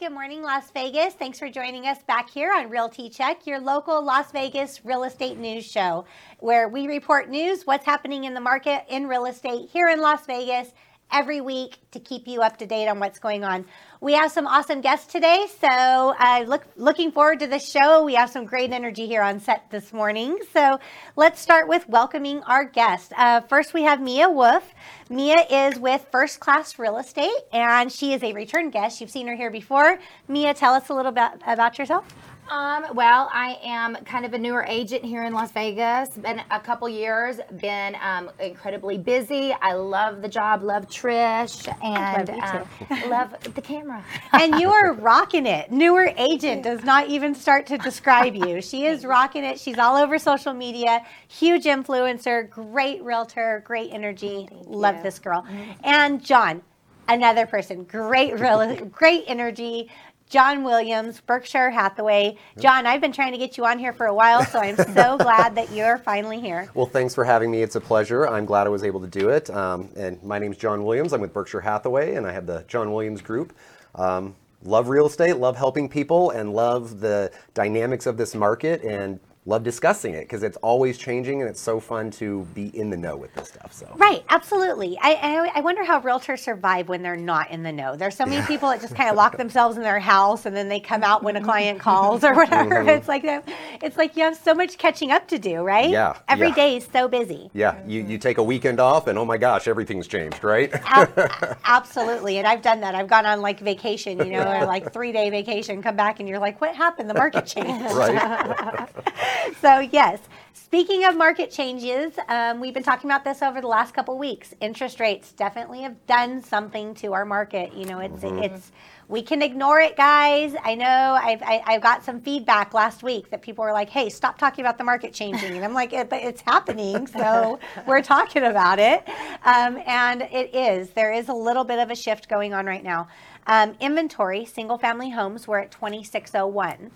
good 0.00 0.12
morning, 0.12 0.42
Las 0.42 0.70
Vegas. 0.70 1.12
Thanks 1.12 1.38
for 1.38 1.50
joining 1.50 1.86
us 1.86 2.02
back 2.04 2.30
here 2.30 2.50
on 2.50 2.70
Realty 2.70 3.10
Check, 3.10 3.46
your 3.46 3.60
local 3.60 4.02
Las 4.02 4.32
Vegas 4.32 4.82
real 4.82 5.04
estate 5.04 5.36
news 5.36 5.66
show, 5.66 6.06
where 6.38 6.70
we 6.70 6.86
report 6.86 7.28
news, 7.28 7.66
what's 7.66 7.84
happening 7.84 8.24
in 8.24 8.32
the 8.32 8.40
market 8.40 8.86
in 8.88 9.06
real 9.06 9.26
estate 9.26 9.68
here 9.70 9.88
in 9.88 10.00
Las 10.00 10.24
Vegas 10.24 10.72
every 11.12 11.40
week 11.40 11.78
to 11.90 12.00
keep 12.00 12.26
you 12.26 12.40
up 12.42 12.56
to 12.58 12.66
date 12.66 12.88
on 12.88 13.00
what's 13.00 13.18
going 13.18 13.44
on. 13.44 13.64
We 14.00 14.14
have 14.14 14.30
some 14.30 14.46
awesome 14.46 14.80
guests 14.80 15.12
today, 15.12 15.46
so 15.60 15.68
uh, 15.68 16.44
look 16.46 16.64
looking 16.76 17.12
forward 17.12 17.40
to 17.40 17.46
the 17.46 17.58
show. 17.58 18.04
We 18.04 18.14
have 18.14 18.30
some 18.30 18.44
great 18.44 18.72
energy 18.72 19.06
here 19.06 19.22
on 19.22 19.40
set 19.40 19.70
this 19.70 19.92
morning. 19.92 20.38
So 20.52 20.78
let's 21.16 21.40
start 21.40 21.68
with 21.68 21.88
welcoming 21.88 22.42
our 22.44 22.64
guest. 22.64 23.12
Uh, 23.16 23.40
first, 23.42 23.74
we 23.74 23.82
have 23.82 24.00
Mia 24.00 24.30
Wolf. 24.30 24.74
Mia 25.08 25.46
is 25.50 25.78
with 25.78 26.06
First 26.10 26.40
Class 26.40 26.78
Real 26.78 26.98
Estate, 26.98 27.30
and 27.52 27.92
she 27.92 28.12
is 28.12 28.22
a 28.22 28.32
return 28.32 28.70
guest. 28.70 29.00
You've 29.00 29.10
seen 29.10 29.26
her 29.26 29.36
here 29.36 29.50
before. 29.50 29.98
Mia, 30.28 30.54
tell 30.54 30.74
us 30.74 30.88
a 30.88 30.94
little 30.94 31.12
bit 31.12 31.30
about 31.46 31.78
yourself. 31.78 32.06
Um, 32.50 32.84
well, 32.94 33.30
I 33.32 33.58
am 33.62 33.94
kind 34.04 34.24
of 34.26 34.34
a 34.34 34.38
newer 34.38 34.64
agent 34.68 35.04
here 35.04 35.24
in 35.24 35.32
Las 35.32 35.52
Vegas. 35.52 36.08
Been 36.10 36.42
a 36.50 36.58
couple 36.58 36.88
years. 36.88 37.38
Been 37.60 37.96
um, 38.02 38.28
incredibly 38.40 38.98
busy. 38.98 39.54
I 39.62 39.74
love 39.74 40.20
the 40.20 40.28
job. 40.28 40.64
Love 40.64 40.88
Trish 40.88 41.72
and 41.80 42.28
love, 42.28 42.68
uh, 42.90 43.08
love 43.08 43.54
the 43.54 43.62
camera. 43.62 44.04
and 44.32 44.58
you 44.58 44.72
are 44.72 44.94
rocking 44.94 45.46
it. 45.46 45.70
Newer 45.70 46.12
agent 46.16 46.64
does 46.64 46.82
not 46.82 47.08
even 47.08 47.36
start 47.36 47.66
to 47.68 47.78
describe 47.78 48.34
you. 48.34 48.60
She 48.60 48.84
is 48.86 49.04
rocking 49.06 49.44
it. 49.44 49.60
She's 49.60 49.78
all 49.78 49.96
over 49.96 50.18
social 50.18 50.52
media. 50.52 51.06
Huge 51.28 51.64
influencer. 51.66 52.50
Great 52.50 53.00
realtor. 53.04 53.62
Great 53.64 53.92
energy. 53.92 54.48
love 54.66 54.96
you. 54.96 55.02
this 55.04 55.20
girl. 55.20 55.46
And 55.84 56.20
John, 56.24 56.62
another 57.08 57.46
person. 57.46 57.84
Great 57.84 58.38
real. 58.40 58.74
Great 58.86 59.24
energy. 59.28 59.88
John 60.30 60.62
Williams, 60.62 61.20
Berkshire 61.20 61.70
Hathaway. 61.70 62.36
John, 62.56 62.86
I've 62.86 63.00
been 63.00 63.10
trying 63.10 63.32
to 63.32 63.38
get 63.38 63.58
you 63.58 63.66
on 63.66 63.80
here 63.80 63.92
for 63.92 64.06
a 64.06 64.14
while, 64.14 64.44
so 64.44 64.60
I'm 64.60 64.76
so 64.76 65.18
glad 65.18 65.56
that 65.56 65.72
you're 65.72 65.98
finally 65.98 66.40
here. 66.40 66.70
Well, 66.72 66.86
thanks 66.86 67.16
for 67.16 67.24
having 67.24 67.50
me. 67.50 67.62
It's 67.62 67.74
a 67.74 67.80
pleasure. 67.80 68.28
I'm 68.28 68.46
glad 68.46 68.68
I 68.68 68.70
was 68.70 68.84
able 68.84 69.00
to 69.00 69.08
do 69.08 69.30
it. 69.30 69.50
Um, 69.50 69.88
and 69.96 70.22
my 70.22 70.38
name's 70.38 70.56
John 70.56 70.84
Williams. 70.84 71.12
I'm 71.12 71.20
with 71.20 71.32
Berkshire 71.32 71.60
Hathaway, 71.60 72.14
and 72.14 72.28
I 72.28 72.32
have 72.32 72.46
the 72.46 72.64
John 72.68 72.92
Williams 72.92 73.22
Group. 73.22 73.52
Um, 73.96 74.36
love 74.62 74.88
real 74.88 75.06
estate, 75.06 75.36
love 75.38 75.56
helping 75.56 75.88
people, 75.88 76.30
and 76.30 76.54
love 76.54 77.00
the 77.00 77.32
dynamics 77.52 78.06
of 78.06 78.16
this 78.16 78.32
market, 78.36 78.84
and 78.84 79.18
love 79.46 79.62
discussing 79.64 80.14
it 80.14 80.20
because 80.22 80.42
it's 80.42 80.56
always 80.58 80.98
changing, 80.98 81.40
and 81.40 81.48
it's 81.50 81.60
so 81.60 81.80
fun 81.80 82.10
to 82.10 82.44
be 82.54 82.66
in 82.76 82.90
the 82.90 82.96
know 82.96 83.16
with 83.16 83.32
this 83.34 83.48
stuff. 83.48 83.72
So 83.72 83.88
Right, 83.96 84.22
absolutely. 84.28 84.98
I, 85.00 85.14
I 85.14 85.50
I 85.56 85.60
wonder 85.62 85.82
how 85.82 86.00
realtors 86.00 86.40
survive 86.40 86.88
when 86.88 87.02
they're 87.02 87.16
not 87.16 87.50
in 87.50 87.62
the 87.62 87.72
know. 87.72 87.96
There's 87.96 88.14
so 88.16 88.26
many 88.26 88.46
people 88.46 88.68
that 88.68 88.80
just 88.80 88.94
kind 88.94 89.08
of 89.10 89.16
lock 89.16 89.36
themselves 89.38 89.76
in 89.76 89.82
their 89.82 89.98
house 89.98 90.44
and 90.46 90.54
then 90.54 90.68
they 90.68 90.78
come 90.78 91.02
out 91.02 91.22
when 91.22 91.36
a 91.36 91.40
client 91.42 91.80
calls 91.80 92.22
or 92.22 92.34
whatever. 92.34 92.76
Mm-hmm. 92.76 92.88
It's 92.90 93.08
like 93.08 93.22
that- 93.22 93.48
it's 93.82 93.96
like 93.96 94.16
you 94.16 94.24
have 94.24 94.36
so 94.36 94.54
much 94.54 94.76
catching 94.76 95.10
up 95.10 95.26
to 95.28 95.38
do, 95.38 95.62
right? 95.62 95.88
Yeah, 95.88 96.18
Every 96.28 96.48
yeah. 96.48 96.54
day 96.54 96.76
is 96.76 96.86
so 96.92 97.08
busy. 97.08 97.50
yeah, 97.54 97.78
you, 97.86 98.02
you 98.02 98.18
take 98.18 98.36
a 98.38 98.42
weekend 98.42 98.78
off, 98.78 99.06
and 99.06 99.18
oh 99.18 99.24
my 99.24 99.38
gosh, 99.38 99.66
everything's 99.68 100.06
changed, 100.06 100.44
right? 100.44 100.70
Ab- 100.84 101.58
absolutely, 101.64 102.36
and 102.38 102.46
I've 102.46 102.60
done 102.62 102.80
that. 102.82 102.94
I've 102.94 103.08
gone 103.08 103.24
on 103.26 103.40
like 103.40 103.60
vacation, 103.60 104.18
you 104.18 104.32
know, 104.32 104.64
like 104.66 104.92
three 104.92 105.12
day 105.12 105.30
vacation, 105.30 105.82
come 105.82 105.96
back 105.96 106.20
and 106.20 106.28
you're 106.28 106.38
like, 106.38 106.60
what 106.60 106.74
happened? 106.76 107.08
The 107.08 107.14
market 107.14 107.46
changed. 107.46 107.94
right. 107.96 108.88
so 109.60 109.80
yes. 109.80 110.20
Speaking 110.52 111.04
of 111.04 111.16
market 111.16 111.50
changes 111.50 112.12
um, 112.28 112.60
we've 112.60 112.72
been 112.74 112.84
talking 112.84 113.10
about 113.10 113.24
this 113.24 113.42
over 113.42 113.60
the 113.60 113.66
last 113.66 113.92
couple 113.92 114.16
weeks. 114.16 114.54
Interest 114.60 115.00
rates 115.00 115.32
definitely 115.32 115.82
have 115.82 115.96
done 116.06 116.40
something 116.40 116.94
to 116.94 117.12
our 117.12 117.24
market. 117.24 117.74
You 117.74 117.86
know 117.86 117.98
it's 117.98 118.22
it's 118.22 118.72
we 119.08 119.22
can 119.22 119.42
ignore 119.42 119.80
it 119.80 119.96
guys. 119.96 120.54
I 120.62 120.76
know. 120.76 121.18
I've, 121.20 121.42
I, 121.42 121.60
I've 121.66 121.82
got 121.82 122.04
some 122.04 122.20
feedback 122.20 122.72
last 122.72 123.02
week 123.02 123.30
that 123.30 123.42
people 123.42 123.64
were 123.64 123.72
like 123.72 123.90
hey 123.90 124.08
stop 124.08 124.38
talking 124.38 124.64
about 124.64 124.78
the 124.78 124.84
market 124.84 125.12
changing. 125.12 125.56
And 125.56 125.64
i'm 125.64 125.74
like 125.74 125.92
"Eh, 125.92 126.04
but 126.04 126.22
it's 126.22 126.40
happening 126.42 127.06
so 127.08 127.58
we're 127.86 128.02
talking 128.02 128.44
about 128.44 128.78
it. 128.78 129.08
Um, 129.44 129.82
and 129.86 130.22
it 130.22 130.54
is. 130.54 130.90
There 130.90 131.12
is 131.12 131.28
a 131.28 131.34
little 131.34 131.64
bit 131.64 131.80
of 131.80 131.90
a 131.90 131.96
shift 131.96 132.28
going 132.28 132.54
on 132.54 132.66
right 132.66 132.84
now. 132.84 133.08
Um, 133.48 133.74
inventory 133.80 134.44
single 134.44 134.78
family 134.78 135.10
homes 135.10 135.48
we're 135.48 135.58
at 135.58 135.72
2601 135.72 136.92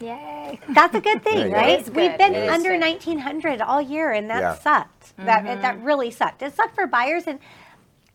Yay! 0.00 0.60
that's 0.70 0.94
a 0.94 1.00
good 1.00 1.22
thing, 1.22 1.38
Yeah, 1.38 1.46
yeah. 1.46 1.56
right? 1.56 1.68
It 1.70 1.80
is 1.82 1.86
We've 1.90 2.10
good. 2.10 2.18
been 2.18 2.34
It 2.34 2.44
is 2.44 2.50
under 2.50 2.78
1900 2.78 3.60
all 3.60 3.80
year, 3.82 4.12
and 4.12 4.30
that 4.30 4.40
Yeah. 4.40 4.54
sucked. 4.58 5.16
That 5.16 5.44
mm-hmm. 5.44 5.62
that 5.62 5.82
really 5.82 6.10
sucked. 6.10 6.42
It 6.42 6.54
sucked 6.54 6.74
for 6.74 6.86
buyers, 6.86 7.26
and 7.26 7.38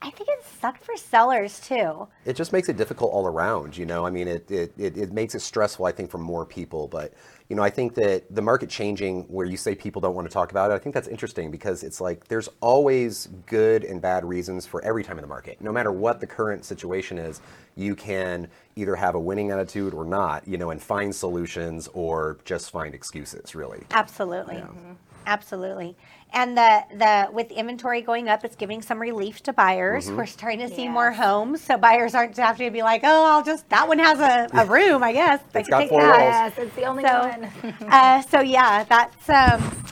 I 0.04 0.10
think 0.12 0.30
it 0.30 0.44
sucked 0.60 0.84
for 0.84 0.96
sellers 0.98 1.60
too. 1.60 2.08
it 2.26 2.36
just 2.36 2.54
makes 2.54 2.70
it 2.70 2.78
difficult 2.78 3.12
all 3.12 3.26
around 3.26 3.78
you 3.78 3.86
know? 3.86 4.06
I 4.06 4.10
mean 4.10 4.28
it, 4.28 4.50
it, 4.52 4.74
it, 4.78 4.98
it 4.98 5.12
makes 5.12 5.36
it 5.36 5.40
stressful 5.40 5.86
i 5.86 5.92
think 5.92 6.12
for 6.12 6.18
more 6.18 6.46
people 6.46 6.88
but 6.88 7.14
you 7.50 7.56
know 7.56 7.64
i 7.64 7.70
think 7.70 7.94
that 7.96 8.24
the 8.34 8.42
market 8.42 8.70
changing 8.70 9.24
where 9.24 9.46
you 9.46 9.58
say 9.58 9.76
people 9.76 10.02
don't 10.02 10.16
want 10.16 10.28
to 10.28 10.34
talk 10.34 10.52
about 10.52 10.72
it 10.72 10.74
i 10.74 10.78
think 10.78 10.94
that's 10.94 11.08
interesting 11.08 11.52
because 11.52 11.84
it's 11.84 12.00
like 12.02 12.28
there's 12.28 12.50
always 12.62 13.30
good 13.46 13.84
and 13.84 14.02
bad 14.02 14.26
reasons 14.26 14.66
for 14.66 14.84
every 14.84 15.04
time 15.04 15.18
in 15.18 15.22
the 15.22 15.28
market. 15.28 15.62
No 15.62 15.72
matter 15.72 15.92
what 15.92 16.20
the 16.20 16.28
current 16.28 16.66
situation 16.66 17.18
is 17.18 17.42
you 17.76 17.96
can 17.96 18.48
either 18.76 18.96
have 18.96 19.16
a 19.16 19.20
winning 19.20 19.52
attitude 19.52 19.94
or 19.94 20.06
not 20.06 20.48
you 20.48 20.58
know 20.58 20.72
and 20.72 20.82
find 20.82 21.14
solutions 21.14 21.88
or 21.94 22.38
just 22.46 22.72
find 22.72 22.94
excuses 22.94 23.56
really. 23.56 23.84
Absolutely, 23.92 24.56
mm-hmm. 24.56 24.94
absolutely. 25.26 25.96
And 26.34 26.58
the 26.58 26.84
the 26.98 27.30
with 27.32 27.52
inventory 27.52 28.02
going 28.02 28.28
up, 28.28 28.44
it's 28.44 28.56
giving 28.56 28.82
some 28.82 29.00
relief 29.00 29.44
to 29.44 29.54
buyers. 29.54 30.08
Mm-hmm. 30.08 30.18
We're 30.18 30.26
starting 30.26 30.60
to 30.68 30.70
see 30.74 30.88
more 30.90 31.12
homes, 31.12 31.62
so 31.62 31.78
buyers 31.78 32.16
aren't 32.16 32.36
having 32.38 32.68
to 32.68 32.72
be 32.72 32.82
like, 32.82 33.02
oh, 33.04 33.26
I'll 33.32 33.44
just 33.44 33.70
that 33.70 33.88
one 33.88 34.00
has 34.00 34.20
a, 34.20 34.48
a 34.58 34.66
room, 34.66 35.04
I 35.04 35.14
guess. 35.14 35.42
I 35.54 35.60
It's 35.60 35.70
can 35.70 35.78
got 35.78 35.80
take 35.82 35.90
four 35.90 36.02
that. 36.02 36.10
walls. 36.20 36.22
Yes, 36.22 36.54
it's 36.58 36.76
the 36.76 36.86
only 36.86 37.04
So, 37.04 37.20
one. 37.28 37.88
uh, 37.92 38.22
so 38.24 38.42
yeah, 38.42 38.84
that's 38.84 39.30
um, 39.30 39.86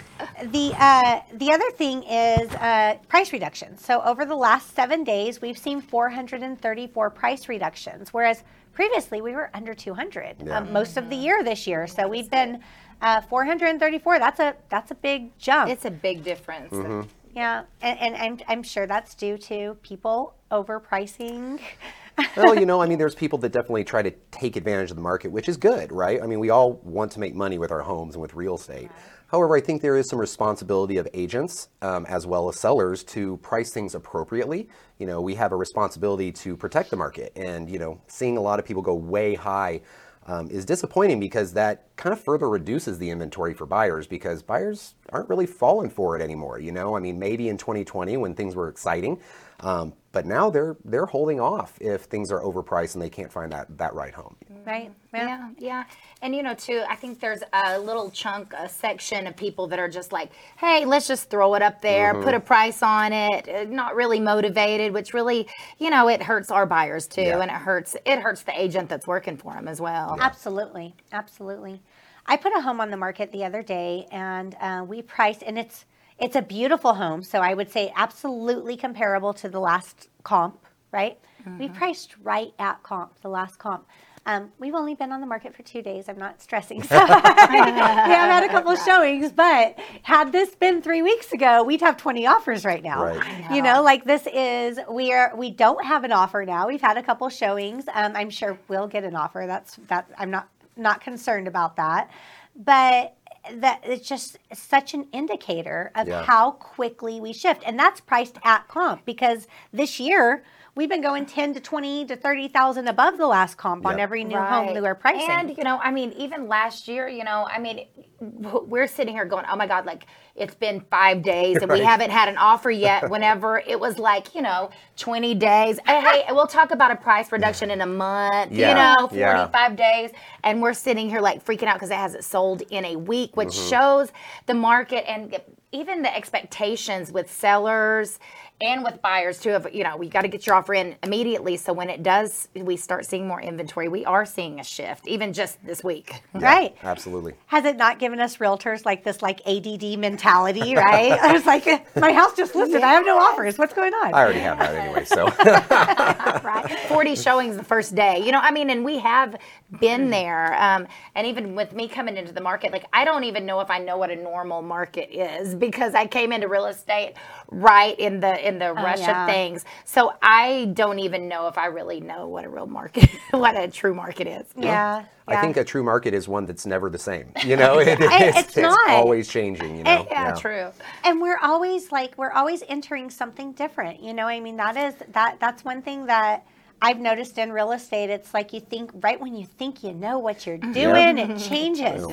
the 0.51 0.73
uh, 0.79 1.19
the 1.33 1.51
other 1.51 1.69
thing 1.71 2.03
is 2.03 2.51
uh, 2.55 2.95
price 3.07 3.31
reductions. 3.33 3.85
So 3.85 4.01
over 4.01 4.25
the 4.25 4.35
last 4.35 4.73
seven 4.75 5.03
days, 5.03 5.41
we've 5.41 5.57
seen 5.57 5.79
434 5.79 7.09
price 7.11 7.49
reductions, 7.49 8.13
whereas 8.13 8.43
previously 8.73 9.21
we 9.21 9.33
were 9.33 9.51
under 9.53 9.73
200 9.75 10.37
Yeah. 10.45 10.57
um, 10.57 10.73
most 10.73 10.97
of 10.97 11.09
the 11.09 11.15
year 11.15 11.43
this 11.43 11.67
year. 11.67 11.85
So 11.87 12.07
we've 12.07 12.29
been 12.31 12.61
uh, 13.01 13.21
434. 13.21 14.19
That's 14.19 14.39
a 14.39 14.55
that's 14.69 14.91
a 14.91 14.95
big 14.95 15.37
jump. 15.37 15.69
It's 15.71 15.85
a 15.85 15.91
big 15.91 16.23
difference. 16.23 16.73
Mm-hmm. 16.73 17.07
yeah, 17.35 17.63
and, 17.81 17.99
and 17.99 18.15
I'm 18.15 18.39
I'm 18.47 18.63
sure 18.63 18.87
that's 18.87 19.15
due 19.15 19.37
to 19.37 19.77
people 19.81 20.35
overpricing. 20.51 21.59
well, 22.37 22.55
you 22.55 22.65
know, 22.65 22.81
I 22.81 22.87
mean, 22.87 22.97
there's 22.97 23.15
people 23.15 23.39
that 23.39 23.51
definitely 23.51 23.83
try 23.83 24.01
to 24.01 24.11
take 24.31 24.55
advantage 24.55 24.89
of 24.89 24.95
the 24.95 25.01
market, 25.01 25.31
which 25.31 25.47
is 25.47 25.57
good, 25.57 25.91
right? 25.91 26.21
I 26.21 26.27
mean, 26.27 26.39
we 26.39 26.49
all 26.49 26.73
want 26.83 27.11
to 27.13 27.19
make 27.19 27.33
money 27.33 27.57
with 27.57 27.71
our 27.71 27.81
homes 27.81 28.15
and 28.15 28.21
with 28.21 28.33
real 28.33 28.55
estate. 28.55 28.91
However, 29.31 29.55
I 29.55 29.61
think 29.61 29.81
there 29.81 29.95
is 29.95 30.09
some 30.09 30.19
responsibility 30.19 30.97
of 30.97 31.07
agents 31.13 31.69
um, 31.81 32.05
as 32.07 32.27
well 32.27 32.49
as 32.49 32.59
sellers 32.59 33.01
to 33.05 33.37
price 33.37 33.71
things 33.71 33.95
appropriately. 33.95 34.67
You 34.99 35.07
know, 35.07 35.21
we 35.21 35.35
have 35.35 35.53
a 35.53 35.55
responsibility 35.55 36.33
to 36.33 36.57
protect 36.57 36.89
the 36.89 36.97
market, 36.97 37.31
and 37.37 37.69
you 37.69 37.79
know, 37.79 38.01
seeing 38.07 38.37
a 38.37 38.41
lot 38.41 38.59
of 38.59 38.65
people 38.65 38.81
go 38.81 38.93
way 38.93 39.35
high. 39.35 39.81
Um, 40.27 40.51
is 40.51 40.65
disappointing 40.65 41.19
because 41.19 41.53
that 41.53 41.95
kind 41.95 42.13
of 42.13 42.23
further 42.23 42.47
reduces 42.47 42.99
the 42.99 43.09
inventory 43.09 43.55
for 43.55 43.65
buyers 43.65 44.05
because 44.05 44.43
buyers 44.43 44.93
aren't 45.09 45.27
really 45.29 45.47
falling 45.47 45.89
for 45.89 46.15
it 46.15 46.21
anymore. 46.21 46.59
You 46.59 46.71
know, 46.71 46.95
I 46.95 46.99
mean, 46.99 47.17
maybe 47.17 47.49
in 47.49 47.57
2020 47.57 48.17
when 48.17 48.35
things 48.35 48.55
were 48.55 48.69
exciting, 48.69 49.19
um, 49.61 49.93
but 50.11 50.27
now 50.27 50.51
they're 50.51 50.77
they're 50.85 51.07
holding 51.07 51.39
off 51.39 51.75
if 51.81 52.03
things 52.03 52.31
are 52.31 52.39
overpriced 52.41 52.93
and 52.93 53.01
they 53.01 53.09
can't 53.09 53.31
find 53.31 53.51
that 53.51 53.77
that 53.79 53.95
right 53.95 54.13
home. 54.13 54.35
Right? 54.65 54.91
Yeah, 55.13 55.49
yeah. 55.57 55.83
And 56.21 56.35
you 56.35 56.43
know, 56.43 56.53
too, 56.53 56.83
I 56.87 56.95
think 56.95 57.19
there's 57.19 57.41
a 57.53 57.79
little 57.79 58.09
chunk, 58.11 58.53
a 58.53 58.69
section 58.69 59.27
of 59.27 59.35
people 59.35 59.67
that 59.67 59.79
are 59.79 59.89
just 59.89 60.11
like, 60.11 60.31
hey, 60.57 60.85
let's 60.85 61.07
just 61.07 61.29
throw 61.29 61.55
it 61.55 61.61
up 61.61 61.81
there, 61.81 62.13
Mm-hmm. 62.13 62.23
put 62.23 62.33
a 62.33 62.39
price 62.39 62.81
on 62.83 63.13
it, 63.13 63.47
uh, 63.49 63.63
not 63.65 63.95
really 63.95 64.19
motivated, 64.19 64.93
which 64.93 65.13
really, 65.13 65.47
you 65.79 65.89
know, 65.89 66.07
it 66.09 66.21
hurts 66.23 66.51
our 66.51 66.65
buyers 66.65 67.07
too. 67.07 67.21
Yeah. 67.21 67.39
And 67.41 67.51
it 67.51 67.57
hurts 67.57 67.95
it 68.05 68.19
hurts 68.19 68.43
the 68.43 68.59
agent 68.59 68.89
that's 68.89 69.07
working 69.07 69.37
for 69.37 69.53
them 69.53 69.67
as 69.67 69.81
well. 69.81 70.17
Absolutely, 70.19 70.95
absolutely. 71.11 71.81
I 72.25 72.37
put 72.37 72.55
a 72.55 72.61
home 72.61 72.79
on 72.79 72.91
the 72.91 72.97
market 72.97 73.31
the 73.31 73.43
other 73.43 73.63
day, 73.63 74.07
and 74.11 74.55
uh, 74.61 74.85
we 74.87 75.01
priced, 75.01 75.43
and 75.43 75.57
it's 75.57 75.85
it's 76.19 76.35
a 76.35 76.41
beautiful 76.41 76.93
home. 76.93 77.23
So 77.23 77.39
I 77.39 77.55
would 77.55 77.71
say 77.71 77.91
absolutely 77.95 78.77
comparable 78.77 79.33
to 79.33 79.49
the 79.49 79.59
last 79.59 80.07
comp, 80.23 80.65
right? 80.91 81.17
We 81.57 81.69
priced 81.69 82.15
right 82.21 82.53
at 82.59 82.83
comp, 82.83 83.19
the 83.23 83.29
last 83.29 83.57
comp. 83.57 83.87
Um, 84.25 84.51
we've 84.59 84.75
only 84.75 84.93
been 84.93 85.11
on 85.11 85.19
the 85.19 85.25
market 85.25 85.55
for 85.55 85.63
two 85.63 85.81
days. 85.81 86.07
I'm 86.07 86.17
not 86.17 86.41
stressing. 86.41 86.81
So 86.91 86.95
we 86.99 87.05
have 87.07 88.29
had 88.29 88.43
a 88.43 88.49
couple 88.49 88.75
showings, 88.75 89.31
but 89.31 89.77
had 90.03 90.31
this 90.31 90.53
been 90.55 90.81
three 90.81 91.01
weeks 91.01 91.31
ago, 91.33 91.63
we'd 91.63 91.81
have 91.81 91.97
20 91.97 92.27
offers 92.27 92.63
right 92.65 92.83
now. 92.83 93.03
Right. 93.05 93.51
You 93.51 93.61
know, 93.61 93.81
like 93.81 94.03
this 94.05 94.27
is 94.33 94.79
we 94.89 95.11
are 95.13 95.33
we 95.35 95.49
don't 95.51 95.83
have 95.85 96.03
an 96.03 96.11
offer 96.11 96.45
now. 96.45 96.67
We've 96.67 96.81
had 96.81 96.97
a 96.97 97.03
couple 97.03 97.27
showings. 97.29 97.85
Um, 97.93 98.13
I'm 98.15 98.29
sure 98.29 98.57
we'll 98.67 98.87
get 98.87 99.03
an 99.03 99.15
offer. 99.15 99.45
That's 99.47 99.77
that. 99.87 100.07
I'm 100.17 100.29
not 100.31 100.49
not 100.77 101.01
concerned 101.01 101.47
about 101.47 101.75
that, 101.77 102.11
but 102.55 103.15
that 103.55 103.81
it's 103.83 104.07
just 104.07 104.37
such 104.53 104.93
an 104.93 105.07
indicator 105.11 105.91
of 105.95 106.07
Yeah. 106.07 106.23
how 106.23 106.51
quickly 106.51 107.19
we 107.19 107.33
shift, 107.33 107.63
and 107.65 107.77
that's 107.79 107.99
priced 108.01 108.37
at 108.43 108.67
comp 108.67 109.03
because 109.05 109.47
this 109.73 109.99
year 109.99 110.43
we've 110.75 110.89
been 110.89 111.01
going 111.01 111.25
ten 111.25 111.53
to 111.53 111.59
twenty 111.59 112.05
to 112.05 112.15
thirty 112.15 112.47
thousand 112.47 112.87
above 112.87 113.17
the 113.17 113.27
last 113.27 113.55
comp 113.57 113.85
on 113.85 113.99
every 113.99 114.23
new 114.23 114.37
home 114.37 114.67
Right. 114.67 114.73
that 114.73 114.83
we're 114.83 114.95
pricing. 114.95 115.29
And 115.29 115.57
you 115.57 115.63
know, 115.63 115.77
I 115.77 115.91
mean, 115.91 116.11
even 116.13 116.47
last 116.47 116.87
year, 116.87 117.07
you 117.07 117.23
know, 117.23 117.47
I 117.51 117.59
mean, 117.59 117.87
we're 118.19 118.87
sitting 118.87 119.13
here 119.15 119.25
going, 119.25 119.45
"Oh 119.51 119.55
my 119.55 119.67
God!" 119.67 119.85
Like 119.85 120.05
it's 120.35 120.55
been 120.55 120.79
five 120.89 121.21
days 121.23 121.57
and 121.61 121.69
we 121.71 121.81
haven't 121.81 122.09
had 122.11 122.29
an 122.29 122.37
offer 122.37 122.71
yet. 122.71 123.09
Whenever 123.15 123.59
it 123.59 123.79
was 123.79 123.99
like, 123.99 124.33
you 124.33 124.41
know, 124.41 124.69
twenty 124.95 125.33
days. 125.35 125.79
Hey, 125.85 126.01
hey, 126.01 126.23
we'll 126.29 126.47
talk 126.47 126.71
about 126.71 126.91
a 126.91 126.95
price 126.95 127.31
reduction 127.31 127.69
in 127.71 127.81
a 127.81 127.85
month. 127.87 128.51
Yeah. 128.51 128.69
You 128.69 128.75
know, 128.75 129.09
Yeah. 129.17 129.37
forty-five 129.47 129.75
days, 129.75 130.11
and 130.43 130.61
we're 130.61 130.73
sitting 130.73 131.09
here 131.09 131.19
like 131.21 131.43
freaking 131.45 131.63
out 131.67 131.75
because 131.75 131.89
it 131.91 131.97
hasn't 131.97 132.23
sold 132.23 132.61
in 132.69 132.85
a 132.85 132.95
week, 132.95 133.35
which 133.35 133.49
Mm-hmm. 133.49 133.69
shows 133.69 134.11
the 134.45 134.53
market 134.53 135.03
and 135.09 135.35
even 135.71 136.01
the 136.01 136.15
expectations 136.15 137.11
with 137.11 137.31
sellers 137.31 138.19
and 138.59 138.83
with 138.83 139.01
buyers 139.01 139.39
too 139.39 139.51
of 139.51 139.67
you 139.73 139.83
know 139.83 139.97
we 139.97 140.07
got 140.07 140.21
to 140.21 140.27
get 140.27 140.45
your 140.45 140.55
offer 140.55 140.73
in 140.73 140.95
immediately 141.03 141.57
so 141.57 141.73
when 141.73 141.89
it 141.89 142.03
does 142.03 142.47
we 142.55 142.77
start 142.77 143.05
seeing 143.05 143.27
more 143.27 143.41
inventory 143.41 143.87
we 143.87 144.05
are 144.05 144.25
seeing 144.25 144.59
a 144.59 144.63
shift 144.63 145.07
even 145.07 145.33
just 145.33 145.63
this 145.65 145.83
week 145.83 146.21
right. 146.33 146.75
Absolutely. 146.83 147.33
Has 147.47 147.65
it 147.65 147.77
not 147.77 147.99
given 147.99 148.19
us 148.19 148.37
realtors 148.37 148.85
like 148.85 149.03
this 149.03 149.21
like 149.21 149.41
ADD 149.47 149.97
mentality, 149.97 150.75
right? 150.75 151.11
I 151.21 151.33
was 151.33 151.45
like, 151.45 151.65
my 151.95 152.11
house 152.13 152.35
just 152.35 152.55
listed. 152.55 152.81
I 152.81 152.93
have 152.93 153.05
no 153.05 153.17
offers. 153.17 153.57
What's 153.57 153.73
going 153.73 153.93
on? 153.93 154.13
I 154.13 154.23
already 154.23 154.39
have 154.39 154.59
that 154.59 154.75
anyway, 154.75 155.05
so 155.05 155.25
right 156.43 156.79
40 156.87 157.15
showings 157.15 157.57
the 157.57 157.63
first 157.63 157.95
day 157.95 158.23
you 158.23 158.31
know 158.31 158.39
i 158.41 158.51
mean 158.51 158.69
and 158.69 158.83
we 158.83 158.99
have 158.99 159.35
been 159.79 160.09
there 160.09 160.53
um, 160.61 160.87
and 161.15 161.25
even 161.25 161.55
with 161.55 161.73
me 161.73 161.87
coming 161.87 162.17
into 162.17 162.31
the 162.31 162.41
market 162.41 162.71
like 162.71 162.85
i 162.93 163.05
don't 163.05 163.23
even 163.23 163.45
know 163.45 163.59
if 163.59 163.69
i 163.69 163.77
know 163.77 163.97
what 163.97 164.09
a 164.09 164.15
normal 164.15 164.61
market 164.61 165.09
is 165.11 165.55
because 165.55 165.93
i 165.95 166.05
came 166.05 166.31
into 166.31 166.47
real 166.47 166.65
estate 166.65 167.13
right 167.49 167.99
in 167.99 168.19
the 168.19 168.47
in 168.47 168.59
the 168.59 168.73
rush 168.73 168.99
yeah. 168.99 169.25
of 169.25 169.29
things 169.29 169.65
so 169.85 170.13
i 170.21 170.65
don't 170.73 170.99
even 170.99 171.27
know 171.27 171.47
if 171.47 171.57
i 171.57 171.65
really 171.67 171.99
know 171.99 172.27
what 172.27 172.43
a 172.43 172.49
real 172.49 172.67
market 172.67 173.09
what 173.31 173.55
a 173.55 173.67
true 173.67 173.93
market 173.93 174.27
is 174.27 174.47
yeah. 174.57 175.05
I 175.27 175.39
think 175.39 175.55
a 175.55 175.63
true 175.63 175.83
market 175.83 176.13
is 176.13 176.27
one 176.27 176.45
that's 176.45 176.65
never 176.65 176.89
the 176.89 176.99
same. 176.99 177.31
You 177.45 177.55
know, 177.55 177.79
it, 177.79 177.87
It- 178.01 178.35
it's 178.35 178.57
not. 178.57 178.89
always 178.89 179.29
changing. 179.29 179.77
You 179.77 179.83
know, 179.83 180.05
yeah, 180.11 180.33
true 180.33 180.71
and 181.03 181.21
we're 181.21 181.37
always 181.37 181.91
like 181.91 182.17
we're 182.17 182.31
always 182.31 182.63
entering 182.67 183.09
something 183.09 183.51
different 183.53 184.01
you 184.01 184.13
know 184.13 184.27
i 184.27 184.39
mean 184.39 184.57
that 184.57 184.77
is 184.77 184.95
that 185.11 185.39
that's 185.39 185.63
one 185.63 185.81
thing 185.81 186.05
that 186.05 186.45
i've 186.81 186.99
noticed 186.99 187.37
in 187.37 187.51
real 187.51 187.71
estate 187.71 188.09
it's 188.09 188.33
like 188.33 188.53
you 188.53 188.59
think 188.59 188.91
right 189.01 189.19
when 189.19 189.35
you 189.35 189.45
think 189.45 189.83
you 189.83 189.93
know 189.93 190.19
what 190.19 190.45
you're 190.45 190.57
doing 190.57 191.17
it 191.17 191.37
changes 191.39 192.05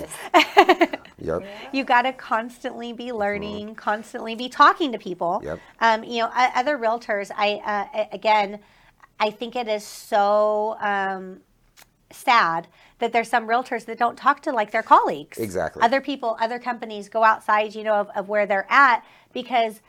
Yep. 1.20 1.42
you 1.72 1.84
got 1.84 2.02
to 2.02 2.12
constantly 2.12 2.92
be 2.92 3.12
learning 3.12 3.74
constantly 3.74 4.34
be 4.34 4.48
talking 4.48 4.92
to 4.92 4.98
people 4.98 5.40
Yep. 5.44 5.60
um, 5.80 6.04
you 6.04 6.18
know 6.20 6.30
other 6.34 6.78
realtors 6.78 7.30
i 7.36 7.88
uh, 7.94 8.06
again 8.12 8.58
i 9.18 9.30
think 9.30 9.56
it 9.56 9.68
is 9.68 9.84
so 9.84 10.76
um, 10.80 11.40
sad 12.10 12.68
that 12.98 13.12
there's 13.12 13.28
some 13.28 13.46
realtors 13.46 13.84
that 13.86 13.98
don't 13.98 14.16
talk 14.16 14.40
to 14.42 14.52
like 14.52 14.70
their 14.70 14.82
colleagues. 14.82 15.38
Exactly. 15.38 15.82
Other 15.82 16.00
people, 16.00 16.36
other 16.40 16.58
companies 16.58 17.08
go 17.08 17.22
outside, 17.22 17.74
you 17.74 17.84
know, 17.84 17.94
of, 17.94 18.08
of 18.16 18.28
where 18.28 18.46
they're 18.46 18.66
at 18.68 19.04
because 19.32 19.80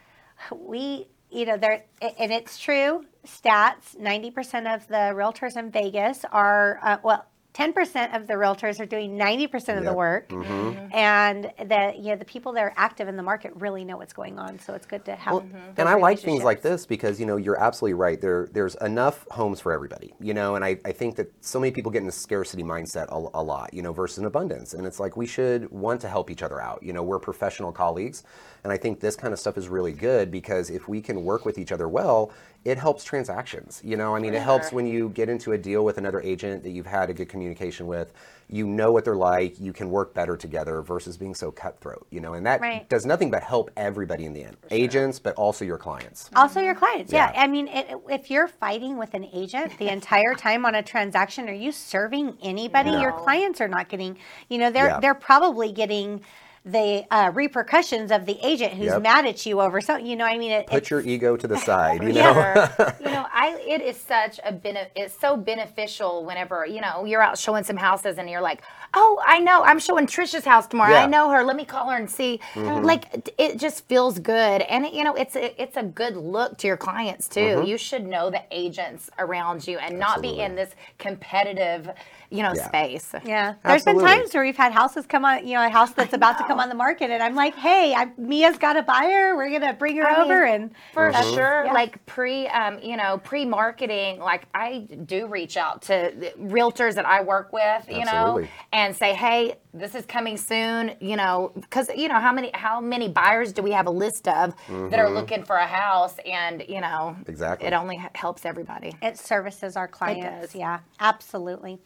we, 0.54 1.08
you 1.31 1.46
know, 1.46 1.58
they're, 1.58 1.84
and 2.02 2.31
it's 2.31 2.60
true, 2.60 3.06
stats 3.25 3.95
90% 4.00 4.74
of 4.74 4.88
the 4.88 5.13
realtors 5.16 5.57
in 5.57 5.71
Vegas 5.71 6.25
are, 6.31 6.80
uh, 6.83 6.98
well, 7.04 7.25
10% 7.60 8.16
of 8.16 8.27
the 8.27 8.36
realtors 8.36 8.80
are 8.80 8.86
doing 8.86 9.18
90% 9.18 9.77
of 9.77 9.83
the 9.83 9.92
work. 9.92 10.30
Mm-hmm. 10.30 10.94
And 10.94 11.51
the, 11.57 11.94
you 11.98 12.10
know, 12.12 12.16
the 12.16 12.25
people 12.25 12.54
that 12.54 12.63
are 12.63 12.74
active 12.77 13.07
in 13.07 13.18
the 13.18 13.24
market 13.24 13.51
really 13.56 13.83
know 13.83 13.98
what's 13.98 14.13
going 14.13 14.38
on. 14.38 14.60
So 14.60 14.74
it's 14.74 14.86
good 14.86 15.04
to 15.06 15.16
have. 15.16 15.33
those 15.51 15.77
And 15.77 15.89
I 15.89 15.95
like 15.95 16.19
things 16.19 16.44
like 16.44 16.62
this 16.62 16.86
because 16.86 17.19
you 17.19 17.25
know 17.25 17.38
you're 17.38 17.60
absolutely 17.60 17.95
right. 17.95 18.21
There, 18.21 18.48
there's 18.54 18.75
enough 18.75 19.27
homes 19.31 19.60
for 19.60 19.74
everybody. 19.74 20.13
You 20.21 20.33
know, 20.33 20.56
and 20.56 20.63
I, 20.63 20.80
I 20.86 20.92
think 20.92 21.16
that 21.18 21.33
so 21.42 21.60
many 21.60 21.71
people 21.71 21.92
get 21.92 22.04
in 22.04 22.07
a 22.07 22.13
scarcity 22.13 22.63
mindset 22.63 23.07
a, 23.10 23.38
a 23.38 23.44
lot. 23.44 23.74
You 23.74 23.81
know, 23.81 23.94
versus 23.94 24.19
an 24.19 24.25
abundance. 24.25 24.74
And 24.74 24.86
it's 24.86 25.00
like 25.00 25.18
we 25.18 25.25
should 25.25 25.69
want 25.71 26.01
to 26.01 26.07
help 26.07 26.30
each 26.30 26.44
other 26.44 26.62
out. 26.62 26.81
You 26.83 26.94
know, 26.94 27.04
we're 27.04 27.19
professional 27.19 27.71
colleagues, 27.71 28.24
and 28.63 28.71
I 28.71 28.77
think 28.77 29.00
this 29.00 29.16
kind 29.16 29.33
of 29.33 29.39
stuff 29.39 29.57
is 29.57 29.68
really 29.68 29.94
good 29.94 30.31
because 30.31 30.69
if 30.69 30.88
we 30.88 31.01
can 31.01 31.24
work 31.24 31.45
with 31.45 31.57
each 31.57 31.71
other 31.71 31.89
well, 31.89 32.31
it 32.66 32.78
helps 32.78 33.04
transactions. 33.04 33.82
You 33.84 33.96
know, 33.96 34.16
I 34.16 34.20
mean, 34.20 34.34
it 34.34 34.42
helps 34.42 34.72
when 34.72 34.86
you 34.86 35.10
get 35.10 35.30
into 35.30 35.54
a 35.54 35.58
deal 35.58 35.86
with 35.86 35.98
another 35.98 36.22
agent 36.22 36.64
that 36.64 36.72
you've 36.72 36.86
had 36.86 37.10
a 37.10 37.14
good 37.14 37.30
communication 37.30 37.88
with. 37.88 38.12
You 38.52 38.66
know 38.66 38.92
what 38.92 39.06
they're 39.06 39.16
like. 39.16 39.60
You 39.60 39.72
can 39.72 39.92
work 39.92 40.14
better 40.16 40.36
together 40.36 40.82
versus 40.82 41.18
being 41.18 41.36
so 41.36 41.52
cutthroat. 41.52 42.08
You 42.10 42.20
know, 42.20 42.34
and 42.34 42.46
that 42.48 42.60
Right. 42.62 42.90
does 42.90 43.06
nothing 43.06 43.30
but 43.30 43.44
help 43.44 43.70
everybody 43.78 44.26
in 44.26 44.34
the 44.34 44.44
end, 44.44 44.58
agents, 44.72 45.20
but 45.20 45.36
also 45.36 45.64
your 45.64 45.78
clients. 45.78 46.30
Also, 46.36 46.60
your 46.60 46.74
clients. 46.76 47.14
Yeah. 47.14 47.32
Yeah. 47.34 47.42
I 47.44 47.48
mean, 47.48 47.68
it, 47.68 47.96
if 48.10 48.30
you're 48.32 48.48
fighting 48.48 48.98
with 48.98 49.14
an 49.14 49.26
agent 49.32 49.78
the 49.78 49.90
entire 49.90 50.34
time 50.34 50.66
on 50.66 50.76
a 50.76 50.82
transaction, 50.84 51.48
are 51.48 51.54
you 51.54 51.72
serving 51.72 52.38
anybody? 52.42 52.90
Your 52.92 53.12
clients 53.14 53.62
are 53.62 53.68
not 53.68 53.88
getting, 53.88 54.18
you 54.50 54.58
know, 54.58 54.72
they're 54.72 54.88
Yeah. 54.88 55.00
they're 55.00 55.14
probably 55.16 55.72
getting 55.72 56.22
the 56.66 57.06
uh, 57.12 57.32
repercussions 57.34 58.12
of 58.12 58.26
the 58.26 58.38
agent 58.46 58.74
who's 58.74 58.88
Yep. 58.88 59.02
mad 59.02 59.26
at 59.26 59.46
you 59.46 59.62
over 59.62 59.80
something. 59.82 60.06
You 60.06 60.16
know, 60.16 60.26
I 60.26 60.38
mean, 60.38 60.52
it, 60.52 60.68
Put 60.68 60.90
your 60.90 61.02
ego 61.02 61.38
to 61.38 61.48
the 61.48 61.58
side. 61.58 62.04
You 62.04 62.14
know. 62.14 62.70
You 63.00 63.06
know, 63.16 63.26
I 63.32 63.62
it 63.68 63.82
is 63.82 63.98
such 63.98 64.40
a 64.44 64.52
bene- 64.52 64.90
it's 64.96 65.18
so 65.20 65.36
beneficial 65.38 66.26
whenever 66.26 66.66
you 66.66 66.82
know 66.82 67.06
you're 67.06 67.22
out 67.22 67.38
showing 67.38 67.64
some 67.64 67.78
houses 67.78 68.18
and 68.18 68.30
you're 68.30 68.42
like, 68.42 68.62
oh, 68.94 69.22
I 69.26 69.40
know, 69.40 69.64
I'm 69.64 69.80
showing 69.80 70.06
Trisha's 70.06 70.46
house 70.46 70.68
tomorrow. 70.68 70.92
Yeah. 70.92 71.04
I 71.04 71.08
know 71.08 71.30
her. 71.32 71.44
Let 71.44 71.56
me 71.56 71.66
call 71.66 71.90
her 71.90 71.98
and 71.98 72.10
see. 72.10 72.40
Like 72.56 73.32
it- 73.38 73.58
just 73.60 73.88
feels 73.88 74.20
good, 74.20 74.62
and 74.64 74.86
it, 74.86 74.94
you 74.94 75.04
know, 75.04 75.14
it's 75.16 75.36
a, 75.36 75.62
it's 75.62 75.76
a 75.76 75.84
good 75.84 76.16
look 76.16 76.58
to 76.60 76.68
your 76.68 76.78
clients 76.78 77.28
too. 77.28 77.64
You 77.66 77.78
should 77.78 78.06
know 78.06 78.30
the 78.30 78.42
agents 78.52 79.10
around 79.20 79.68
you 79.68 79.78
and 79.80 80.00
not 80.00 80.22
be 80.22 80.40
in 80.40 80.56
this 80.56 80.72
competitive, 80.98 81.90
you 82.31 82.44
know, 82.44 82.54
Yeah. 82.56 82.68
space. 82.68 83.14
Yeah, 83.26 83.56
there's 83.66 83.84
been 83.84 84.00
times 84.00 84.34
where 84.34 84.44
we've 84.44 84.56
had 84.58 84.72
houses 84.72 85.06
come 85.06 85.26
on, 85.26 85.46
you 85.48 85.56
know, 85.56 85.66
a 85.66 85.70
house 85.70 85.92
that's 85.92 86.14
about 86.14 86.38
to 86.40 86.44
come 86.46 86.60
on 86.60 86.70
the 86.70 86.76
market, 86.76 87.10
and 87.12 87.22
I'm 87.24 87.36
like, 87.36 87.56
hey, 87.56 87.94
I, 87.96 88.10
Mia's 88.18 88.58
got 88.58 88.78
a 88.78 88.84
buyer. 88.84 89.36
We're 89.36 89.50
gonna 89.52 89.74
bring 89.74 89.98
her 89.98 90.08
I 90.08 90.22
over, 90.22 90.46
mean, 90.46 90.54
and 90.54 90.72
for 90.94 91.12
Mm-hmm. 91.12 91.34
sure 91.34 91.66
Yeah. 91.66 91.74
like 91.74 92.06
pre 92.06 92.48
um, 92.48 92.80
you 92.81 92.98
know 92.98 93.18
pre-marketing 93.24 94.20
like 94.20 94.44
i 94.54 94.88
do 95.06 95.28
reach 95.28 95.58
out 95.58 95.81
to 95.84 96.14
the 96.18 96.31
realtors 96.40 96.94
that 96.96 97.06
i 97.06 97.22
work 97.22 97.52
with 97.54 97.86
you 97.90 98.06
know 98.06 98.46
and 98.74 98.96
say 98.96 99.14
hey 99.14 99.56
this 99.74 99.96
is 99.96 100.06
coming 100.06 100.38
soon 100.38 100.92
you 101.00 101.16
know 101.16 101.52
because 101.56 101.90
you 101.96 102.08
know 102.08 102.20
how 102.20 102.31
many 102.31 102.52
how 102.54 102.80
many 102.80 103.08
buyers 103.08 103.52
do 103.54 103.62
we 103.62 103.71
have 103.71 103.88
a 103.88 103.92
list 103.92 104.28
of 104.28 104.54
that 104.68 105.00
are 105.00 105.09
looking 105.09 105.44
for 105.44 105.56
a 105.57 105.68
house 105.68 106.16
and 106.26 106.64
you 106.68 106.81
know 106.81 107.16
Mm-hmm. 107.19 107.30
Exactly. 107.31 107.68
it 107.68 107.74
only 107.74 108.00
helps 108.14 108.45
everybody 108.45 108.95
it 109.02 109.18
services 109.18 109.76
our 109.76 109.88
clients. 109.88 110.48
does. 110.54 110.56
Yeah, 110.56 110.80
absolutely. 111.00 111.80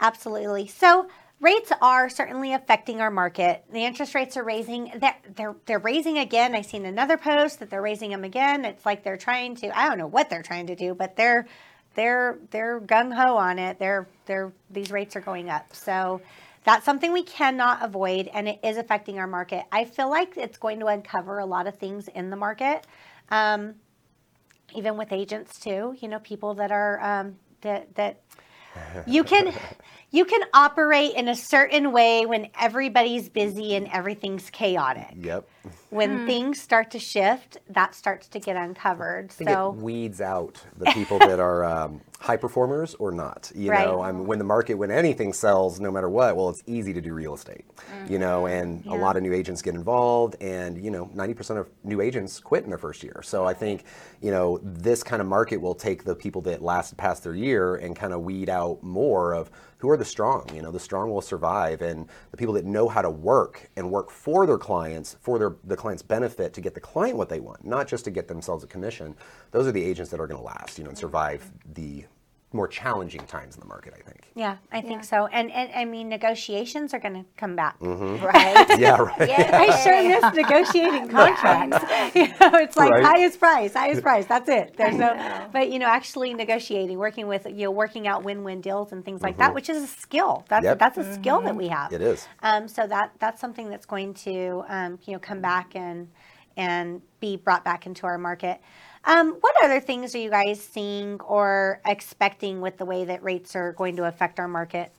Absolutely. 0.00 0.66
So 0.66 1.08
rates 1.40 1.72
are 1.80 2.08
certainly 2.08 2.52
affecting 2.54 3.00
our 3.00 3.10
market. 3.10 3.64
The 3.72 3.84
interest 3.84 4.14
rates 4.14 4.36
are 4.36 4.42
raising. 4.44 4.92
They're, 4.96 5.16
they're, 5.36 5.56
they're 5.66 5.78
raising 5.78 6.18
again. 6.18 6.54
I 6.54 6.62
seen 6.62 6.86
another 6.86 7.16
post 7.16 7.60
that 7.60 7.70
they're 7.70 7.82
raising 7.82 8.10
them 8.10 8.24
again. 8.24 8.64
It's 8.64 8.84
like 8.86 9.04
they're 9.04 9.16
trying 9.16 9.56
to, 9.56 9.78
I 9.78 9.88
don't 9.88 9.98
know 9.98 10.06
what 10.06 10.30
they're 10.30 10.42
trying 10.42 10.66
to 10.68 10.76
do, 10.76 10.94
but 10.94 11.16
they're, 11.16 11.46
they're, 11.94 12.38
they're 12.50 12.80
gung 12.80 13.14
ho 13.14 13.36
on 13.36 13.58
it. 13.58 13.78
They're, 13.78 14.08
they're, 14.26 14.52
these 14.70 14.90
rates 14.90 15.16
are 15.16 15.20
going 15.20 15.50
up. 15.50 15.74
So 15.74 16.20
that's 16.64 16.84
something 16.84 17.12
we 17.12 17.22
cannot 17.22 17.82
avoid 17.82 18.28
and 18.28 18.48
it 18.48 18.60
is 18.62 18.76
affecting 18.76 19.18
our 19.18 19.26
market. 19.26 19.64
I 19.72 19.84
feel 19.84 20.10
like 20.10 20.36
it's 20.36 20.58
going 20.58 20.80
to 20.80 20.86
uncover 20.86 21.38
a 21.38 21.46
lot 21.46 21.66
of 21.66 21.76
things 21.76 22.08
in 22.08 22.30
the 22.30 22.36
market. 22.36 22.86
Um, 23.30 23.74
even 24.74 24.96
with 24.96 25.12
agents 25.12 25.58
too 25.58 25.96
you 26.00 26.08
know 26.08 26.18
people 26.20 26.54
that 26.54 26.70
are 26.70 27.00
um, 27.00 27.36
that 27.62 27.94
that 27.96 28.20
you 29.06 29.24
can 29.24 29.52
you 30.10 30.24
can 30.24 30.40
operate 30.52 31.14
in 31.14 31.28
a 31.28 31.34
certain 31.36 31.92
way 31.92 32.26
when 32.26 32.48
everybody's 32.60 33.28
busy 33.28 33.74
and 33.74 33.88
everything's 33.88 34.50
chaotic 34.50 35.14
Yep. 35.16 35.48
when 35.90 36.18
things 36.26 36.60
start 36.60 36.90
to 36.92 36.98
shift 36.98 37.58
that 37.68 37.94
starts 37.94 38.28
to 38.28 38.40
get 38.40 38.56
uncovered 38.56 39.30
I 39.30 39.34
think 39.34 39.50
so 39.50 39.70
it 39.70 39.76
weeds 39.76 40.20
out 40.20 40.60
the 40.76 40.86
people 40.94 41.18
that 41.20 41.38
are 41.40 41.64
um, 41.64 42.00
high 42.20 42.36
performers 42.36 42.94
or 42.96 43.10
not. 43.12 43.50
You 43.54 43.70
Right. 43.70 43.84
know, 43.84 44.00
I 44.02 44.12
mean, 44.12 44.26
when 44.26 44.38
the 44.38 44.44
market, 44.44 44.74
when 44.74 44.90
anything 44.90 45.32
sells, 45.32 45.80
no 45.80 45.90
matter 45.90 46.08
what, 46.08 46.36
well, 46.36 46.50
it's 46.50 46.62
easy 46.66 46.92
to 46.92 47.00
do 47.00 47.14
real 47.14 47.34
estate. 47.34 47.64
You 48.06 48.18
know, 48.18 48.46
and 48.46 48.84
a 48.86 48.94
lot 48.94 49.16
of 49.16 49.22
new 49.22 49.32
agents 49.32 49.62
get 49.62 49.74
involved, 49.74 50.36
and 50.40 50.82
you 50.82 50.90
know, 50.90 51.10
ninety 51.14 51.34
percent 51.34 51.58
of 51.58 51.68
new 51.84 52.00
agents 52.00 52.40
quit 52.40 52.64
in 52.64 52.70
their 52.70 52.78
first 52.78 53.02
year. 53.02 53.20
So 53.22 53.44
I 53.46 53.54
think 53.54 53.84
you 54.20 54.30
know 54.30 54.58
this 54.62 55.02
kind 55.02 55.22
of 55.22 55.28
market 55.28 55.58
will 55.60 55.74
take 55.74 56.04
the 56.04 56.14
people 56.14 56.42
that 56.42 56.62
last 56.62 56.96
past 56.96 57.22
their 57.24 57.34
year 57.34 57.76
and 57.76 57.94
kind 57.96 58.12
of 58.12 58.20
weed 58.22 58.48
out 58.48 58.82
more 58.82 59.32
of 59.32 59.50
who 59.80 59.90
are 59.90 59.96
the 59.96 60.04
strong. 60.04 60.48
You 60.54 60.62
know, 60.62 60.70
the 60.70 60.78
strong 60.78 61.10
will 61.10 61.22
survive, 61.22 61.82
and 61.82 62.08
the 62.30 62.36
people 62.36 62.54
that 62.54 62.64
know 62.64 62.88
how 62.88 63.02
to 63.02 63.10
work 63.10 63.68
and 63.76 63.90
work 63.90 64.10
for 64.10 64.46
their 64.46 64.58
clients 64.58 65.16
for 65.20 65.38
their 65.38 65.56
the 65.64 65.76
client's 65.76 66.02
benefit 66.02 66.52
to 66.54 66.60
get 66.60 66.74
the 66.74 66.80
client 66.80 67.16
what 67.16 67.28
they 67.28 67.40
want, 67.40 67.64
not 67.64 67.88
just 67.88 68.04
to 68.04 68.10
get 68.10 68.28
themselves 68.28 68.62
a 68.62 68.66
commission. 68.66 69.16
Those 69.50 69.66
are 69.66 69.72
the 69.72 69.84
agents 69.84 70.10
that 70.10 70.20
are 70.20 70.26
going 70.26 70.40
to 70.40 70.46
last. 70.46 70.78
You 70.78 70.84
know, 70.84 70.90
and 70.90 70.98
survive 70.98 71.50
the 71.74 72.04
more 72.52 72.66
challenging 72.66 73.20
times 73.26 73.54
in 73.54 73.60
the 73.60 73.66
market. 73.66 73.94
I 73.96 74.02
think. 74.02 74.28
Yeah, 74.34 74.56
I 74.72 74.80
think 74.80 75.04
so. 75.04 75.26
And, 75.26 75.50
and 75.52 75.70
I 75.74 75.84
mean, 75.84 76.08
negotiations 76.08 76.92
are 76.94 76.98
going 76.98 77.14
to 77.14 77.24
come 77.36 77.54
back. 77.56 77.78
Mm-hmm. 77.80 78.24
Right. 78.24 78.66
Yeah, 78.80 78.96
right. 79.00 79.20
I 79.20 79.82
sure 79.82 80.02
miss 80.02 80.34
negotiating 80.34 81.08
contracts. 81.18 82.14
you 82.14 82.28
know, 82.28 82.58
it's 82.58 82.76
like 82.76 82.90
Right. 82.90 83.04
highest 83.04 83.38
price, 83.38 83.74
highest 83.74 84.02
price. 84.02 84.26
That's 84.26 84.48
it. 84.48 84.74
There's 84.76 84.96
no, 84.96 85.48
but 85.52 85.70
you 85.70 85.78
know, 85.78 85.86
actually 85.86 86.32
negotiating, 86.34 86.98
working 86.98 87.26
with 87.26 87.46
you 87.46 87.64
know, 87.66 87.70
working 87.70 88.08
out 88.08 88.24
win-win 88.24 88.60
deals 88.60 88.92
and 88.92 89.04
things 89.04 89.22
like 89.22 89.36
that, 89.38 89.54
which 89.54 89.68
is 89.68 89.82
a 89.82 89.86
skill. 89.86 90.44
That's 90.48 90.60
Mm-hmm. 90.64 90.70
Yep. 90.70 90.78
that's 90.78 90.98
a 90.98 91.14
skill 91.14 91.40
that 91.42 91.54
we 91.56 91.68
have. 91.68 91.92
It 91.92 92.02
is. 92.02 92.26
Um, 92.42 92.66
so 92.68 92.86
that 92.86 93.12
that's 93.18 93.40
something 93.40 93.68
that's 93.70 93.86
going 93.86 94.14
to 94.14 94.64
um, 94.68 94.98
you 95.04 95.12
know 95.14 95.18
come 95.18 95.40
back 95.40 95.74
and 95.76 96.08
and 96.56 97.00
be 97.20 97.36
brought 97.36 97.64
back 97.64 97.86
into 97.86 98.06
our 98.06 98.18
market. 98.18 98.60
Um, 99.04 99.36
what 99.40 99.54
other 99.64 99.80
things 99.80 100.14
are 100.14 100.18
you 100.18 100.30
guys 100.30 100.60
seeing 100.62 101.20
or 101.20 101.80
expecting 101.86 102.60
with 102.60 102.76
the 102.76 102.84
way 102.84 103.04
that 103.04 103.22
rates 103.22 103.56
are 103.56 103.72
going 103.72 103.96
to 103.96 104.04
affect 104.04 104.38
our 104.38 104.48
market? 104.48 104.92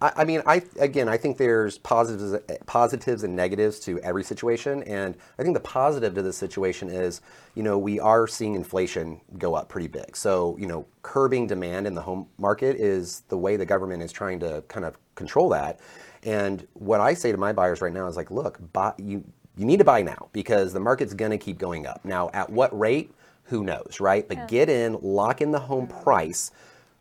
I, 0.00 0.12
I 0.16 0.24
mean, 0.24 0.42
I 0.46 0.62
again, 0.78 1.08
I 1.08 1.16
think 1.16 1.36
there's 1.36 1.78
positives, 1.78 2.34
positives 2.66 3.24
and 3.24 3.36
negatives 3.36 3.78
to 3.80 3.98
every 4.00 4.24
situation, 4.24 4.82
and 4.84 5.16
I 5.38 5.42
think 5.42 5.54
the 5.54 5.60
positive 5.60 6.14
to 6.14 6.22
this 6.22 6.36
situation 6.36 6.88
is, 6.88 7.20
you 7.54 7.62
know, 7.62 7.78
we 7.78 8.00
are 8.00 8.26
seeing 8.26 8.54
inflation 8.54 9.20
go 9.38 9.54
up 9.54 9.68
pretty 9.68 9.88
big. 9.88 10.16
So, 10.16 10.56
you 10.58 10.66
know, 10.66 10.86
curbing 11.02 11.46
demand 11.46 11.86
in 11.86 11.94
the 11.94 12.02
home 12.02 12.28
market 12.38 12.76
is 12.76 13.20
the 13.28 13.38
way 13.38 13.56
the 13.56 13.66
government 13.66 14.02
is 14.02 14.12
trying 14.12 14.40
to 14.40 14.62
kind 14.68 14.84
of 14.84 14.96
control 15.14 15.48
that. 15.50 15.80
And 16.24 16.66
what 16.74 17.00
I 17.00 17.14
say 17.14 17.32
to 17.32 17.38
my 17.38 17.52
buyers 17.52 17.80
right 17.80 17.92
now 17.92 18.06
is 18.06 18.16
like, 18.16 18.30
look, 18.30 18.58
buy, 18.72 18.92
you 18.98 19.24
you 19.56 19.64
need 19.64 19.78
to 19.78 19.84
buy 19.84 20.02
now 20.02 20.28
because 20.32 20.74
the 20.74 20.80
market's 20.80 21.14
going 21.14 21.30
to 21.30 21.38
keep 21.38 21.56
going 21.56 21.86
up. 21.86 22.04
Now, 22.04 22.30
at 22.34 22.50
what 22.50 22.78
rate? 22.78 23.14
Who 23.46 23.64
knows, 23.64 23.98
right? 24.00 24.26
But 24.28 24.48
get 24.48 24.68
in, 24.68 24.98
lock 25.02 25.40
in 25.40 25.52
the 25.52 25.60
home 25.60 25.86
price. 25.86 26.50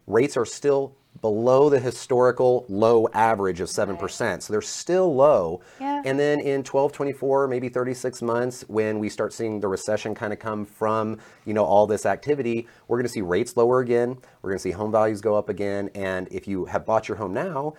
Rates 0.07 0.37
are 0.37 0.45
still 0.45 0.95
below 1.21 1.69
the 1.69 1.79
historical 1.79 2.65
low 2.69 3.07
average 3.13 3.59
of 3.59 3.69
7%. 3.69 4.41
So 4.43 4.53
they're 4.53 4.61
still 4.61 5.15
low. 5.15 5.61
Yeah. 5.79 6.01
And 6.05 6.19
then 6.19 6.39
in 6.39 6.61
12, 6.61 6.91
24, 6.91 7.47
maybe 7.47 7.69
36 7.69 8.21
months, 8.21 8.63
when 8.67 8.99
we 8.99 9.09
start 9.09 9.33
seeing 9.33 9.59
the 9.59 9.67
recession 9.67 10.13
kind 10.13 10.33
of 10.33 10.39
come 10.39 10.65
from, 10.65 11.17
you 11.45 11.53
know, 11.53 11.63
all 11.63 11.87
this 11.87 12.05
activity, 12.05 12.67
we're 12.87 12.97
going 12.97 13.07
to 13.07 13.11
see 13.11 13.21
rates 13.21 13.57
lower 13.57 13.79
again. 13.79 14.17
We're 14.41 14.51
going 14.51 14.59
to 14.59 14.63
see 14.63 14.71
home 14.71 14.91
values 14.91 15.21
go 15.21 15.35
up 15.35 15.49
again. 15.49 15.89
And 15.95 16.27
if 16.31 16.47
you 16.47 16.65
have 16.65 16.85
bought 16.85 17.07
your 17.07 17.17
home 17.17 17.33
now, 17.33 17.73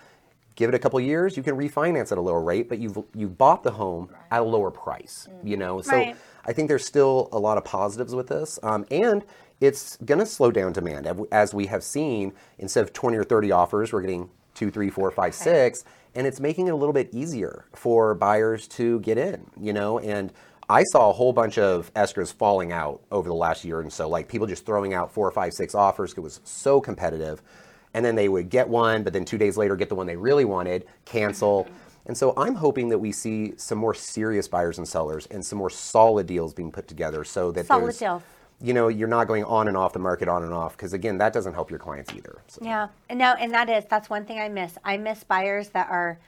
give 0.57 0.69
it 0.71 0.75
a 0.75 0.79
couple 0.79 0.99
years, 1.01 1.37
you 1.37 1.43
can 1.43 1.55
refinance 1.57 2.11
at 2.11 2.19
a 2.19 2.21
lower 2.21 2.43
rate, 2.43 2.69
but 2.69 2.79
you've 2.79 2.99
you've 3.15 3.39
bought 3.39 3.63
the 3.63 3.71
home 3.71 4.09
at 4.31 4.41
a 4.41 4.45
lower 4.45 4.71
price. 4.71 5.29
You 5.45 5.57
know, 5.57 5.81
so 5.83 5.93
Right. 5.93 6.17
I 6.47 6.53
think 6.53 6.69
there's 6.69 6.87
still 6.87 7.29
a 7.33 7.39
lot 7.39 7.59
of 7.59 7.65
positives 7.65 8.15
with 8.15 8.29
this, 8.29 8.59
um, 8.63 8.87
and 8.91 9.25
it's 9.61 9.97
going 9.99 10.21
to 10.21 10.27
slow 10.27 10.51
down 10.51 10.73
demand 10.73 11.09
as 11.33 11.53
we 11.53 11.67
have 11.67 11.83
seen. 11.83 12.33
Instead 12.59 12.85
of 12.85 12.93
20 12.93 13.17
or 13.17 13.25
30 13.25 13.51
offers, 13.51 13.93
we're 13.93 14.03
getting 14.03 14.31
two, 14.55 14.71
three, 14.71 14.91
four, 14.91 15.11
five, 15.11 15.35
six, 15.35 15.85
and 16.15 16.27
it's 16.27 16.41
making 16.41 16.69
it 16.69 16.71
a 16.71 16.77
little 16.77 16.93
bit 16.93 17.09
easier 17.13 17.67
for 17.75 18.15
buyers 18.15 18.69
to 18.69 19.01
get 19.01 19.19
in. 19.19 19.51
You 19.61 19.73
know, 19.73 19.99
and 19.99 20.33
I 20.69 20.83
saw 20.85 21.11
a 21.11 21.13
whole 21.13 21.33
bunch 21.33 21.59
of 21.59 21.93
escrows 21.95 22.33
falling 22.33 22.73
out 22.73 23.01
over 23.11 23.29
the 23.29 23.35
last 23.35 23.65
year 23.65 23.81
and 23.81 23.93
so, 23.93 24.09
like 24.09 24.29
people 24.29 24.47
just 24.47 24.65
throwing 24.67 24.95
out 24.95 25.13
four 25.13 25.27
or 25.27 25.33
five, 25.33 25.53
six 25.53 25.75
offers. 25.75 26.13
It 26.13 26.21
was 26.21 26.41
so 26.45 26.81
competitive 26.81 27.43
and 27.97 28.05
then 28.05 28.15
they 28.15 28.29
would 28.29 28.51
get 28.51 28.69
one, 28.69 29.03
but 29.03 29.15
then 29.15 29.25
two 29.25 29.39
days 29.39 29.57
later 29.57 29.75
get 29.75 29.89
the 29.89 29.95
one 29.95 30.07
they 30.07 30.17
really 30.17 30.45
wanted, 30.45 30.85
cancel. 31.07 31.67
And 32.07 32.17
so 32.17 32.33
I'm 32.37 32.55
hoping 32.55 32.89
that 32.91 32.99
we 32.99 33.13
see 33.13 33.55
some 33.57 33.79
more 33.79 33.95
serious 33.95 34.47
buyers 34.49 34.79
and 34.79 34.87
sellers 34.87 35.27
and 35.27 35.45
some 35.45 35.59
more 35.59 35.71
solid 35.71 36.27
deals 36.27 36.55
being 36.55 36.71
put 36.71 36.87
together 36.89 37.25
so 37.25 37.51
that 37.53 37.67
Solid 37.67 37.85
there's, 37.87 37.99
deals. 37.99 38.23
you 38.61 38.73
know, 38.73 38.89
you're 38.89 39.09
not 39.09 39.27
going 39.27 39.45
on 39.45 39.67
and 39.69 39.77
off 39.77 39.93
the 39.93 39.99
market, 39.99 40.29
on 40.29 40.43
and 40.45 40.53
off, 40.53 40.77
because 40.77 40.93
again, 40.93 41.19
that 41.19 41.33
doesn't 41.33 41.55
help 41.55 41.69
your 41.71 41.79
clients 41.81 42.13
either. 42.15 42.41
So. 42.49 42.61
Yeah, 42.63 42.89
and 43.09 43.19
no, 43.19 43.35
and 43.35 43.53
that 43.53 43.69
is 43.69 43.85
that's 43.91 44.09
one 44.09 44.25
thing 44.25 44.39
I 44.39 44.49
miss. 44.49 44.79
I 44.85 44.97
miss 44.97 45.25
buyers 45.25 45.71
that 45.71 45.89
are 45.91 46.19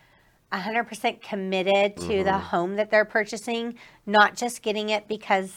100% 0.52 1.20
committed 1.22 1.96
to 1.96 2.02
Mm-hmm. 2.02 2.24
the 2.24 2.38
home 2.38 2.76
that 2.76 2.90
they're 2.90 3.04
purchasing, 3.04 3.74
not 4.06 4.34
just 4.36 4.62
getting 4.62 4.88
it 4.88 5.06
because 5.06 5.52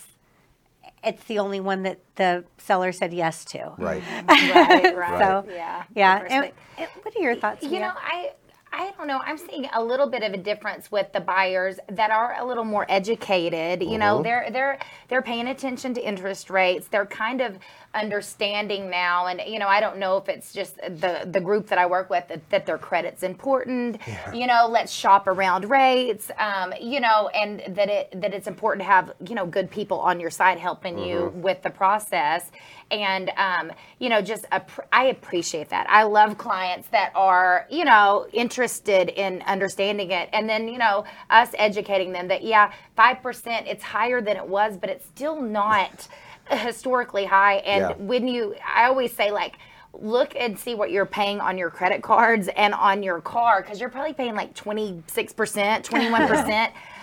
it's 1.04 1.24
the 1.24 1.40
only 1.40 1.60
one 1.60 1.82
that 1.84 2.00
the 2.16 2.44
seller 2.60 2.92
said 2.92 3.12
yes 3.13 3.44
to. 3.46 3.74
Right. 3.78 4.04
right, 4.30 4.96
right. 4.96 5.18
So 5.46 5.46
yeah. 5.51 5.84
yeah. 5.96 6.25
And, 6.30 6.51
and 6.78 6.88
what 7.01 7.16
are 7.16 7.22
your 7.22 7.36
thoughts? 7.36 7.63
You 7.63 7.70
Mia? 7.72 7.80
know, 7.80 7.94
I 7.96 8.32
I 8.74 8.94
don't 8.98 9.08
know. 9.08 9.20
I'm 9.20 9.38
seeing 9.38 9.68
a 9.74 9.84
little 9.84 10.10
bit 10.10 10.24
of 10.24 10.34
a 10.34 10.38
difference 10.38 10.92
with 10.92 11.12
the 11.12 11.20
buyers 11.20 11.78
that 11.90 12.10
are 12.10 12.40
a 12.40 12.46
little 12.46 12.63
more 12.63 12.86
educated. 12.88 13.84
You 13.84 13.98
know, 13.98 14.16
mm-hmm. 14.16 14.24
they're 14.24 14.50
they're 14.51 14.80
they're 15.10 15.22
paying 15.22 15.48
attention 15.48 15.94
to 15.96 16.01
interest 16.01 16.50
rates. 16.50 16.88
They're 16.88 17.06
kind 17.06 17.42
of 17.42 17.58
understanding 17.94 18.90
now, 18.90 19.28
and 19.28 19.42
you 19.46 19.60
know, 19.60 19.68
I 19.68 19.80
don't 19.80 19.98
know 19.98 20.18
if 20.18 20.30
it's 20.30 20.54
just 20.54 20.78
the 20.78 21.28
the 21.30 21.42
group 21.42 21.68
that 21.68 21.78
I 21.78 21.86
work 21.86 22.10
with 22.10 22.28
that, 22.30 22.50
that 22.50 22.66
their 22.66 22.78
credit's 22.78 23.24
important. 23.24 24.00
You 24.34 24.48
know, 24.48 24.68
let's 24.70 24.92
shop 24.92 25.28
around 25.28 25.70
rates. 25.70 26.32
Um, 26.38 26.74
you 26.80 27.00
know, 27.00 27.30
and 27.30 27.76
that 27.76 27.90
it 27.90 28.22
that 28.22 28.34
it's 28.34 28.48
important 28.48 28.82
to 28.86 28.92
have 28.92 29.14
you 29.28 29.36
know 29.36 29.46
good 29.46 29.70
people 29.70 30.00
on 30.00 30.20
your 30.20 30.30
side 30.30 30.58
helping 30.58 30.98
you 30.98 31.32
with 31.36 31.62
the 31.62 31.70
process. 31.70 32.52
And 32.92 33.32
um, 33.38 33.72
you 34.00 34.10
know, 34.10 34.22
just 34.22 34.46
I 34.92 35.06
appreciate 35.06 35.70
that. 35.70 35.90
I 35.90 36.04
love 36.04 36.38
clients 36.38 36.88
that 36.90 37.12
are 37.16 37.68
you 37.70 37.86
know 37.86 38.28
interested 38.32 39.10
in 39.10 39.42
understanding 39.44 40.12
it, 40.12 40.30
and 40.34 40.48
then 40.48 40.68
you 40.68 40.78
know 40.78 41.04
us 41.30 41.50
educating 41.58 42.12
them 42.14 42.28
that 42.30 42.44
yeah, 42.44 42.72
five 42.96 43.22
percent 43.22 43.68
it's 43.68 43.84
higher 43.84 44.22
than 44.22 44.38
it 44.38 44.48
was, 44.48 44.78
but 44.78 44.90
it's 44.90 45.06
still 45.06 45.42
not 45.42 46.08
historically 46.58 47.25
high. 47.25 47.55
And 47.58 47.81
Yeah. 47.81 47.93
when 48.05 48.27
you, 48.27 48.55
I 48.65 48.86
always 48.86 49.13
say 49.13 49.31
like. 49.31 49.58
Look 49.93 50.38
and 50.38 50.58
see 50.58 50.74
what 50.74 50.89
you're 50.89 51.05
paying 51.05 51.41
on 51.41 51.58
your 51.58 51.70
credit 51.70 52.01
cards 52.01 52.48
and 52.55 52.74
on 52.74 53.03
your 53.03 53.20
car 53.20 53.62
because 53.62 53.81
you're 53.81 53.89
probably 53.89 54.13
paying 54.13 54.36
like 54.36 54.53
26%, 54.55 55.03
21% 55.03 56.72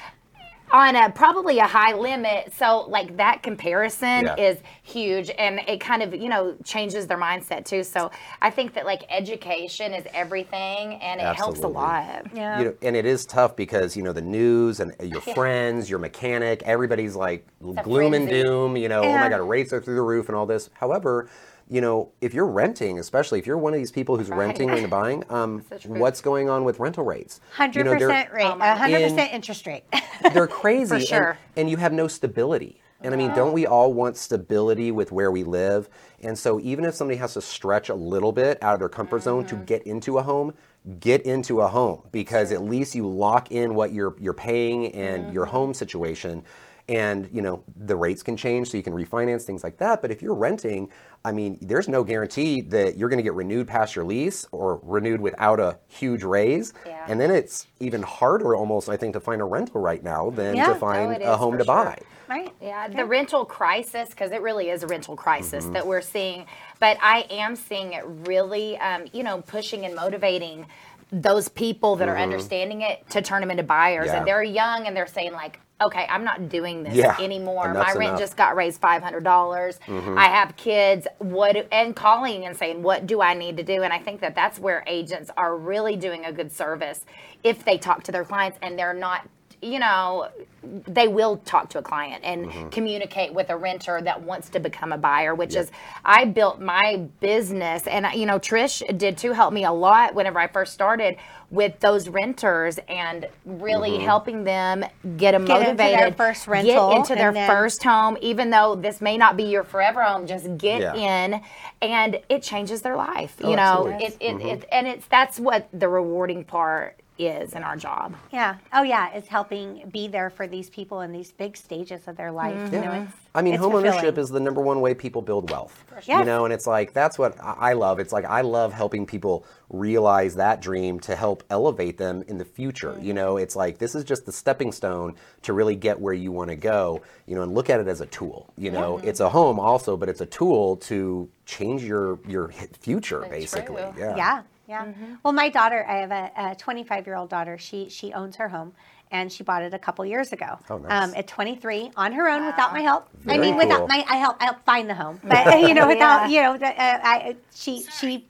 on 0.72 0.96
a 0.96 1.10
probably 1.10 1.58
a 1.58 1.66
high 1.66 1.94
limit. 1.94 2.52
So 2.54 2.86
like 2.88 3.16
that 3.16 3.42
comparison 3.42 4.24
Yeah. 4.26 4.36
is 4.36 4.58
huge 4.82 5.30
and 5.38 5.60
it 5.66 5.80
kind 5.80 6.02
of, 6.02 6.14
you 6.14 6.28
know, 6.28 6.56
changes 6.64 7.06
their 7.06 7.18
mindset 7.18 7.64
too. 7.64 7.82
So 7.82 8.10
I 8.42 8.50
think 8.50 8.74
that 8.74 8.84
like 8.86 9.04
education 9.10 9.92
is 9.94 10.04
everything 10.14 10.94
and 10.94 11.20
it 11.20 11.36
helps 11.36 11.60
a 11.60 11.68
lot. 11.68 12.26
yeah. 12.34 12.58
You 12.58 12.64
know, 12.66 12.74
and 12.82 12.96
it 12.96 13.06
is 13.06 13.24
tough 13.26 13.56
because 13.56 13.96
you 13.96 14.02
know 14.02 14.12
the 14.12 14.20
news 14.22 14.80
and 14.80 14.94
your 15.02 15.20
friends, 15.20 15.88
your 15.88 15.98
mechanic, 15.98 16.62
everybody's 16.64 17.16
like 17.16 17.46
a 17.78 17.82
gloom 17.82 18.14
and 18.14 18.28
doom. 18.28 18.76
You 18.76 18.88
know, 18.88 19.02
oh 19.02 19.18
my 19.18 19.28
god, 19.28 19.40
rates 19.48 19.72
are 19.72 19.80
through 19.80 19.96
the 19.96 20.02
roof 20.02 20.28
and 20.28 20.36
all 20.36 20.46
this. 20.46 20.70
However, 20.74 21.28
you 21.70 21.80
know, 21.80 22.10
if 22.20 22.32
you're 22.34 22.46
renting, 22.46 22.98
especially 22.98 23.38
if 23.38 23.46
you're 23.46 23.58
one 23.58 23.74
of 23.74 23.78
these 23.78 23.92
people 23.92 24.16
who's 24.16 24.28
Right. 24.30 24.38
renting 24.38 24.70
and 24.70 24.88
buying, 24.90 25.24
um, 25.30 25.64
So 25.80 25.88
what's 25.90 26.20
going 26.20 26.48
on 26.48 26.64
with 26.64 26.78
rental 26.78 27.04
rates? 27.04 27.40
You 27.50 27.56
Hundred 27.56 27.84
know, 27.84 27.90
they're- 27.98 28.08
percent 28.08 28.32
rate, 28.32 28.44
Oh 28.46 28.58
hundred 28.58 29.02
percent 29.02 29.32
interest 29.32 29.66
rate. 29.66 29.84
they're 30.32 30.46
crazy 30.46 31.00
For 31.00 31.00
sure. 31.00 31.28
and, 31.30 31.38
and 31.56 31.70
you 31.70 31.76
have 31.76 31.92
no 31.92 32.08
stability 32.08 32.80
and 33.00 33.14
i 33.14 33.16
mean 33.16 33.32
don't 33.32 33.52
we 33.52 33.64
all 33.64 33.92
want 33.92 34.16
stability 34.16 34.90
with 34.90 35.12
where 35.12 35.30
we 35.30 35.44
live 35.44 35.88
and 36.24 36.36
so 36.36 36.58
even 36.58 36.84
if 36.84 36.92
somebody 36.96 37.16
has 37.16 37.34
to 37.34 37.40
stretch 37.40 37.88
a 37.90 37.94
little 37.94 38.32
bit 38.32 38.60
out 38.60 38.74
of 38.74 38.80
their 38.80 38.88
comfort 38.88 39.22
zone 39.22 39.44
Mm-hmm. 39.44 39.56
to 39.60 39.64
get 39.64 39.82
into 39.84 40.18
a 40.18 40.22
home 40.22 40.52
get 40.98 41.22
into 41.22 41.60
a 41.60 41.68
home 41.68 42.02
because 42.10 42.50
at 42.50 42.62
least 42.62 42.96
you 42.96 43.06
lock 43.06 43.52
in 43.52 43.76
what 43.76 43.92
you're 43.92 44.16
you're 44.18 44.32
paying 44.34 44.92
and 44.94 45.32
your 45.32 45.44
Mm-hmm. 45.46 45.54
home 45.54 45.74
situation 45.74 46.42
and 46.88 47.28
you 47.32 47.42
know 47.42 47.62
the 47.76 47.94
rates 47.94 48.22
can 48.22 48.36
change 48.36 48.70
so 48.70 48.76
you 48.76 48.82
can 48.82 48.92
refinance 48.94 49.42
things 49.42 49.62
like 49.62 49.76
that 49.78 50.00
but 50.00 50.10
if 50.10 50.22
you're 50.22 50.34
renting 50.34 50.88
i 51.24 51.30
mean 51.32 51.58
there's 51.60 51.88
no 51.88 52.02
guarantee 52.02 52.60
that 52.62 52.96
you're 52.96 53.08
going 53.08 53.18
to 53.18 53.22
get 53.22 53.34
renewed 53.34 53.66
past 53.68 53.94
your 53.94 54.04
lease 54.04 54.46
or 54.52 54.80
renewed 54.82 55.20
without 55.20 55.60
a 55.60 55.78
huge 55.88 56.22
raise 56.24 56.72
Yeah. 56.86 57.04
and 57.08 57.20
then 57.20 57.30
it's 57.30 57.66
even 57.80 58.02
harder 58.02 58.54
almost 58.56 58.88
i 58.88 58.96
think 58.96 59.12
to 59.14 59.20
find 59.20 59.40
a 59.42 59.44
rental 59.44 59.80
right 59.80 60.02
now 60.02 60.30
than 60.30 60.56
Yeah. 60.56 60.68
to 60.68 60.72
Oh, 60.72 60.78
find 60.78 61.12
it 61.12 61.22
a 61.22 61.36
home 61.36 61.58
to 61.58 61.64
sure. 61.64 61.74
buy 61.74 61.98
right? 62.28 62.52
Yeah, 62.60 62.88
the 62.88 63.06
rental 63.06 63.46
crisis, 63.46 64.10
because 64.10 64.32
it 64.32 64.42
really 64.42 64.68
is 64.68 64.82
a 64.82 64.86
rental 64.86 65.16
crisis 65.16 65.64
Mm-hmm. 65.64 65.72
that 65.72 65.86
we're 65.86 66.02
seeing. 66.02 66.44
But 66.78 66.98
I 67.00 67.24
am 67.30 67.56
seeing 67.56 67.94
it 67.94 68.04
really, 68.06 68.76
um, 68.80 69.06
you 69.14 69.22
know, 69.22 69.40
pushing 69.40 69.86
and 69.86 69.94
motivating 69.94 70.66
those 71.10 71.48
people 71.48 71.96
that 71.96 72.06
are 72.06 72.18
understanding 72.18 72.82
it 72.82 73.08
to 73.10 73.22
turn 73.22 73.40
them 73.40 73.50
into 73.50 73.62
buyers. 73.62 74.08
Mm-hmm. 74.08 74.12
Yeah. 74.12 74.18
And 74.18 74.26
they're 74.28 74.42
young 74.42 74.86
and 74.86 74.94
they're 74.94 75.06
saying, 75.06 75.32
like, 75.32 75.58
okay, 75.82 76.06
I'm 76.08 76.24
not 76.24 76.48
doing 76.48 76.82
this 76.82 76.94
Yeah, 76.96 77.16
anymore. 77.18 77.70
enough's 77.70 77.78
My 77.78 77.92
rent 77.94 78.10
enough. 78.10 78.20
just 78.20 78.36
got 78.36 78.56
raised 78.56 78.80
$500. 78.80 79.78
Mm-hmm. 79.86 80.18
I 80.18 80.26
have 80.26 80.56
kids. 80.56 81.06
What 81.18 81.54
do, 81.54 81.64
and 81.72 81.94
calling 81.96 82.46
and 82.46 82.56
saying, 82.56 82.82
what 82.82 83.06
do 83.06 83.20
I 83.22 83.34
need 83.34 83.56
to 83.58 83.62
do? 83.62 83.82
And 83.82 83.92
I 83.92 83.98
think 83.98 84.20
that 84.20 84.34
that's 84.34 84.58
where 84.58 84.84
agents 84.86 85.30
are 85.36 85.56
really 85.56 85.96
doing 85.96 86.24
a 86.24 86.32
good 86.32 86.52
service 86.52 87.04
if 87.44 87.64
they 87.64 87.78
talk 87.78 88.02
to 88.04 88.12
their 88.12 88.24
clients 88.24 88.58
and 88.62 88.78
they're 88.78 88.94
not, 88.94 89.28
you 89.62 89.78
know, 89.78 90.28
they 90.62 91.08
will 91.08 91.38
talk 91.38 91.70
to 91.70 91.78
a 91.78 91.82
client 91.82 92.22
and 92.24 92.48
Mm-hmm. 92.48 92.68
communicate 92.70 93.32
with 93.34 93.50
a 93.50 93.56
renter 93.56 94.00
that 94.02 94.22
wants 94.22 94.48
to 94.50 94.60
become 94.60 94.92
a 94.92 94.98
buyer, 94.98 95.34
which 95.34 95.56
is 95.56 95.70
I 96.04 96.24
built 96.26 96.60
my 96.60 97.08
business 97.20 97.86
and 97.86 98.06
you 98.14 98.26
know 98.26 98.38
Trish 98.38 98.82
did 98.98 99.18
too 99.18 99.32
help 99.32 99.52
me 99.52 99.64
a 99.64 99.72
lot 99.72 100.14
whenever 100.14 100.38
I 100.40 100.48
first 100.48 100.72
started 100.74 101.16
with 101.50 101.80
those 101.80 102.08
renters 102.08 102.78
and 102.88 103.26
really 103.46 103.90
Mm-hmm. 103.92 104.04
helping 104.04 104.44
them 104.44 104.84
get 105.16 105.32
them 105.32 105.44
Get 105.46 105.60
into 105.62 105.74
their 105.76 105.90
motivated, 105.92 106.16
first 106.16 106.46
rental, 106.46 106.90
get 106.90 106.96
into 106.98 107.14
their 107.14 107.32
then- 107.32 107.48
first 107.48 107.82
home, 107.82 108.18
even 108.20 108.50
though 108.50 108.74
this 108.74 109.00
may 109.00 109.16
not 109.16 109.36
be 109.36 109.44
your 109.44 109.64
forever 109.64 110.02
home, 110.02 110.26
just 110.26 110.58
get 110.58 110.80
Yeah. 110.80 110.94
in 110.94 111.40
and 111.80 112.20
it 112.28 112.42
changes 112.42 112.82
their 112.82 112.96
life. 112.96 113.36
Oh, 113.42 113.48
you 113.50 113.56
know, 113.56 113.88
absolutely. 113.88 114.26
it, 114.26 114.40
it, 114.42 114.46
it, 114.62 114.68
and 114.70 114.86
it's 114.86 115.06
that's 115.06 115.40
what 115.40 115.68
the 115.72 115.88
rewarding 115.88 116.44
part 116.44 117.00
is 117.18 117.54
in 117.54 117.62
our 117.62 117.76
job. 117.76 118.14
Yeah. 118.32 118.56
Oh, 118.72 118.82
yeah. 118.82 119.10
It's 119.12 119.28
helping 119.28 119.88
be 119.90 120.08
there 120.08 120.30
for 120.30 120.46
these 120.46 120.70
people 120.70 121.00
in 121.00 121.12
these 121.12 121.32
big 121.32 121.56
stages 121.56 122.06
of 122.06 122.16
their 122.16 122.30
life. 122.32 122.54
Mm-hmm. 122.56 122.74
You 122.74 122.80
know, 122.80 122.92
it's, 123.02 123.12
I 123.34 123.42
mean, 123.42 123.54
it's 123.54 123.62
home 123.62 123.74
ownership 123.74 123.94
fulfilling. 124.00 124.18
is 124.24 124.30
the 124.30 124.40
number 124.40 124.60
one 124.60 124.80
way 124.80 124.94
people 124.94 125.22
build 125.22 125.50
wealth. 125.50 125.84
You 125.90 126.02
Yes. 126.06 126.26
know, 126.26 126.44
and 126.44 126.52
it's 126.54 126.66
like 126.66 126.92
that's 126.92 127.18
what 127.18 127.38
I 127.42 127.70
I 127.70 127.72
love. 127.74 127.98
It's 128.00 128.12
like 128.12 128.24
I 128.24 128.40
love 128.42 128.72
helping 128.72 129.04
people 129.04 129.44
realize 129.68 130.36
that 130.36 130.60
dream 130.62 130.98
to 131.00 131.14
help 131.16 131.42
elevate 131.50 131.98
them 131.98 132.22
in 132.28 132.38
the 132.38 132.44
future. 132.44 132.96
You 133.00 133.12
know, 133.14 133.36
it's 133.36 133.54
like 133.56 133.78
this 133.78 133.94
is 133.94 134.04
just 134.04 134.24
the 134.26 134.32
stepping 134.32 134.72
stone 134.72 135.14
to 135.42 135.52
really 135.52 135.76
get 135.76 136.00
where 136.00 136.14
you 136.14 136.32
want 136.32 136.50
to 136.50 136.56
go. 136.56 137.02
You 137.26 137.34
know, 137.34 137.42
and 137.42 137.52
look 137.54 137.68
at 137.68 137.80
it 137.80 137.88
as 137.88 138.00
a 138.00 138.06
tool. 138.06 138.48
You 138.56 138.70
know, 138.70 138.98
it's 138.98 139.20
a 139.20 139.28
home 139.28 139.58
also, 139.60 139.96
but 139.96 140.08
it's 140.08 140.20
a 140.20 140.26
tool 140.26 140.76
to 140.76 141.28
change 141.46 141.82
your 141.84 142.18
your 142.28 142.48
hi- 142.50 142.68
future 142.80 143.26
basically. 143.28 143.82
true. 143.82 143.94
Yeah. 143.98 144.16
Yeah, 144.16 144.42
yeah. 144.68 144.86
Well, 145.22 145.32
my 145.32 145.48
daughter, 145.48 145.84
I 145.88 145.96
have 145.96 146.12
a 146.12 146.54
25 146.56 147.06
year 147.06 147.16
old 147.16 147.30
daughter. 147.30 147.56
She 147.58 147.88
she 147.88 148.12
owns 148.12 148.36
her 148.36 148.48
home, 148.48 148.72
and 149.10 149.32
she 149.32 149.42
bought 149.42 149.62
it 149.62 149.72
a 149.74 149.78
couple 149.78 150.04
years 150.04 150.32
ago. 150.32 150.58
Oh, 150.68 150.78
nice. 150.78 151.08
um, 151.08 151.14
at 151.16 151.26
23, 151.26 151.92
on 151.96 152.12
her 152.12 152.28
own, 152.28 152.46
without 152.46 152.72
my 152.72 152.80
help. 152.80 153.08
I 153.26 153.38
mean, 153.38 153.50
cool. 153.50 153.58
without 153.58 153.88
my 153.88 154.04
I 154.08 154.16
help 154.16 154.36
I 154.40 154.44
help 154.44 154.64
find 154.64 154.88
the 154.88 154.94
home, 154.94 155.20
but 155.24 155.60
you 155.68 155.74
know, 155.74 155.88
without 155.94 156.30
you 156.30 156.42
know, 156.42 156.56
the, 156.56 156.66
uh, 156.66 157.00
I 157.02 157.36
she 157.54 157.82
she. 157.84 158.26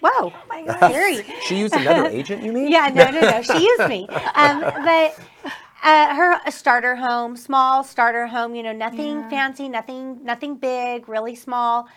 Whoa, 0.00 0.32
my 0.48 0.64
God, 0.64 0.92
Siri. 0.92 1.24
She 1.42 1.58
used 1.58 1.74
another 1.74 2.08
agent, 2.12 2.44
you 2.44 2.52
mean? 2.52 2.70
Yeah, 2.70 2.88
no, 2.94 3.10
no, 3.10 3.20
no. 3.20 3.42
She 3.42 3.64
used 3.64 3.88
me. 3.88 4.06
Um, 4.36 4.60
but 4.60 5.18
uh, 5.82 6.14
her 6.14 6.40
a 6.46 6.52
starter 6.52 6.94
home, 6.94 7.36
small 7.36 7.82
starter 7.82 8.28
home. 8.28 8.54
You 8.54 8.62
know, 8.62 8.72
nothing 8.72 9.28
fancy, 9.28 9.68
nothing, 9.68 10.22
nothing 10.22 10.54
big, 10.54 11.08
really 11.08 11.34
small. 11.34 11.88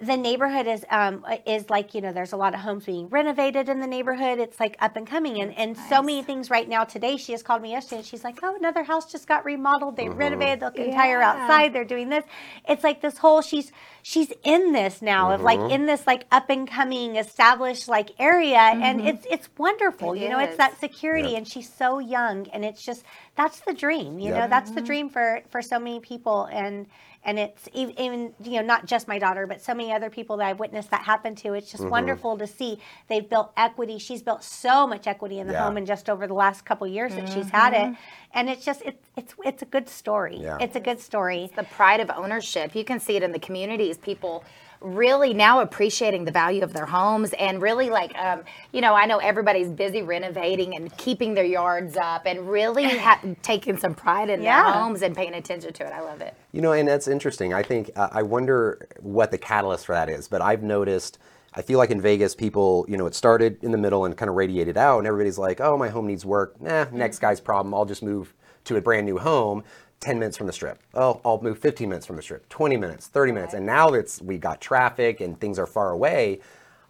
The 0.00 0.16
neighborhood 0.16 0.66
is 0.66 0.84
um, 0.90 1.24
is 1.46 1.68
like 1.68 1.94
you 1.94 2.00
know, 2.00 2.12
there's 2.12 2.32
a 2.32 2.36
lot 2.36 2.54
of 2.54 2.60
homes 2.60 2.86
being 2.86 3.08
renovated 3.08 3.68
in 3.68 3.80
the 3.80 3.86
neighborhood. 3.86 4.38
It's 4.38 4.58
like 4.58 4.76
up 4.80 4.96
and 4.96 5.06
coming, 5.06 5.40
and 5.40 5.56
and 5.56 5.76
so 5.88 6.02
many 6.02 6.22
things 6.22 6.48
right 6.48 6.68
now. 6.68 6.84
Today, 6.84 7.16
she 7.16 7.32
has 7.32 7.42
called 7.42 7.60
me 7.60 7.72
yesterday, 7.72 7.98
and 7.98 8.06
she's 8.06 8.24
like, 8.24 8.38
"Oh, 8.42 8.56
another 8.56 8.82
house 8.82 9.10
just 9.10 9.28
got 9.28 9.44
remodeled. 9.44 9.96
They 9.96 10.06
uh-huh. 10.06 10.16
renovated 10.16 10.60
the 10.60 10.72
entire 10.84 11.20
outside. 11.20 11.72
They're 11.72 11.84
doing 11.84 12.08
this. 12.08 12.24
It's 12.68 12.82
like 12.82 13.02
this 13.02 13.18
whole 13.18 13.42
she's 13.42 13.72
she's 14.02 14.32
in 14.42 14.72
this 14.72 15.02
now 15.02 15.32
of 15.32 15.42
like 15.42 15.58
uh-huh. 15.58 15.74
in 15.74 15.86
this 15.86 16.06
like 16.06 16.26
up 16.32 16.48
and 16.48 16.66
coming 16.66 17.16
established 17.16 17.88
like 17.88 18.10
area, 18.18 18.56
and 18.58 19.00
mm-hmm. 19.00 19.08
it's 19.08 19.26
it's 19.30 19.48
wonderful. 19.58 20.14
It 20.14 20.20
you 20.20 20.28
know, 20.30 20.38
it's 20.38 20.56
that 20.56 20.78
security 20.80 21.30
Yep. 21.30 21.38
and 21.38 21.48
she's 21.48 21.72
so 21.72 21.98
young 21.98 22.48
and 22.48 22.64
it's 22.64 22.82
just 22.82 23.04
that's 23.36 23.60
the 23.60 23.72
dream 23.72 24.18
you 24.18 24.30
know 24.30 24.36
Yep. 24.36 24.50
that's 24.50 24.70
the 24.70 24.76
mm-hmm. 24.76 24.86
dream 24.86 25.08
for 25.08 25.42
for 25.50 25.62
so 25.62 25.78
many 25.78 26.00
people 26.00 26.44
and 26.44 26.86
and 27.24 27.38
it's 27.38 27.68
ev- 27.74 27.92
even 27.98 28.32
you 28.42 28.52
know 28.52 28.62
not 28.62 28.86
just 28.86 29.06
my 29.06 29.18
daughter 29.18 29.46
but 29.46 29.60
so 29.60 29.74
many 29.74 29.92
other 29.92 30.08
people 30.08 30.36
that 30.38 30.46
i've 30.46 30.58
witnessed 30.58 30.90
that 30.90 31.02
happen 31.02 31.34
to 31.34 31.52
it's 31.54 31.68
Mm-hmm. 31.68 31.78
just 31.82 31.90
wonderful 31.90 32.38
to 32.38 32.46
see 32.46 32.78
they've 33.08 33.28
built 33.28 33.52
equity 33.56 33.98
she's 33.98 34.22
built 34.22 34.42
so 34.42 34.86
much 34.86 35.06
equity 35.06 35.38
in 35.38 35.46
the 35.46 35.52
Yeah. 35.52 35.64
home 35.64 35.76
in 35.76 35.84
just 35.86 36.08
over 36.08 36.26
the 36.26 36.34
last 36.34 36.64
couple 36.64 36.86
years 36.86 37.14
that 37.14 37.28
she's 37.28 37.50
had 37.50 37.74
it 37.74 37.96
and 38.32 38.48
it's 38.48 38.64
just 38.64 38.80
it's 38.86 39.06
it's 39.16 39.34
it's 39.44 39.62
a 39.62 39.66
good 39.66 39.88
story 39.88 40.38
Yeah. 40.40 40.56
it's 40.60 40.76
a 40.76 40.80
good 40.80 41.00
story 41.00 41.50
the 41.56 41.64
pride 41.64 42.00
of 42.00 42.10
ownership. 42.10 42.74
You 42.74 42.84
can 42.84 43.00
see 43.00 43.16
it 43.16 43.22
in 43.22 43.32
the 43.32 43.38
communities. 43.38 43.98
People 43.98 44.44
really 44.80 45.34
now 45.34 45.60
appreciating 45.60 46.24
the 46.24 46.30
value 46.30 46.62
of 46.62 46.72
their 46.72 46.86
homes 46.86 47.32
and 47.38 47.60
really 47.60 47.90
like, 47.90 48.16
um, 48.16 48.42
you 48.72 48.80
know, 48.80 48.94
I 48.94 49.06
know 49.06 49.18
everybody's 49.18 49.68
busy 49.68 50.02
renovating 50.02 50.74
and 50.74 50.94
keeping 50.96 51.34
their 51.34 51.44
yards 51.44 51.96
up 51.96 52.22
and 52.26 52.48
really 52.48 52.84
ha- 52.98 53.20
taking 53.42 53.76
some 53.76 53.94
pride 53.94 54.30
in 54.30 54.42
Yeah. 54.42 54.62
their 54.62 54.72
homes 54.72 55.02
and 55.02 55.14
paying 55.14 55.34
attention 55.34 55.72
to 55.74 55.86
it. 55.86 55.92
I 55.92 56.00
love 56.00 56.20
it. 56.22 56.34
You 56.52 56.62
know, 56.62 56.72
and 56.72 56.88
that's 56.88 57.08
interesting. 57.08 57.52
I 57.52 57.62
think 57.62 57.90
uh, 57.96 58.08
I 58.10 58.22
wonder 58.22 58.88
what 59.00 59.30
the 59.30 59.38
catalyst 59.38 59.86
for 59.86 59.94
that 59.94 60.08
is. 60.08 60.28
But 60.28 60.40
I've 60.42 60.62
noticed. 60.62 61.18
I 61.52 61.62
feel 61.62 61.78
like 61.78 61.90
in 61.90 62.00
Vegas, 62.00 62.32
people, 62.36 62.86
you 62.88 62.96
know, 62.96 63.06
it 63.06 63.14
started 63.16 63.58
in 63.64 63.72
the 63.72 63.78
middle 63.78 64.04
and 64.04 64.16
kind 64.16 64.28
of 64.28 64.36
radiated 64.36 64.76
out, 64.76 64.98
and 64.98 65.06
everybody's 65.08 65.36
like, 65.36 65.60
"Oh, 65.60 65.76
my 65.76 65.88
home 65.88 66.06
needs 66.06 66.24
work. 66.24 66.60
Nah, 66.60 66.86
next 66.92 67.18
guy's 67.18 67.40
problem. 67.40 67.74
I'll 67.74 67.84
just 67.84 68.04
move 68.04 68.32
to 68.66 68.76
a 68.76 68.80
brand 68.80 69.04
new 69.04 69.18
home, 69.18 69.64
10 70.00 70.18
minutes 70.18 70.36
from 70.36 70.46
the 70.46 70.52
strip. 70.52 70.78
Oh, 70.94 71.20
I'll 71.24 71.40
move 71.42 71.58
15 71.58 71.88
minutes 71.88 72.06
from 72.06 72.16
the 72.16 72.22
strip, 72.22 72.48
20 72.48 72.76
minutes, 72.76 73.06
30 73.06 73.32
minutes, 73.32 73.54
and 73.54 73.66
now 73.66 73.90
it's 73.90 74.20
we 74.22 74.38
got 74.38 74.60
traffic 74.60 75.20
and 75.20 75.38
things 75.38 75.58
are 75.58 75.66
far 75.66 75.90
away. 75.90 76.40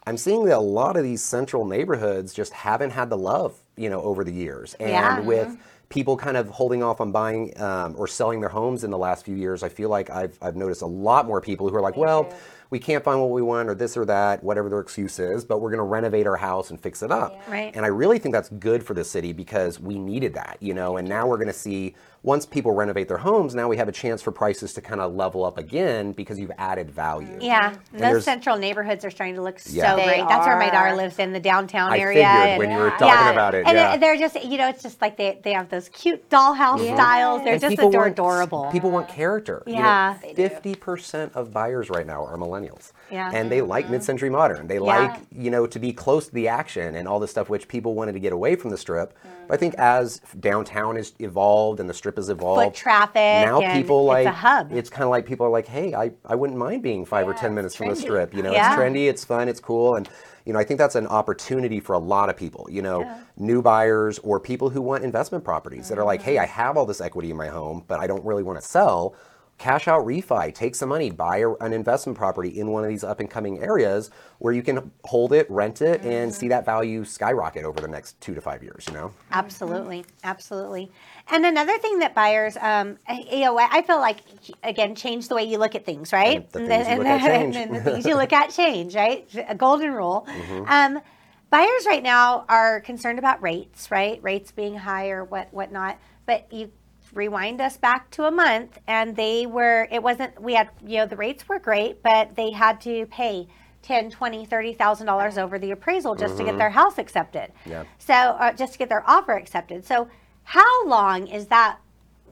I'm 0.06 0.16
seeing 0.16 0.44
that 0.46 0.56
a 0.56 0.60
lot 0.60 0.96
of 0.96 1.02
these 1.02 1.22
central 1.22 1.64
neighborhoods 1.66 2.32
just 2.32 2.52
haven't 2.52 2.90
had 2.90 3.10
the 3.10 3.18
love, 3.18 3.54
you 3.76 3.90
know, 3.90 4.00
over 4.02 4.24
the 4.24 4.32
years, 4.32 4.74
and 4.74 4.90
Yeah. 4.90 5.20
with 5.20 5.56
people 5.88 6.16
kind 6.16 6.36
of 6.36 6.48
holding 6.48 6.84
off 6.84 7.00
on 7.00 7.10
buying 7.10 7.52
um, 7.60 7.96
or 7.98 8.06
selling 8.06 8.38
their 8.38 8.48
homes 8.48 8.84
in 8.84 8.90
the 8.92 8.98
last 8.98 9.24
few 9.24 9.34
years, 9.34 9.64
I 9.64 9.68
feel 9.68 9.88
like 9.88 10.08
I've, 10.08 10.38
I've 10.40 10.54
noticed 10.54 10.82
a 10.82 10.86
lot 10.86 11.26
more 11.26 11.40
people 11.40 11.68
who 11.68 11.74
are 11.74 11.80
like, 11.80 11.96
well, 11.96 12.32
we 12.70 12.78
can't 12.78 13.02
find 13.02 13.20
what 13.20 13.30
we 13.30 13.42
want 13.42 13.68
or 13.68 13.74
this 13.74 13.96
or 13.96 14.04
that, 14.04 14.44
whatever 14.44 14.68
their 14.68 14.78
excuse 14.78 15.18
is, 15.18 15.44
but 15.44 15.60
we're 15.60 15.70
going 15.70 15.78
to 15.78 15.84
renovate 15.84 16.28
our 16.28 16.36
house 16.36 16.70
and 16.70 16.80
fix 16.80 17.02
it 17.02 17.10
up. 17.10 17.40
Right. 17.48 17.74
And 17.74 17.84
I 17.84 17.88
really 17.88 18.20
think 18.20 18.32
that's 18.32 18.50
good 18.50 18.84
for 18.84 18.94
the 18.94 19.02
city 19.02 19.32
because 19.32 19.80
we 19.80 19.98
needed 19.98 20.32
that, 20.34 20.58
you 20.60 20.74
know, 20.74 20.96
and 20.96 21.08
now 21.08 21.26
we're 21.26 21.38
going 21.38 21.48
to 21.48 21.52
see 21.52 21.96
once 22.22 22.44
people 22.44 22.72
renovate 22.72 23.08
their 23.08 23.18
homes, 23.18 23.54
now 23.54 23.66
we 23.66 23.78
have 23.78 23.88
a 23.88 23.92
chance 23.92 24.20
for 24.20 24.30
prices 24.30 24.74
to 24.74 24.80
kind 24.82 25.00
of 25.00 25.14
level 25.14 25.42
up 25.44 25.56
again 25.56 26.12
because 26.12 26.38
you've 26.38 26.50
added 26.58 26.90
value. 26.90 27.38
yeah, 27.40 27.74
And 27.92 28.00
those 28.02 28.24
central 28.24 28.58
neighborhoods 28.58 29.04
are 29.06 29.10
starting 29.10 29.36
to 29.36 29.42
look 29.42 29.58
Yeah. 29.66 29.90
so 29.92 29.96
They 29.96 30.04
great. 30.04 30.28
That's 30.28 30.46
where 30.46 30.58
my 30.58 30.68
daughter 30.68 30.94
lives 30.94 31.18
in 31.18 31.32
the 31.32 31.40
downtown 31.40 31.92
I 31.92 31.98
area. 31.98 32.16
figured 32.16 32.48
and- 32.48 32.58
when 32.58 32.70
you 32.72 32.76
were 32.78 32.88
Yeah. 32.88 32.96
talking 32.98 33.32
about 33.32 33.54
it. 33.54 33.66
and 33.66 33.76
yeah. 33.76 33.96
they're 33.96 34.18
just 34.18 34.42
you 34.44 34.58
know 34.58 34.68
it's 34.68 34.82
just 34.82 35.00
like 35.00 35.16
they, 35.16 35.38
they 35.42 35.52
have 35.54 35.70
those 35.70 35.88
cute 35.88 36.28
dollhouse 36.28 36.78
mm-hmm. 36.80 36.94
styles. 36.94 37.42
They're 37.42 37.54
And 37.54 37.60
just 37.62 37.70
people 37.70 37.88
ador- 37.88 38.00
want- 38.02 38.12
adorable. 38.12 38.68
People 38.70 38.90
want 38.90 39.08
character. 39.08 39.62
You 39.66 39.74
know, 39.74 39.78
Yeah. 39.80 40.14
They 40.22 40.34
do. 40.34 40.48
50% 40.48 41.34
of 41.34 41.52
buyers 41.52 41.88
right 41.88 42.06
now 42.06 42.24
are 42.26 42.36
millennials. 42.36 42.92
Yeah. 43.10 43.30
And 43.32 43.50
they 43.50 43.60
like 43.62 43.86
mm-hmm. 43.86 43.92
mid-century 43.94 44.30
modern. 44.30 44.66
They 44.66 44.78
like, 44.78 45.18
you 45.34 45.50
know, 45.50 45.66
to 45.66 45.78
be 45.78 45.92
close 45.92 46.28
to 46.28 46.34
the 46.34 46.48
action 46.48 46.94
and 46.94 47.08
all 47.08 47.18
this 47.18 47.30
stuff 47.30 47.48
which 47.48 47.66
people 47.66 47.94
wanted 47.94 48.12
to 48.12 48.20
get 48.20 48.32
away 48.32 48.56
from 48.56 48.70
the 48.70 48.76
strip. 48.76 49.12
Mm. 49.14 49.48
But 49.48 49.54
I 49.54 49.56
think 49.56 49.74
as 49.76 50.20
downtown 50.38 50.96
has 50.96 51.12
evolved 51.18 51.80
and 51.80 51.88
the 51.88 51.94
strip 51.94 52.09
has 52.16 52.28
evolved, 52.28 52.62
Foot 52.62 52.74
traffic 52.74 53.14
now 53.14 53.60
people 53.74 54.00
it's 54.02 54.08
like 54.08 54.26
a 54.26 54.32
hub. 54.32 54.72
it's 54.72 54.90
kind 54.90 55.04
of 55.04 55.10
like 55.10 55.26
people 55.26 55.46
are 55.46 55.50
like, 55.50 55.66
"Hey, 55.66 55.94
I, 55.94 56.12
I 56.24 56.34
wouldn't 56.34 56.58
mind 56.58 56.82
being 56.82 57.04
5 57.04 57.28
or 57.28 57.34
10 57.34 57.44
it's 57.44 57.54
minutes 57.54 57.74
from 57.76 57.88
the 57.88 57.96
strip. 57.96 58.34
You 58.34 58.42
know, 58.42 58.52
Yeah. 58.52 58.72
it's 58.72 58.80
trendy, 58.80 59.08
it's 59.08 59.24
fun, 59.24 59.48
it's 59.48 59.60
cool 59.60 59.96
and 59.96 60.08
you 60.44 60.52
know, 60.52 60.58
I 60.58 60.64
think 60.64 60.78
that's 60.78 60.94
an 60.94 61.06
opportunity 61.06 61.80
for 61.80 61.92
a 61.92 61.98
lot 61.98 62.28
of 62.28 62.36
people, 62.36 62.66
you 62.70 62.82
know, 62.82 63.08
new 63.36 63.62
buyers 63.62 64.18
or 64.20 64.40
people 64.40 64.70
who 64.70 64.80
want 64.80 65.04
investment 65.04 65.44
properties 65.44 65.88
that 65.88 65.98
are 65.98 66.04
like, 66.04 66.22
hey, 66.22 66.38
I 66.38 66.44
mm-hmm. 66.44 66.52
have 66.54 66.76
all 66.76 66.86
this 66.86 67.00
equity 67.00 67.30
in 67.30 67.36
my 67.36 67.48
home, 67.48 67.84
but 67.86 68.00
I 68.00 68.06
don't 68.06 68.24
really 68.24 68.42
want 68.42 68.60
to 68.60 68.66
sell. 68.66 69.14
Cash 69.58 69.88
out 69.88 70.06
refi, 70.06 70.54
take 70.54 70.74
some 70.74 70.88
money, 70.88 71.10
buy 71.10 71.38
a, 71.38 71.50
an 71.60 71.74
investment 71.74 72.16
property 72.16 72.58
in 72.58 72.68
one 72.68 72.82
of 72.82 72.88
these 72.88 73.04
up 73.04 73.20
and 73.20 73.30
coming 73.30 73.62
areas 73.62 74.10
where 74.38 74.54
you 74.54 74.62
can 74.62 74.90
hold 75.04 75.34
it, 75.34 75.48
rent 75.50 75.82
it, 75.82 76.00
and 76.00 76.34
see 76.34 76.46
mm-hmm. 76.46 76.50
that 76.50 76.64
value 76.64 77.04
skyrocket 77.04 77.64
over 77.64 77.78
the 77.78 77.86
next 77.86 78.18
two 78.22 78.34
to 78.34 78.40
five 78.40 78.62
years, 78.62 78.86
you 78.88 78.94
know? 78.94 79.12
Absolutely, 79.32 80.06
absolutely. 80.24 80.90
And 81.32 81.46
another 81.46 81.78
thing 81.78 82.00
that 82.00 82.14
buyers, 82.14 82.56
um, 82.60 82.98
you 83.30 83.40
know, 83.40 83.58
I 83.58 83.82
feel 83.82 83.98
like 83.98 84.18
again, 84.64 84.94
change 84.94 85.28
the 85.28 85.34
way 85.36 85.44
you 85.44 85.58
look 85.58 85.74
at 85.74 85.84
things, 85.84 86.12
right? 86.12 86.48
And 86.54 86.64
the 86.64 86.66
things 86.66 86.88
you 86.88 86.96
look 86.96 87.06
at 87.06 87.22
change. 87.26 87.56
and 87.56 87.74
the 87.76 87.80
things 87.80 88.06
you 88.06 88.16
look 88.16 88.32
at 88.32 88.50
change, 88.50 88.94
right? 88.94 89.28
A 89.48 89.54
golden 89.54 89.92
rule. 89.92 90.26
Mm-hmm. 90.28 90.64
Um, 90.68 91.02
buyers 91.50 91.86
right 91.86 92.02
now 92.02 92.44
are 92.48 92.80
concerned 92.80 93.18
about 93.18 93.42
rates, 93.42 93.90
right? 93.90 94.22
Rates 94.22 94.50
being 94.50 94.76
higher, 94.76 95.24
what 95.24 95.52
whatnot. 95.52 95.98
But 96.26 96.52
you 96.52 96.72
rewind 97.12 97.60
us 97.60 97.76
back 97.76 98.10
to 98.12 98.24
a 98.24 98.30
month, 98.30 98.78
and 98.86 99.14
they 99.14 99.46
were. 99.46 99.86
It 99.90 100.02
wasn't. 100.02 100.40
We 100.40 100.54
had, 100.54 100.70
you 100.84 100.98
know, 100.98 101.06
the 101.06 101.16
rates 101.16 101.48
were 101.48 101.58
great, 101.58 102.02
but 102.02 102.34
they 102.34 102.50
had 102.50 102.80
to 102.82 103.06
pay. 103.06 103.48
10 103.82 104.10
20 104.10 104.44
30 104.44 104.74
thousand 104.74 105.06
dollars 105.06 105.38
over 105.38 105.58
the 105.58 105.70
appraisal 105.70 106.14
just 106.14 106.36
to 106.36 106.44
get 106.44 106.58
their 106.58 106.68
house 106.68 106.98
accepted 106.98 107.50
Yeah. 107.64 107.84
so 107.98 108.12
uh, 108.12 108.52
just 108.52 108.74
to 108.74 108.78
get 108.78 108.90
their 108.90 109.02
offer 109.08 109.32
accepted. 109.32 109.86
So 109.86 110.06
how 110.44 110.86
long 110.86 111.26
is 111.26 111.46
that 111.46 111.78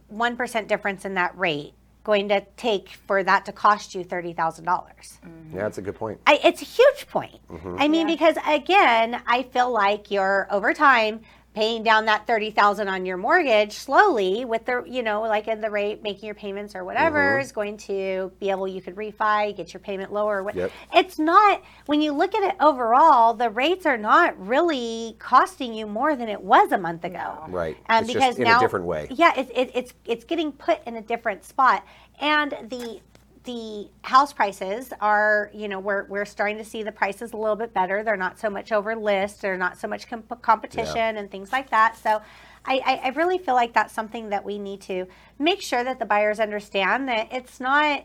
one 0.08 0.36
percent 0.36 0.68
difference 0.68 1.04
in 1.04 1.14
that 1.14 1.36
rate 1.36 1.74
going 2.04 2.28
to 2.30 2.42
take 2.56 2.88
for 3.06 3.22
that 3.22 3.44
to 3.44 3.52
cost 3.52 3.94
you 3.94 4.02
thirty 4.02 4.32
thousand 4.32 4.64
dollars? 4.64 5.18
Yeah, 5.52 5.62
that's 5.62 5.78
a 5.78 5.82
good 5.82 5.94
point. 5.94 6.20
It's 6.26 6.62
a 6.62 6.64
huge 6.64 7.06
point. 7.08 7.38
Mm-hmm. 7.48 7.76
I 7.78 7.88
mean, 7.88 8.06
because 8.06 8.36
again, 8.46 9.20
I 9.26 9.42
feel 9.42 9.70
like 9.72 10.10
you're 10.10 10.46
over 10.50 10.72
time 10.72 11.20
paying 11.58 11.82
down 11.82 12.04
that 12.04 12.24
30,000 12.24 12.86
on 12.86 13.04
your 13.04 13.16
mortgage 13.16 13.72
slowly 13.72 14.44
with 14.44 14.64
the 14.64 14.84
you 14.86 15.02
know 15.02 15.22
like 15.22 15.48
in 15.48 15.60
the 15.60 15.68
rate 15.68 16.04
making 16.04 16.24
your 16.24 16.34
payments 16.36 16.76
or 16.76 16.84
whatever 16.84 17.18
Mm-hmm. 17.18 17.40
is 17.40 17.50
going 17.50 17.76
to 17.78 18.30
be 18.38 18.48
able 18.50 18.68
you 18.68 18.80
could 18.80 18.94
refi 18.94 19.56
get 19.56 19.74
your 19.74 19.80
payment 19.80 20.12
lower 20.12 20.44
what 20.44 20.54
Yep. 20.54 20.70
it's 20.94 21.18
not 21.18 21.60
when 21.86 22.00
you 22.00 22.12
look 22.12 22.32
at 22.36 22.44
it 22.48 22.54
overall 22.60 23.34
the 23.34 23.50
rates 23.50 23.86
are 23.86 23.96
not 23.98 24.38
really 24.38 25.16
costing 25.18 25.74
you 25.74 25.84
more 25.88 26.14
than 26.14 26.28
it 26.28 26.40
was 26.40 26.70
a 26.70 26.78
month 26.78 27.02
ago 27.04 27.44
Right. 27.48 27.76
um, 27.88 28.04
It's 28.04 28.12
just 28.12 28.36
because 28.36 28.38
in 28.38 28.46
a 28.46 28.60
different 28.60 28.84
way. 28.86 29.08
yeah 29.10 29.32
it, 29.36 29.50
it, 29.52 29.72
it's 29.74 29.94
it's 30.04 30.24
getting 30.24 30.52
put 30.52 30.78
in 30.86 30.94
a 30.94 31.02
different 31.02 31.44
spot 31.44 31.84
and 32.20 32.52
the 32.68 33.00
the 33.44 33.88
house 34.02 34.32
prices 34.32 34.92
are 35.00 35.50
you 35.54 35.68
know 35.68 35.78
we're, 35.80 36.04
we're 36.04 36.24
starting 36.24 36.58
to 36.58 36.64
see 36.64 36.82
the 36.82 36.92
prices 36.92 37.32
a 37.32 37.36
little 37.36 37.56
bit 37.56 37.72
better. 37.72 38.02
They're 38.02 38.16
not 38.16 38.38
so 38.38 38.50
much 38.50 38.72
over 38.72 38.94
list. 38.96 39.40
They're 39.42 39.56
not 39.56 39.78
so 39.78 39.88
much 39.88 40.08
comp- 40.08 40.42
competition 40.42 41.16
and 41.16 41.30
things 41.30 41.52
like 41.52 41.70
that. 41.70 41.96
So 41.96 42.20
I, 42.64 42.80
I, 42.84 43.00
I 43.04 43.08
really 43.10 43.38
feel 43.38 43.54
like 43.54 43.72
that's 43.72 43.94
something 43.94 44.30
that 44.30 44.44
we 44.44 44.58
need 44.58 44.80
to 44.82 45.06
make 45.38 45.62
sure 45.62 45.82
that 45.84 45.98
the 45.98 46.04
buyers 46.04 46.40
understand 46.40 47.08
that 47.08 47.28
it's 47.32 47.60
not 47.60 48.04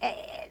eh, 0.00 0.46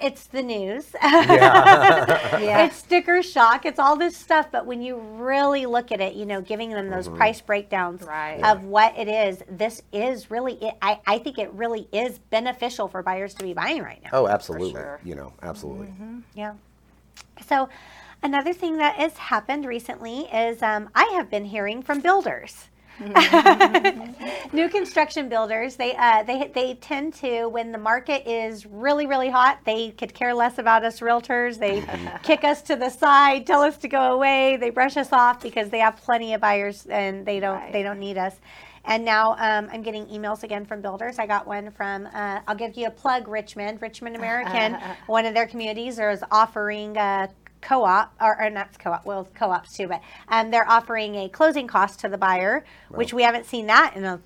it's 0.00 0.26
the 0.26 0.42
news 0.42 0.94
Yeah. 1.02 2.64
it's 2.66 2.76
sticker 2.76 3.22
shock 3.22 3.64
it's 3.64 3.78
all 3.78 3.96
this 3.96 4.16
stuff 4.16 4.48
but 4.52 4.66
when 4.66 4.82
you 4.82 4.96
really 4.98 5.66
look 5.66 5.90
at 5.92 6.00
it 6.00 6.14
you 6.14 6.26
know 6.26 6.40
giving 6.40 6.70
them 6.70 6.90
those 6.90 7.06
Mm-hmm. 7.08 7.16
price 7.16 7.40
breakdowns 7.40 8.02
Right. 8.02 8.40
of 8.44 8.64
what 8.64 8.96
it 8.98 9.08
is 9.08 9.42
this 9.48 9.82
is 9.92 10.30
really 10.30 10.54
it, 10.54 10.74
I, 10.82 11.00
I 11.06 11.18
think 11.18 11.38
it 11.38 11.52
really 11.52 11.88
is 11.92 12.18
beneficial 12.18 12.88
for 12.88 13.02
buyers 13.02 13.34
to 13.34 13.44
be 13.44 13.52
buying 13.54 13.82
right 13.82 14.00
now 14.02 14.10
Oh, 14.12 14.26
absolutely. 14.28 14.72
sure. 14.72 15.00
You 15.04 15.14
know, 15.14 15.32
absolutely. 15.42 15.92
yeah 16.34 16.54
so 17.46 17.68
another 18.22 18.52
thing 18.52 18.78
that 18.78 18.96
has 18.96 19.16
happened 19.16 19.64
recently 19.66 20.20
is 20.32 20.62
um, 20.62 20.88
i 20.94 21.04
have 21.14 21.30
been 21.30 21.44
hearing 21.44 21.82
from 21.82 22.00
builders 22.00 22.68
new 24.52 24.68
construction 24.68 25.28
builders 25.28 25.76
they 25.76 25.94
uh, 25.96 26.22
they 26.22 26.50
they 26.54 26.74
tend 26.74 27.12
to 27.14 27.46
when 27.46 27.72
the 27.72 27.78
market 27.78 28.26
is 28.28 28.66
really 28.66 29.06
really 29.06 29.28
hot 29.30 29.58
they 29.64 29.90
could 29.90 30.14
care 30.14 30.34
less 30.34 30.58
about 30.58 30.84
us 30.84 31.00
realtors 31.00 31.58
they 31.58 31.84
kick 32.22 32.44
us 32.44 32.62
to 32.62 32.76
the 32.76 32.88
side 32.90 33.46
tell 33.46 33.62
us 33.62 33.76
to 33.76 33.88
go 33.88 34.12
away 34.14 34.56
they 34.56 34.70
brush 34.70 34.96
us 34.96 35.12
off 35.12 35.42
because 35.42 35.70
they 35.70 35.78
have 35.78 35.96
plenty 35.96 36.34
of 36.34 36.40
buyers 36.40 36.86
and 36.86 37.26
they 37.26 37.40
don't 37.40 37.56
Right. 37.56 37.72
they 37.72 37.82
don't 37.82 38.00
need 38.00 38.18
us 38.18 38.36
and 38.86 39.04
now 39.04 39.32
um, 39.32 39.68
I'm 39.72 39.82
getting 39.82 40.06
emails 40.06 40.44
again 40.44 40.64
from 40.64 40.80
builders. 40.80 41.18
I 41.18 41.26
got 41.26 41.44
one 41.46 41.72
from, 41.72 42.06
uh, 42.06 42.40
I'll 42.46 42.54
give 42.54 42.76
you 42.76 42.86
a 42.86 42.90
plug, 42.90 43.26
Richmond, 43.26 43.82
Richmond 43.82 44.14
American. 44.14 44.78
one 45.06 45.26
of 45.26 45.34
their 45.34 45.46
communities 45.46 45.98
is 45.98 46.22
offering 46.30 46.96
a 46.96 47.28
co-op, 47.66 48.14
or, 48.20 48.40
or 48.40 48.48
not 48.48 48.78
co-op, 48.78 49.04
well, 49.04 49.28
co-ops 49.34 49.76
too, 49.76 49.88
but 49.88 50.00
um, 50.28 50.50
they're 50.50 50.68
offering 50.68 51.16
a 51.16 51.28
closing 51.28 51.66
cost 51.66 51.98
to 52.00 52.08
the 52.08 52.16
buyer, 52.16 52.64
which 52.90 53.12
we 53.12 53.24
haven't 53.24 53.44
seen 53.44 53.66
that 53.66 53.96
in 53.96 54.04
a, 54.04 54.20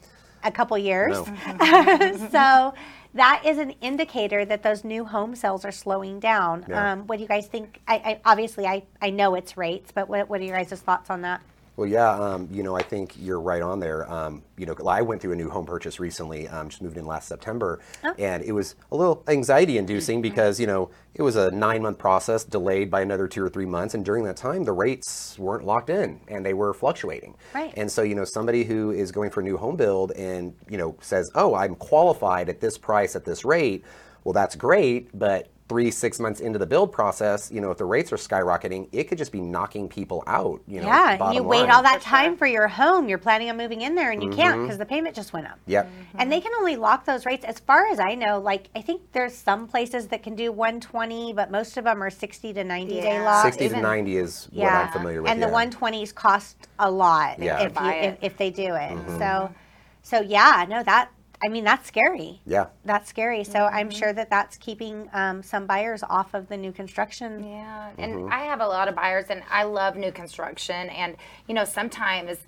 a 0.45 0.51
couple 0.51 0.77
years. 0.77 1.17
No. 1.17 2.29
so 2.31 2.75
that 3.15 3.43
is 3.45 3.57
an 3.57 3.71
indicator 3.81 4.45
that 4.45 4.63
those 4.63 4.85
new 4.85 5.07
home 5.07 5.35
sales 5.35 5.65
are 5.65 5.73
slowing 5.73 6.21
down. 6.21 6.67
Yeah. 6.69 6.93
Um, 6.93 7.07
what 7.07 7.17
do 7.17 7.23
you 7.23 7.29
guys 7.29 7.47
think? 7.47 7.81
I, 7.89 7.95
I 7.95 8.21
obviously 8.27 8.67
I, 8.67 8.83
I 9.01 9.09
know 9.09 9.35
it's 9.35 9.57
rates, 9.57 9.91
but 9.91 10.09
what, 10.09 10.29
what 10.29 10.41
are 10.41 10.45
your 10.45 10.57
guys' 10.57 10.79
thoughts 10.81 11.09
on 11.09 11.23
that? 11.23 11.41
Well, 11.81 11.89
yeah, 11.89 12.11
um, 12.11 12.47
you 12.53 12.63
know, 12.63 12.77
I 12.77 12.83
think 12.83 13.15
you're 13.19 13.41
right 13.41 13.63
on 13.63 13.81
there. 13.81 14.07
Um, 14.13 14.43
you 14.59 14.67
know, 14.67 14.77
I 14.87 15.01
went 15.01 15.23
through 15.23 15.33
a 15.33 15.37
new 15.37 15.49
home 15.49 15.65
purchase 15.65 15.99
recently, 15.99 16.47
um, 16.47 16.69
just 16.69 16.83
moved 16.83 16.99
in 16.99 17.07
last 17.07 17.27
September, 17.27 17.81
Oh. 18.05 18.13
and 18.19 18.43
it 18.43 18.53
was 18.53 18.75
a 18.93 18.97
little 18.97 19.25
anxiety 19.29 19.79
inducing 19.79 20.21
because, 20.21 20.61
you 20.61 20.67
know, 20.67 20.91
it 21.15 21.23
was 21.23 21.37
a 21.37 21.51
nine 21.53 21.81
month 21.81 21.97
process 21.97 22.45
delayed 22.45 22.91
by 22.91 23.01
another 23.01 23.27
two 23.27 23.43
or 23.43 23.49
three 23.49 23.65
months. 23.65 23.95
And 23.95 24.05
during 24.05 24.25
that 24.25 24.37
time, 24.37 24.65
the 24.65 24.73
rates 24.73 25.39
weren't 25.39 25.65
locked 25.65 25.89
in 25.89 26.21
and 26.29 26.45
they 26.45 26.53
were 26.53 26.75
fluctuating. 26.75 27.35
Right. 27.55 27.73
And 27.79 27.91
so, 27.91 28.03
you 28.03 28.15
know, 28.15 28.25
somebody 28.27 28.65
who 28.65 28.91
is 28.91 29.11
going 29.11 29.31
for 29.31 29.41
a 29.41 29.43
new 29.43 29.57
home 29.57 29.77
build 29.77 30.13
and, 30.13 30.53
you 30.69 30.77
know, 30.77 30.97
says, 31.01 31.31
oh, 31.35 31.55
I'm 31.55 31.75
qualified 31.77 32.51
at 32.51 32.61
this 32.61 32.77
price 32.77 33.17
at 33.17 33.25
this 33.25 33.43
rate, 33.43 33.87
well, 34.25 34.35
that's 34.35 34.55
great, 34.55 35.19
but 35.19 35.49
three, 35.71 35.89
six 35.89 36.19
months 36.19 36.41
into 36.41 36.59
the 36.59 36.67
build 36.67 36.91
process, 36.91 37.49
you 37.53 37.61
know, 37.61 37.71
if 37.71 37.79
the 37.79 37.85
rates 37.85 38.13
are 38.13 38.17
skyrocketing, 38.17 38.89
it 38.91 39.05
could 39.05 39.17
just 39.17 39.31
be 39.31 39.41
knocking 39.41 39.89
people 39.89 40.25
out. 40.27 40.61
You 40.67 40.81
know, 40.81 40.89
Yeah, 40.89 41.27
and 41.27 41.33
you 41.33 41.45
wait 41.45 41.61
line. 41.61 41.71
all 41.71 41.83
that 41.85 42.01
time 42.01 42.37
for 42.37 42.45
your 42.45 42.67
home. 42.67 43.09
You're 43.09 43.19
planning 43.19 43.49
on 43.51 43.57
moving 43.57 43.83
in 43.83 43.95
there, 43.95 44.11
and 44.11 44.21
you 44.21 44.31
can't 44.31 44.57
mm-hmm. 44.57 44.63
because 44.65 44.79
the 44.79 44.85
payment 44.85 45.15
just 45.15 45.33
went 45.33 45.47
up. 45.47 45.61
Yep. 45.67 45.89
And 46.17 46.33
they 46.33 46.41
can 46.41 46.51
only 46.59 46.75
lock 46.75 47.05
those 47.05 47.25
rates, 47.25 47.45
as 47.45 47.61
far 47.61 47.87
as 47.87 48.01
I 48.01 48.17
know. 48.17 48.41
Like 48.41 48.69
I 48.75 48.83
think 48.83 49.01
there's 49.13 49.33
some 49.33 49.69
places 49.69 50.09
that 50.09 50.25
can 50.25 50.35
do 50.35 50.51
120, 50.51 51.35
but 51.35 51.53
most 51.53 51.77
of 51.77 51.85
them 51.85 52.03
are 52.03 52.11
60 52.11 52.53
to 52.53 52.65
90 52.65 53.01
day 53.01 53.15
Yeah. 53.15 53.25
lock. 53.25 53.45
60 53.45 53.65
even- 53.67 53.77
to 53.77 53.83
90 53.83 54.17
is 54.17 54.49
what 54.53 54.73
I'm 54.73 54.89
familiar 54.91 55.23
with. 55.23 55.31
and 55.31 55.39
yeah. 55.39 55.47
the 55.47 55.53
120s 55.53 56.13
cost 56.13 56.57
a 56.81 56.91
lot 56.91 57.39
Yeah. 57.39 57.61
if, 57.61 57.81
you, 57.81 57.91
if 57.91 58.19
if 58.23 58.37
they 58.37 58.51
do 58.51 58.75
it. 58.75 58.91
Mm-hmm. 58.91 59.19
So, 59.19 59.55
so 60.03 60.21
yeah, 60.21 60.67
no, 60.69 60.83
that 60.83 61.11
I 61.43 61.49
mean 61.49 61.65
that's 61.65 61.89
scary. 61.89 62.41
Yeah. 62.47 62.67
That's 62.85 63.09
scary. 63.09 63.45
So 63.45 63.61
I'm 63.67 63.91
sure 63.91 64.13
that 64.13 64.29
that's 64.31 64.57
keeping 64.59 65.09
um, 65.13 65.43
some 65.43 65.67
buyers 65.67 66.03
off 66.03 66.35
of 66.35 66.49
the 66.49 66.57
new 66.57 66.73
construction. 66.73 67.43
Yeah, 67.49 67.91
and 67.99 68.11
Mm-hmm. 68.15 68.33
I 68.33 68.41
have 68.41 68.61
a 68.61 68.67
lot 68.67 68.89
of 68.89 68.95
buyers, 68.95 69.27
and 69.31 69.43
I 69.51 69.63
love 69.65 69.97
new 69.97 70.13
construction. 70.13 70.89
And 70.91 71.17
you 71.47 71.55
know, 71.55 71.65
sometimes, 71.65 72.39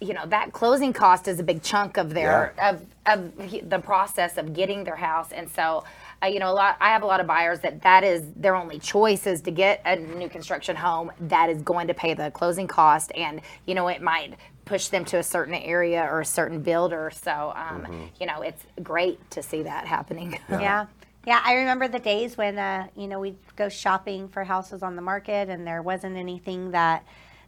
you 0.00 0.12
know, 0.14 0.26
that 0.26 0.52
closing 0.52 0.92
cost 0.92 1.26
is 1.26 1.40
a 1.40 1.42
big 1.42 1.62
chunk 1.62 1.96
of 1.96 2.14
their 2.14 2.54
of 2.62 2.82
of 3.06 3.32
the 3.70 3.78
process 3.78 4.36
of 4.38 4.52
getting 4.54 4.84
their 4.84 4.96
house. 4.96 5.32
And 5.32 5.50
so, 5.50 5.84
uh, 6.22 6.26
you 6.26 6.38
know, 6.38 6.50
a 6.50 6.54
lot. 6.54 6.76
I 6.80 6.90
have 6.90 7.02
a 7.02 7.06
lot 7.06 7.20
of 7.20 7.26
buyers 7.26 7.60
that 7.60 7.82
that 7.82 8.04
is 8.04 8.22
their 8.36 8.54
only 8.54 8.78
choice 8.78 9.26
is 9.26 9.40
to 9.42 9.50
get 9.50 9.80
a 9.84 9.96
new 9.96 10.28
construction 10.28 10.76
home 10.76 11.10
that 11.20 11.50
is 11.50 11.62
going 11.62 11.88
to 11.88 11.94
pay 11.94 12.14
the 12.14 12.30
closing 12.30 12.66
cost, 12.68 13.10
and 13.16 13.40
you 13.66 13.74
know, 13.74 13.88
it 13.88 14.02
might 14.02 14.34
push 14.66 14.88
them 14.88 15.04
to 15.06 15.16
a 15.18 15.22
certain 15.22 15.54
area 15.54 16.02
or 16.10 16.20
a 16.20 16.24
certain 16.26 16.60
builder. 16.60 17.10
So, 17.14 17.54
um, 17.56 17.82
Mm-hmm. 17.84 18.04
you 18.20 18.26
know, 18.26 18.42
it's 18.42 18.62
great 18.82 19.18
to 19.30 19.42
see 19.42 19.62
that 19.62 19.86
happening. 19.86 20.38
Yeah. 20.50 20.86
Yeah, 21.26 21.40
I 21.44 21.54
remember 21.54 21.88
the 21.88 21.98
days 21.98 22.36
when 22.36 22.56
uh, 22.56 22.86
you 22.94 23.08
know 23.08 23.18
we'd 23.18 23.36
go 23.56 23.68
shopping 23.68 24.28
for 24.28 24.44
houses 24.44 24.84
on 24.84 24.94
the 24.94 25.02
market, 25.02 25.48
and 25.48 25.66
there 25.66 25.82
wasn't 25.82 26.16
anything 26.16 26.70
that 26.70 27.04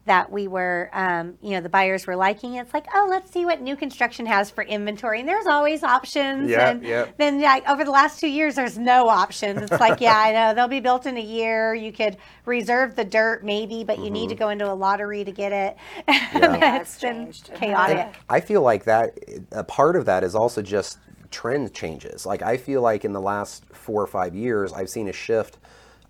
that 0.08 0.30
we 0.30 0.48
were, 0.48 0.90
um, 0.92 1.38
you 1.40 1.50
know, 1.50 1.60
the 1.60 1.68
buyers 1.68 2.06
were 2.06 2.16
liking. 2.16 2.54
It's 2.54 2.74
like, 2.74 2.86
oh, 2.94 3.06
let's 3.08 3.30
see 3.30 3.44
what 3.44 3.60
new 3.60 3.76
construction 3.76 4.26
has 4.26 4.50
for 4.50 4.64
inventory, 4.64 5.20
and 5.20 5.28
there's 5.28 5.46
always 5.46 5.82
options. 5.82 6.50
Yeah, 6.50 6.70
and 6.70 6.82
yeah. 6.82 7.06
then 7.16 7.40
like 7.40 7.68
over 7.68 7.84
the 7.84 7.90
last 7.90 8.20
two 8.20 8.28
years, 8.28 8.56
there's 8.56 8.76
no 8.76 9.08
options. 9.08 9.62
It's 9.62 9.80
like, 9.80 10.00
yeah, 10.00 10.18
I 10.18 10.32
know 10.32 10.54
they'll 10.54 10.68
be 10.68 10.80
built 10.80 11.06
in 11.06 11.16
a 11.16 11.22
year. 11.22 11.74
You 11.74 11.92
could 11.92 12.16
reserve 12.44 12.96
the 12.96 13.04
dirt 13.04 13.44
maybe, 13.44 13.84
but 13.84 13.98
you 13.98 14.10
need 14.10 14.28
to 14.30 14.34
go 14.34 14.48
into 14.48 14.70
a 14.70 14.74
lottery 14.74 15.24
to 15.24 15.32
get 15.32 15.52
it. 15.52 15.76
Yeah, 16.08 16.76
it's 16.80 16.94
it's 16.94 17.00
been 17.00 17.24
changed. 17.24 17.54
chaotic. 17.54 18.14
I 18.28 18.40
feel 18.40 18.62
like 18.62 18.84
that 18.84 19.18
a 19.52 19.64
part 19.64 19.96
of 19.96 20.06
that 20.06 20.24
is 20.24 20.34
also 20.34 20.62
just 20.62 20.98
trend 21.30 21.72
changes. 21.74 22.26
Like 22.26 22.42
I 22.42 22.56
feel 22.56 22.82
like 22.82 23.04
in 23.04 23.12
the 23.12 23.20
last 23.20 23.64
four 23.72 24.02
or 24.02 24.06
five 24.06 24.34
years, 24.34 24.72
I've 24.72 24.88
seen 24.88 25.08
a 25.08 25.12
shift 25.12 25.58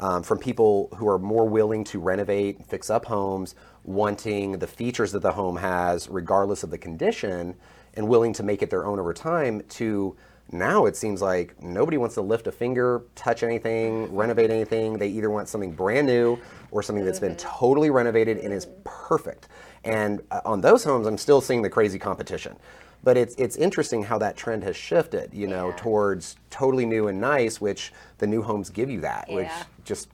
um, 0.00 0.22
from 0.22 0.38
people 0.38 0.88
who 0.96 1.08
are 1.08 1.18
more 1.18 1.48
willing 1.48 1.84
to 1.84 1.98
renovate, 1.98 2.58
and 2.58 2.66
fix 2.66 2.90
up 2.90 3.04
homes, 3.06 3.54
wanting 3.84 4.58
the 4.58 4.66
features 4.66 5.12
that 5.12 5.22
the 5.22 5.32
home 5.32 5.56
has, 5.56 6.08
regardless 6.08 6.62
of 6.62 6.70
the 6.70 6.78
condition, 6.78 7.54
and 7.94 8.08
willing 8.08 8.32
to 8.34 8.42
make 8.42 8.62
it 8.62 8.70
their 8.70 8.86
own 8.86 8.98
over 8.98 9.12
time. 9.12 9.62
To 9.68 10.16
now, 10.50 10.86
it 10.86 10.96
seems 10.96 11.20
like 11.20 11.60
nobody 11.62 11.98
wants 11.98 12.14
to 12.14 12.22
lift 12.22 12.46
a 12.46 12.52
finger, 12.52 13.02
touch 13.14 13.42
anything, 13.42 14.14
renovate 14.14 14.50
anything. 14.50 14.98
They 14.98 15.08
either 15.08 15.30
want 15.30 15.48
something 15.48 15.72
brand 15.72 16.06
new 16.06 16.38
or 16.70 16.82
something 16.82 17.04
that's 17.04 17.20
been 17.20 17.36
totally 17.36 17.90
renovated 17.90 18.38
and 18.38 18.52
is 18.52 18.66
perfect. 18.84 19.48
And 19.84 20.22
uh, 20.30 20.40
on 20.44 20.60
those 20.60 20.84
homes, 20.84 21.06
I'm 21.06 21.18
still 21.18 21.40
seeing 21.40 21.62
the 21.62 21.70
crazy 21.70 21.98
competition. 21.98 22.56
But 23.04 23.16
it's 23.16 23.34
it's 23.36 23.56
interesting 23.56 24.02
how 24.02 24.18
that 24.18 24.36
trend 24.36 24.64
has 24.64 24.74
shifted, 24.74 25.32
you 25.32 25.46
know, 25.46 25.72
towards 25.76 26.36
totally 26.50 26.84
new 26.84 27.08
and 27.08 27.20
nice, 27.20 27.60
which 27.60 27.92
the 28.18 28.26
new 28.26 28.42
homes 28.42 28.70
give 28.70 28.90
you 28.90 29.00
that, 29.02 29.28
which 29.30 29.46
just 29.84 30.08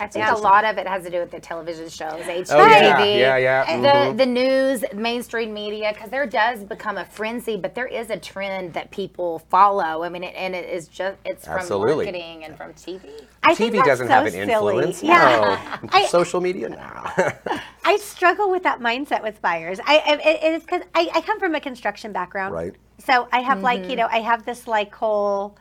I 0.00 0.06
think 0.06 0.26
a 0.26 0.34
lot 0.36 0.64
of 0.64 0.78
it 0.78 0.86
has 0.86 1.04
to 1.04 1.10
do 1.10 1.18
with 1.20 1.30
the 1.30 1.40
television 1.40 1.88
shows, 1.88 2.22
HGTV, 2.24 2.46
Oh, 2.52 2.66
yeah, 2.66 3.02
yeah, 3.04 3.36
yeah, 3.36 3.76
the 3.80 3.88
mhm. 3.88 4.16
the 4.18 4.26
news, 4.26 4.84
mainstream 4.94 5.52
media, 5.52 5.92
because 5.92 6.10
there 6.10 6.26
does 6.26 6.60
become 6.64 6.98
a 6.98 7.04
frenzy, 7.04 7.56
but 7.56 7.74
there 7.74 7.86
is 7.86 8.10
a 8.10 8.16
trend 8.18 8.74
that 8.74 8.90
people 8.90 9.40
follow. 9.50 10.02
I 10.04 10.08
mean, 10.08 10.24
it, 10.24 10.34
and 10.36 10.54
it 10.54 10.68
is 10.68 10.88
just 10.88 11.16
it's 11.24 11.46
Absolutely. 11.48 12.06
from 12.06 12.12
marketing 12.14 12.44
and 12.44 12.56
from 12.56 12.72
TV. 12.74 13.00
I 13.42 13.54
think 13.54 13.74
TV 13.74 13.84
doesn't 13.84 14.06
so 14.06 14.12
have 14.12 14.26
an 14.26 14.32
silly. 14.32 14.52
influence. 14.52 15.02
Yeah. 15.02 15.78
No. 15.82 15.88
I- 15.92 16.06
Social 16.06 16.40
media, 16.40 16.68
no. 16.68 16.76
I 17.84 17.96
struggle 17.96 18.50
with 18.50 18.62
that 18.64 18.80
mindset 18.80 19.22
with 19.22 19.40
buyers. 19.42 19.80
I, 19.84 19.98
I 19.98 20.12
it, 20.14 20.38
it's 20.42 20.64
because 20.64 20.82
I, 20.94 21.10
I 21.14 21.20
come 21.22 21.38
from 21.40 21.54
a 21.54 21.60
construction 21.60 22.12
background, 22.12 22.54
Right. 22.54 22.74
So 22.98 23.28
I 23.32 23.40
have 23.40 23.62
like 23.62 23.88
you 23.88 23.96
know 23.96 24.08
I 24.10 24.20
have 24.20 24.44
this 24.44 24.66
like 24.66 24.94
whole. 24.94 25.56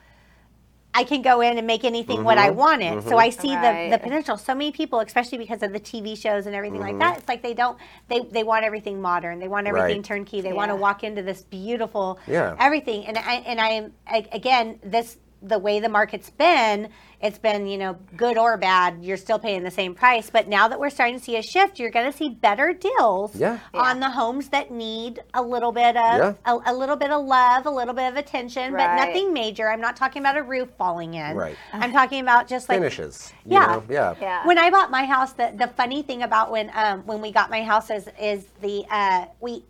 I 0.97 1.03
can 1.03 1.21
go 1.21 1.41
in 1.41 1.59
and 1.59 1.67
make 1.67 1.83
anything 1.83 2.23
what 2.23 2.39
I 2.39 2.49
want 2.49 2.81
it. 2.81 3.03
So 3.03 3.17
I 3.19 3.29
see 3.29 3.53
the, 3.55 3.89
the 3.91 3.99
potential. 4.01 4.35
So 4.35 4.55
many 4.55 4.71
people, 4.71 4.99
especially 4.99 5.37
because 5.37 5.61
of 5.61 5.71
the 5.71 5.79
TV 5.79 6.17
shows 6.17 6.47
and 6.47 6.55
everything 6.55 6.81
Mm-hmm. 6.81 6.99
like 6.99 6.99
that, 6.99 7.17
it's 7.19 7.27
like 7.27 7.43
they 7.43 7.53
don't 7.53 7.77
they, 8.07 8.21
they 8.21 8.43
want 8.43 8.65
everything 8.65 8.99
modern. 8.99 9.37
They 9.39 9.47
want 9.47 9.67
everything 9.67 9.97
Right. 9.97 10.03
turnkey. 10.03 10.41
They 10.41 10.53
want 10.53 10.71
to 10.71 10.75
walk 10.75 11.03
into 11.03 11.21
this 11.21 11.43
beautiful 11.43 12.19
Yeah. 12.27 12.55
everything. 12.59 13.05
And 13.05 13.15
I 13.17 13.33
and 13.45 13.61
I 13.61 13.69
am 13.69 13.93
I, 14.07 14.25
again 14.31 14.79
this 14.83 15.17
the 15.41 15.59
way 15.59 15.79
the 15.79 15.89
market's 15.89 16.29
been, 16.29 16.89
it's 17.21 17.37
been 17.39 17.65
you 17.67 17.77
know 17.77 17.97
good 18.15 18.37
or 18.37 18.57
bad. 18.57 19.03
You're 19.03 19.17
still 19.17 19.39
paying 19.39 19.63
the 19.63 19.71
same 19.71 19.93
price, 19.95 20.29
but 20.29 20.47
now 20.47 20.67
that 20.67 20.79
we're 20.79 20.89
starting 20.89 21.17
to 21.17 21.23
see 21.23 21.35
a 21.37 21.41
shift, 21.41 21.79
you're 21.79 21.89
going 21.91 22.11
to 22.11 22.15
see 22.15 22.29
better 22.29 22.73
deals 22.73 23.35
Yeah. 23.35 23.59
on 23.73 23.99
the 23.99 24.09
homes 24.09 24.49
that 24.49 24.71
need 24.71 25.21
a 25.33 25.41
little 25.41 25.71
bit 25.71 25.95
of 25.97 26.17
Yeah. 26.17 26.33
a, 26.45 26.59
a 26.71 26.73
little 26.73 26.95
bit 26.95 27.11
of 27.11 27.25
love, 27.25 27.65
a 27.65 27.69
little 27.71 27.93
bit 27.93 28.07
of 28.09 28.17
attention, 28.17 28.71
but 28.73 28.95
nothing 28.95 29.33
major. 29.33 29.69
I'm 29.69 29.81
not 29.81 29.95
talking 29.95 30.21
about 30.21 30.37
a 30.37 30.43
roof 30.43 30.69
falling 30.77 31.15
in. 31.15 31.35
Right. 31.35 31.55
I'm 31.73 31.91
talking 31.91 32.21
about 32.21 32.47
just 32.47 32.69
like 32.69 32.77
Finishes. 32.79 33.31
you 33.45 33.53
Yeah. 33.53 33.65
know? 33.67 33.83
Yeah. 33.89 34.15
Yeah. 34.21 34.45
when 34.47 34.57
I 34.57 34.69
bought 34.69 34.91
my 34.91 35.05
house, 35.05 35.33
the, 35.33 35.53
the 35.55 35.67
funny 35.67 36.01
thing 36.03 36.23
about 36.23 36.51
when 36.51 36.71
um, 36.75 37.01
when 37.05 37.21
we 37.21 37.31
got 37.31 37.49
my 37.49 37.63
house 37.63 37.89
is 37.89 38.07
is 38.21 38.45
the 38.61 38.85
uh, 38.91 39.25
we 39.39 39.63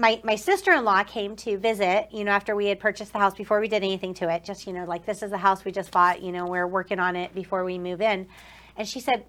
my 0.00 0.20
my 0.24 0.34
sister 0.34 0.72
in 0.72 0.84
law 0.84 1.04
came 1.04 1.36
to 1.36 1.58
visit. 1.58 2.08
You 2.10 2.24
know, 2.24 2.32
after 2.32 2.56
we 2.56 2.66
had 2.66 2.80
purchased 2.80 3.12
the 3.12 3.18
house 3.18 3.34
before 3.34 3.60
we 3.60 3.68
did 3.68 3.82
anything 3.84 4.14
to 4.14 4.32
it, 4.34 4.44
just 4.44 4.66
you 4.66 4.72
know, 4.72 4.84
like 4.84 5.04
this 5.04 5.22
is 5.22 5.30
the 5.30 5.38
house 5.38 5.64
we 5.64 5.72
just 5.72 5.92
bought. 5.92 6.22
You 6.22 6.32
know, 6.32 6.46
we're 6.46 6.66
working 6.66 6.98
on 6.98 7.14
it 7.16 7.34
before 7.34 7.64
we 7.64 7.78
move 7.78 8.00
in, 8.00 8.26
and 8.76 8.88
she 8.88 9.00
said. 9.00 9.24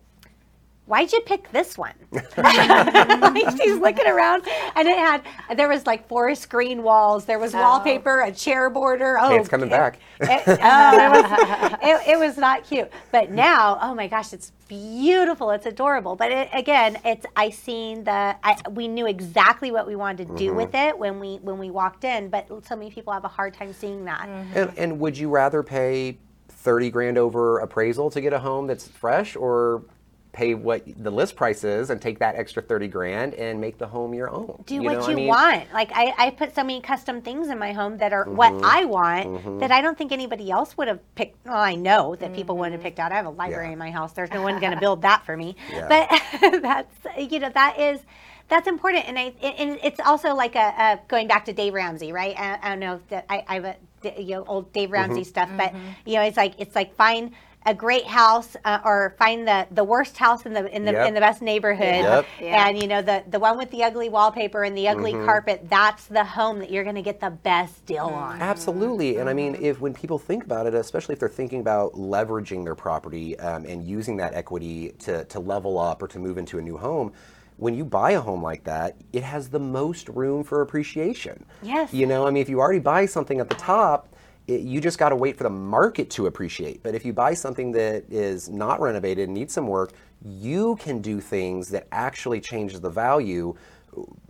Why'd 0.91 1.13
you 1.13 1.21
pick 1.21 1.49
this 1.53 1.77
one? 1.77 1.93
Like, 2.35 3.57
She's 3.57 3.77
looking 3.77 4.07
around, 4.07 4.45
and 4.75 4.87
it 4.87 4.97
had 4.97 5.23
there 5.55 5.69
was 5.69 5.87
like 5.87 6.05
forest 6.09 6.49
green 6.49 6.83
walls. 6.83 7.23
There 7.23 7.39
was 7.39 7.55
oh. 7.55 7.61
wallpaper, 7.61 8.21
a 8.21 8.31
chair 8.31 8.69
border. 8.69 9.17
Oh, 9.17 9.29
Hey, 9.29 9.37
it's 9.37 9.47
coming 9.47 9.67
it- 9.67 9.71
back. 9.71 9.99
it, 10.19 10.43
oh, 10.47 10.51
it, 10.51 11.11
was, 11.11 11.79
it, 11.81 12.07
it 12.09 12.19
was 12.19 12.37
not 12.37 12.65
cute. 12.65 12.91
But 13.09 13.31
now, 13.31 13.79
oh 13.81 13.95
my 13.95 14.07
gosh, 14.07 14.33
it's 14.33 14.51
beautiful. 14.67 15.51
It's 15.51 15.65
adorable. 15.65 16.17
But 16.17 16.33
it, 16.33 16.49
again, 16.51 16.97
it's 17.05 17.25
I 17.37 17.51
seen 17.51 18.03
the 18.03 18.35
I, 18.43 18.57
we 18.71 18.89
knew 18.89 19.07
exactly 19.07 19.71
what 19.71 19.87
we 19.87 19.95
wanted 19.95 20.27
to 20.27 20.35
do 20.35 20.47
mm-hmm. 20.47 20.57
with 20.57 20.75
it 20.75 20.97
when 20.97 21.21
we 21.21 21.37
when 21.37 21.57
we 21.57 21.71
walked 21.71 22.03
in. 22.03 22.27
But 22.27 22.49
so 22.67 22.75
many 22.75 22.91
people 22.91 23.13
have 23.13 23.23
a 23.23 23.29
hard 23.29 23.53
time 23.53 23.71
seeing 23.71 24.03
that. 24.05 24.27
Mm-hmm. 24.27 24.57
And, 24.57 24.77
and 24.77 24.99
would 24.99 25.17
you 25.17 25.29
rather 25.29 25.63
pay 25.63 26.17
30 26.49 26.89
grand 26.89 27.17
over 27.17 27.59
appraisal 27.59 28.09
to 28.09 28.19
get 28.19 28.33
a 28.33 28.39
home 28.39 28.67
that's 28.67 28.89
fresh 28.89 29.37
or 29.37 29.83
pay 30.31 30.53
what 30.53 30.83
the 30.97 31.11
list 31.11 31.35
price 31.35 31.63
is 31.63 31.89
and 31.89 32.01
take 32.01 32.19
that 32.19 32.35
extra 32.35 32.61
30 32.61 32.87
grand 32.87 33.33
and 33.33 33.59
make 33.59 33.77
the 33.77 33.87
home 33.87 34.13
your 34.13 34.29
own? 34.29 34.63
Do 34.65 34.75
You 34.75 34.83
what 34.83 34.99
know, 34.99 35.05
I 35.05 35.09
you 35.09 35.15
mean, 35.15 35.27
want. 35.27 35.73
Like 35.73 35.91
I, 35.93 36.13
I 36.17 36.29
put 36.31 36.55
so 36.55 36.63
many 36.63 36.81
custom 36.81 37.21
things 37.21 37.49
in 37.49 37.59
my 37.59 37.73
home 37.73 37.97
that 37.97 38.13
are 38.13 38.25
what 38.25 38.51
Mm-hmm. 38.51 38.65
I 38.65 38.85
want 38.85 39.27
mm-hmm. 39.27 39.59
that 39.59 39.71
I 39.71 39.81
don't 39.81 39.97
think 39.97 40.11
anybody 40.11 40.51
else 40.51 40.77
would 40.77 40.87
have 40.87 40.99
picked. 41.15 41.45
Well, 41.45 41.55
I 41.57 41.75
know 41.75 42.15
that 42.15 42.33
people 42.33 42.57
wouldn't 42.57 42.73
have 42.73 42.79
mm-hmm. 42.79 42.85
picked 42.87 42.99
out. 42.99 43.11
I 43.11 43.15
have 43.15 43.25
a 43.25 43.29
library 43.29 43.67
Yeah. 43.67 43.73
in 43.73 43.79
my 43.79 43.91
house. 43.91 44.13
There's 44.13 44.31
no 44.31 44.41
one 44.41 44.59
going 44.59 44.73
to 44.73 44.79
build 44.79 45.01
that 45.03 45.25
for 45.25 45.35
me. 45.37 45.55
Yeah. 45.71 45.87
But 45.87 46.61
that's 46.61 46.95
you 47.31 47.39
know 47.39 47.49
that 47.49 47.79
is 47.79 48.01
that's 48.49 48.67
important, 48.67 49.07
and 49.07 49.17
I 49.17 49.33
and 49.41 49.79
it's 49.81 50.01
also 50.01 50.35
like 50.35 50.55
a, 50.55 50.59
a 50.59 50.99
going 51.07 51.27
back 51.27 51.45
to 51.45 51.53
Dave 51.53 51.73
Ramsey, 51.73 52.11
right? 52.11 52.37
I, 52.37 52.59
I 52.61 52.69
don't 52.69 52.79
know 52.79 52.95
if 52.95 53.07
that 53.07 53.25
I, 53.29 53.43
I 53.47 53.53
have 53.55 53.65
a 53.65 54.21
you 54.21 54.35
know 54.35 54.43
old 54.45 54.73
Dave 54.73 54.91
Ramsey 54.91 55.21
mm-hmm. 55.21 55.29
stuff, 55.29 55.49
but 55.55 55.73
you 56.05 56.15
know 56.15 56.23
it's 56.23 56.35
like 56.35 56.55
it's 56.57 56.75
like 56.75 56.93
find 56.95 57.31
a 57.65 57.73
great 57.75 58.05
house 58.05 58.57
uh, 58.65 58.79
or 58.83 59.13
find 59.19 59.47
the 59.47 59.67
the 59.71 59.83
worst 59.83 60.17
house 60.17 60.45
in 60.47 60.53
the 60.53 60.65
in 60.75 60.83
the 60.83 60.91
Yep. 60.93 61.07
in 61.09 61.13
the 61.13 61.19
best 61.19 61.41
neighborhood 61.43 62.03
Yep. 62.03 62.25
Yeah. 62.41 62.67
and 62.67 62.81
you 62.81 62.87
know 62.87 63.01
the 63.03 63.23
the 63.29 63.37
one 63.39 63.55
with 63.57 63.69
the 63.69 63.83
ugly 63.83 64.09
wallpaper 64.09 64.63
and 64.63 64.75
the 64.75 64.87
ugly 64.87 65.13
Mm-hmm. 65.13 65.25
carpet 65.25 65.69
that's 65.69 66.05
the 66.07 66.23
home 66.23 66.57
that 66.59 66.71
you're 66.71 66.83
going 66.83 66.95
to 66.95 67.01
get 67.03 67.19
the 67.19 67.29
best 67.29 67.85
deal 67.85 68.05
on 68.05 68.41
Absolutely, 68.41 69.17
and 69.17 69.29
I 69.29 69.33
mean, 69.33 69.55
if 69.61 69.79
when 69.79 69.93
people 69.93 70.17
think 70.17 70.43
about 70.43 70.65
it, 70.65 70.73
especially 70.73 71.13
if 71.13 71.19
they're 71.19 71.29
thinking 71.29 71.59
about 71.61 71.93
leveraging 71.93 72.63
their 72.63 72.75
property 72.75 73.37
um, 73.39 73.65
and 73.65 73.83
using 73.83 74.17
that 74.17 74.33
equity 74.33 74.93
to 74.99 75.25
to 75.25 75.39
level 75.39 75.77
up 75.77 76.01
or 76.01 76.07
to 76.07 76.19
move 76.19 76.37
into 76.39 76.57
a 76.57 76.61
new 76.61 76.77
home, 76.77 77.11
when 77.57 77.75
you 77.75 77.85
buy 77.85 78.11
a 78.11 78.21
home 78.21 78.41
like 78.41 78.63
that, 78.63 78.95
it 79.13 79.21
has 79.23 79.49
the 79.49 79.59
most 79.59 80.09
room 80.09 80.43
for 80.43 80.61
appreciation. 80.61 81.45
Yes. 81.61 81.93
You 81.93 82.07
know, 82.07 82.25
I 82.25 82.31
mean, 82.31 82.41
if 82.41 82.49
you 82.49 82.59
already 82.59 82.79
buy 82.79 83.05
something 83.05 83.39
at 83.39 83.49
the 83.49 83.55
top. 83.55 84.07
It, 84.47 84.61
you 84.61 84.81
just 84.81 84.97
got 84.97 85.09
to 85.09 85.15
wait 85.15 85.37
for 85.37 85.43
the 85.43 85.49
market 85.49 86.09
to 86.11 86.25
appreciate. 86.25 86.83
But 86.83 86.95
if 86.95 87.05
you 87.05 87.13
buy 87.13 87.33
something 87.33 87.71
that 87.73 88.05
is 88.09 88.49
not 88.49 88.81
renovated 88.81 89.25
and 89.25 89.33
needs 89.33 89.53
some 89.53 89.67
work, 89.67 89.93
you 90.25 90.75
can 90.77 91.01
do 91.01 91.19
things 91.19 91.69
that 91.69 91.87
actually 91.91 92.41
changes 92.41 92.81
the 92.81 92.89
value 92.89 93.55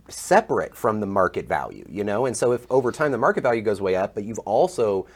separate 0.08 0.74
from 0.74 1.00
the 1.00 1.06
market 1.06 1.46
value, 1.46 1.86
you 1.88 2.04
know? 2.04 2.26
And 2.26 2.36
so 2.36 2.52
if 2.52 2.66
over 2.70 2.92
time 2.92 3.12
the 3.12 3.18
market 3.18 3.42
value 3.42 3.62
goes 3.62 3.80
way 3.80 3.96
up, 3.96 4.14
but 4.14 4.24
you've 4.24 4.38
also 4.40 5.06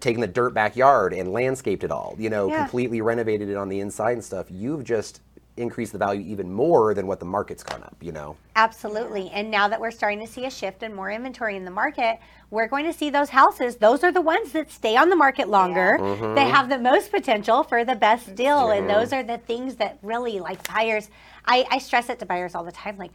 taken 0.00 0.20
the 0.20 0.26
dirt 0.26 0.54
backyard 0.54 1.12
and 1.12 1.32
landscaped 1.32 1.82
it 1.82 1.90
all, 1.90 2.14
you 2.18 2.30
know, 2.30 2.48
Yeah. 2.48 2.58
completely 2.58 3.00
renovated 3.00 3.48
it 3.48 3.56
on 3.56 3.68
the 3.68 3.80
inside 3.80 4.12
and 4.12 4.24
stuff, 4.24 4.46
you've 4.50 4.84
just 4.84 5.20
increased 5.56 5.92
the 5.92 5.98
value 5.98 6.20
even 6.20 6.52
more 6.52 6.92
than 6.94 7.06
what 7.06 7.18
the 7.18 7.24
market's 7.24 7.62
gone 7.62 7.82
up, 7.82 7.96
you 8.00 8.12
know? 8.12 8.36
absolutely 8.56 9.28
and 9.34 9.50
now 9.50 9.68
that 9.68 9.78
we're 9.80 9.90
starting 9.90 10.18
to 10.18 10.26
see 10.26 10.46
a 10.46 10.50
shift 10.50 10.82
and 10.82 10.94
more 10.94 11.10
inventory 11.10 11.56
in 11.56 11.64
the 11.66 11.70
market 11.70 12.18
we're 12.50 12.66
going 12.66 12.86
to 12.86 12.92
see 12.92 13.10
those 13.10 13.28
houses 13.28 13.76
those 13.76 14.02
are 14.02 14.10
the 14.10 14.20
ones 14.20 14.52
that 14.52 14.70
stay 14.70 14.96
on 14.96 15.10
the 15.10 15.16
market 15.16 15.48
longer 15.48 15.98
Mm-hmm. 16.00 16.34
they 16.34 16.44
have 16.46 16.68
the 16.70 16.78
most 16.78 17.10
potential 17.10 17.62
for 17.62 17.84
the 17.84 17.94
best 17.94 18.34
deal 18.34 18.70
and 18.70 18.88
those 18.88 19.12
are 19.12 19.22
the 19.22 19.36
things 19.38 19.76
that 19.76 19.98
really 20.02 20.40
like 20.40 20.66
buyers 20.72 21.10
i, 21.44 21.66
I 21.70 21.78
stress 21.78 22.08
it 22.08 22.18
to 22.20 22.26
buyers 22.26 22.54
all 22.54 22.64
the 22.64 22.72
time 22.72 22.96
like 22.96 23.12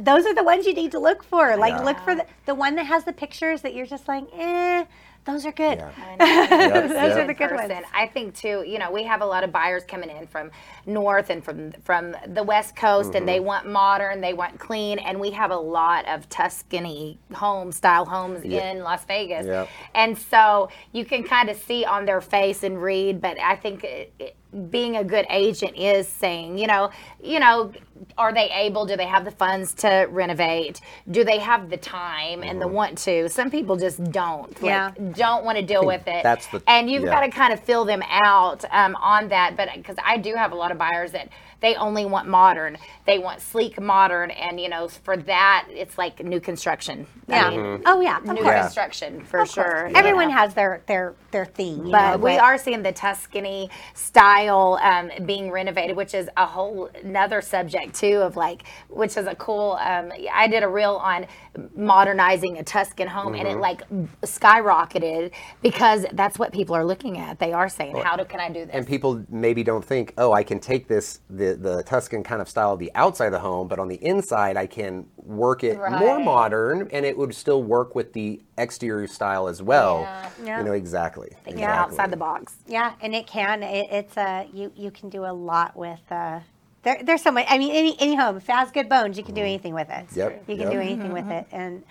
those 0.00 0.26
are 0.26 0.34
the 0.34 0.42
ones 0.42 0.66
you 0.66 0.74
need 0.74 0.90
to 0.90 0.98
look 0.98 1.22
for 1.22 1.56
like 1.56 1.72
Yeah. 1.74 1.84
look 1.84 2.00
for 2.00 2.16
the, 2.16 2.26
the 2.46 2.54
one 2.56 2.74
that 2.74 2.86
has 2.86 3.04
the 3.04 3.12
pictures 3.12 3.62
that 3.62 3.74
you're 3.74 3.86
just 3.86 4.08
like 4.08 4.24
eh 4.36 4.84
those 5.24 5.46
are 5.46 5.52
good 5.52 5.78
Yeah. 5.78 5.92
those 6.18 7.16
Yep, 7.16 7.16
are 7.16 7.26
the 7.26 7.34
good 7.34 7.52
ones. 7.52 7.72
I 7.94 8.06
think 8.06 8.34
too, 8.34 8.62
you 8.66 8.78
know, 8.78 8.90
we 8.90 9.04
have 9.04 9.22
a 9.22 9.26
lot 9.26 9.44
of 9.44 9.52
buyers 9.52 9.84
coming 9.84 10.10
in 10.10 10.26
from 10.26 10.50
north 10.86 11.30
and 11.30 11.44
from 11.44 11.72
from 11.84 12.14
the 12.26 12.42
west 12.42 12.76
coast 12.76 13.14
and 13.14 13.26
they 13.28 13.38
Mm-hmm. 13.38 13.46
want 13.46 13.68
modern, 13.68 14.20
they 14.20 14.34
want 14.34 14.58
clean 14.58 14.98
and 14.98 15.18
we 15.20 15.30
have 15.32 15.50
a 15.50 15.56
lot 15.56 16.06
of 16.08 16.28
Tuscany 16.28 17.18
home 17.34 17.72
style 17.72 18.04
homes 18.04 18.42
in 18.44 18.80
Las 18.80 19.04
Vegas. 19.06 19.46
Yep. 19.46 19.68
And 19.94 20.16
so 20.18 20.68
you 20.92 21.04
can 21.04 21.22
kind 21.24 21.48
of 21.50 21.56
see 21.56 21.84
on 21.84 22.04
their 22.04 22.20
face 22.20 22.62
and 22.62 22.80
read, 22.82 23.20
but 23.20 23.38
I 23.40 23.56
think 23.56 23.84
it, 23.84 24.12
it, 24.18 24.36
being 24.70 24.96
a 24.96 25.04
good 25.04 25.26
agent 25.30 25.76
is 25.76 26.06
saying, 26.08 26.58
you 26.58 26.66
know, 26.66 26.90
you 27.22 27.40
know, 27.40 27.72
are 28.18 28.32
they 28.32 28.50
able? 28.50 28.86
Do 28.86 28.96
they 28.96 29.06
have 29.06 29.24
the 29.24 29.30
funds 29.30 29.72
to 29.74 30.06
renovate? 30.10 30.80
Do 31.10 31.24
they 31.24 31.38
have 31.38 31.70
the 31.70 31.76
time 31.76 32.42
and 32.42 32.52
Mm-hmm. 32.52 32.58
the 32.60 32.68
want 32.68 32.98
to? 32.98 33.28
Some 33.28 33.50
people 33.50 33.76
just 33.76 34.02
don't. 34.12 34.52
Like, 34.62 34.64
Yeah. 34.70 34.90
don't 35.16 35.44
want 35.44 35.58
to 35.58 35.64
deal 35.64 35.84
with 35.84 36.06
it. 36.06 36.22
that's 36.22 36.46
the- 36.48 36.62
and 36.66 36.88
you've 36.90 37.04
yeah. 37.04 37.10
got 37.10 37.20
to 37.20 37.30
kind 37.30 37.52
of 37.52 37.60
fill 37.60 37.84
them 37.84 38.02
out 38.08 38.64
um, 38.70 38.94
on 38.96 39.28
that. 39.28 39.56
But 39.56 39.68
because 39.76 39.96
I 40.04 40.18
do 40.18 40.34
have 40.34 40.52
a 40.52 40.54
lot 40.56 40.70
of 40.72 40.78
buyers 40.78 41.12
that 41.12 41.28
they 41.60 41.74
only 41.76 42.04
want 42.06 42.28
modern, 42.28 42.78
they 43.06 43.18
want 43.18 43.40
sleek 43.40 43.80
modern, 43.80 44.30
and 44.30 44.60
you 44.60 44.68
know, 44.68 44.88
for 44.88 45.16
that 45.16 45.66
it's 45.70 45.98
like 45.98 46.22
new 46.24 46.40
construction. 46.40 47.06
yeah 47.28 47.46
I 47.46 47.50
mean, 47.50 47.82
oh 47.86 48.00
yeah 48.00 48.18
of 48.18 48.24
new 48.24 48.42
course. 48.42 48.60
Construction 48.62 49.24
for 49.24 49.40
Of 49.40 49.48
sure. 49.50 49.88
you 49.88 49.96
everyone 49.96 50.28
know. 50.28 50.34
has 50.34 50.54
their 50.54 50.82
their 50.86 51.14
their 51.32 51.46
theme 51.46 51.90
But 51.90 52.18
know, 52.18 52.18
we 52.18 52.38
are 52.38 52.58
seeing 52.58 52.82
the 52.82 52.92
Tuscany 52.92 53.70
style 53.94 54.78
um, 54.82 55.10
being 55.26 55.50
renovated, 55.50 55.96
which 55.96 56.14
is 56.14 56.28
a 56.36 56.46
whole 56.46 56.90
another 57.02 57.40
subject 57.42 57.94
too 57.94 58.18
of 58.18 58.36
like, 58.36 58.64
which 58.88 59.16
is 59.16 59.26
a 59.26 59.34
cool. 59.36 59.78
Um, 59.80 60.12
I 60.32 60.46
did 60.48 60.62
a 60.62 60.68
reel 60.68 60.94
on 60.96 61.26
modernizing 61.76 62.58
a 62.58 62.62
Tuscan 62.64 63.08
home, 63.08 63.34
and 63.34 63.46
it 63.48 63.58
like 63.58 63.82
skyrocketed 64.22 65.30
because 65.62 66.06
that's 66.12 66.38
what 66.38 66.52
people 66.52 66.74
are 66.76 66.84
looking 66.84 67.18
at. 67.18 67.38
They 67.38 67.52
are 67.52 67.68
saying, 67.68 67.96
"How 67.96 68.16
do 68.16 68.24
can 68.24 68.40
I 68.40 68.48
do 68.50 68.64
this?" 68.66 68.74
And 68.74 68.86
people 68.86 69.24
maybe 69.28 69.62
don't 69.62 69.84
think, 69.84 70.14
oh, 70.18 70.32
I 70.32 70.42
can 70.42 70.58
take 70.60 70.88
this." 70.88 71.20
this 71.30 71.43
the 71.52 71.54
the 71.56 71.82
Tuscan 71.82 72.22
kind 72.22 72.40
of 72.40 72.48
style 72.48 72.72
of 72.72 72.78
the 72.78 72.90
outside 72.94 73.26
of 73.26 73.32
the 73.32 73.38
home, 73.38 73.68
but 73.68 73.78
on 73.78 73.88
the 73.88 74.02
inside 74.04 74.56
I 74.56 74.66
can 74.66 75.06
work 75.16 75.64
it 75.64 75.78
more 75.78 76.18
modern, 76.18 76.88
and 76.92 77.04
it 77.04 77.16
would 77.16 77.34
still 77.34 77.62
work 77.62 77.94
with 77.94 78.12
the 78.12 78.40
exterior 78.58 79.06
style 79.06 79.48
as 79.48 79.62
well. 79.62 80.00
Yeah. 80.00 80.30
Yeah. 80.44 80.58
You 80.58 80.64
know 80.64 80.72
exactly. 80.72 81.28
Think 81.44 81.56
exactly. 81.56 81.64
outside 81.64 82.10
the 82.10 82.16
box. 82.16 82.56
Yeah, 82.66 82.92
and 83.00 83.14
it 83.14 83.26
can. 83.26 83.62
It, 83.62 83.86
it's 83.90 84.16
a 84.16 84.48
you 84.52 84.72
you 84.76 84.90
can 84.90 85.08
do 85.08 85.24
a 85.24 85.32
lot 85.32 85.76
with. 85.76 86.00
Uh, 86.10 86.40
there, 86.82 87.00
there's 87.02 87.22
so 87.22 87.30
much. 87.30 87.46
I 87.48 87.58
mean, 87.58 87.74
any 87.74 87.96
any 87.98 88.14
home, 88.14 88.36
if 88.36 88.48
it 88.48 88.52
has 88.52 88.70
good 88.70 88.88
bones, 88.88 89.16
you 89.16 89.24
can 89.24 89.34
do 89.34 89.40
anything 89.40 89.74
with 89.74 89.88
it. 89.90 90.06
Yep, 90.14 90.44
You 90.48 90.56
can 90.56 90.64
yep. 90.64 90.72
do 90.72 90.80
anything 90.80 91.12
with 91.12 91.30
it. 91.30 91.46
And 91.50 91.82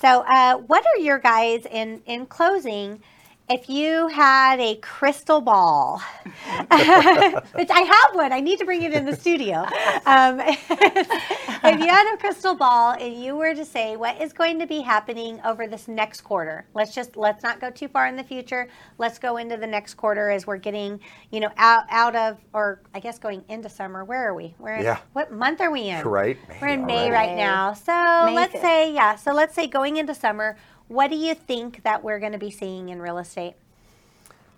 so, 0.00 0.24
uh, 0.26 0.58
what 0.58 0.84
are 0.86 1.00
your 1.00 1.18
guys 1.18 1.66
in 1.70 2.02
in 2.06 2.26
closing? 2.26 3.02
If 3.48 3.68
you 3.68 4.08
had 4.08 4.58
a 4.58 4.74
crystal 4.82 5.40
ball, 5.40 5.98
which 6.24 7.70
I 7.70 7.80
have 7.80 8.14
one, 8.16 8.32
I 8.32 8.40
need 8.40 8.58
to 8.58 8.64
bring 8.64 8.82
it 8.82 8.92
in 8.92 9.04
the 9.04 9.14
studio. 9.14 9.58
Um, 10.04 10.40
if 10.40 11.78
you 11.80 11.86
had 11.86 12.12
a 12.12 12.16
crystal 12.16 12.56
ball 12.56 12.94
and 12.98 13.14
you 13.14 13.36
were 13.36 13.54
to 13.54 13.64
say 13.64 13.96
what 13.96 14.20
is 14.20 14.32
going 14.32 14.58
to 14.58 14.66
be 14.66 14.80
happening 14.80 15.40
over 15.44 15.68
this 15.68 15.86
next 15.86 16.22
quarter, 16.22 16.66
let's 16.74 16.92
just 16.92 17.16
let's 17.16 17.44
not 17.44 17.60
go 17.60 17.70
too 17.70 17.86
far 17.86 18.08
in 18.08 18.16
the 18.16 18.24
future. 18.24 18.68
Let's 18.98 19.20
go 19.20 19.36
into 19.36 19.56
the 19.56 19.66
next 19.66 19.94
quarter 19.94 20.28
as 20.28 20.44
we're 20.44 20.56
getting, 20.56 20.98
you 21.30 21.38
know, 21.38 21.50
out 21.56 21.84
out 21.88 22.16
of 22.16 22.38
or 22.52 22.80
I 22.94 22.98
guess 23.00 23.16
going 23.20 23.44
into 23.48 23.68
summer. 23.68 24.04
Where 24.04 24.26
are 24.28 24.34
we? 24.34 24.56
We're 24.58 24.80
Yeah. 24.82 24.98
what 25.12 25.30
month 25.30 25.60
are 25.60 25.70
we 25.70 25.82
in? 25.90 26.04
Right. 26.04 26.36
We're 26.60 26.68
in 26.68 26.84
May 26.84 26.94
May 26.96 26.98
already. 27.10 27.12
right 27.12 27.36
now. 27.36 27.74
So 27.74 27.92
May 28.26 28.34
let's 28.34 28.54
5th. 28.54 28.60
say 28.60 28.92
yeah. 28.92 29.14
So 29.14 29.32
let's 29.32 29.54
say 29.54 29.68
going 29.68 29.98
into 29.98 30.14
summer, 30.16 30.56
what 30.88 31.10
do 31.10 31.16
you 31.16 31.34
think 31.34 31.82
that 31.82 32.02
we're 32.02 32.18
going 32.18 32.32
to 32.32 32.38
be 32.38 32.50
seeing 32.50 32.88
in 32.88 33.00
real 33.00 33.18
estate? 33.18 33.54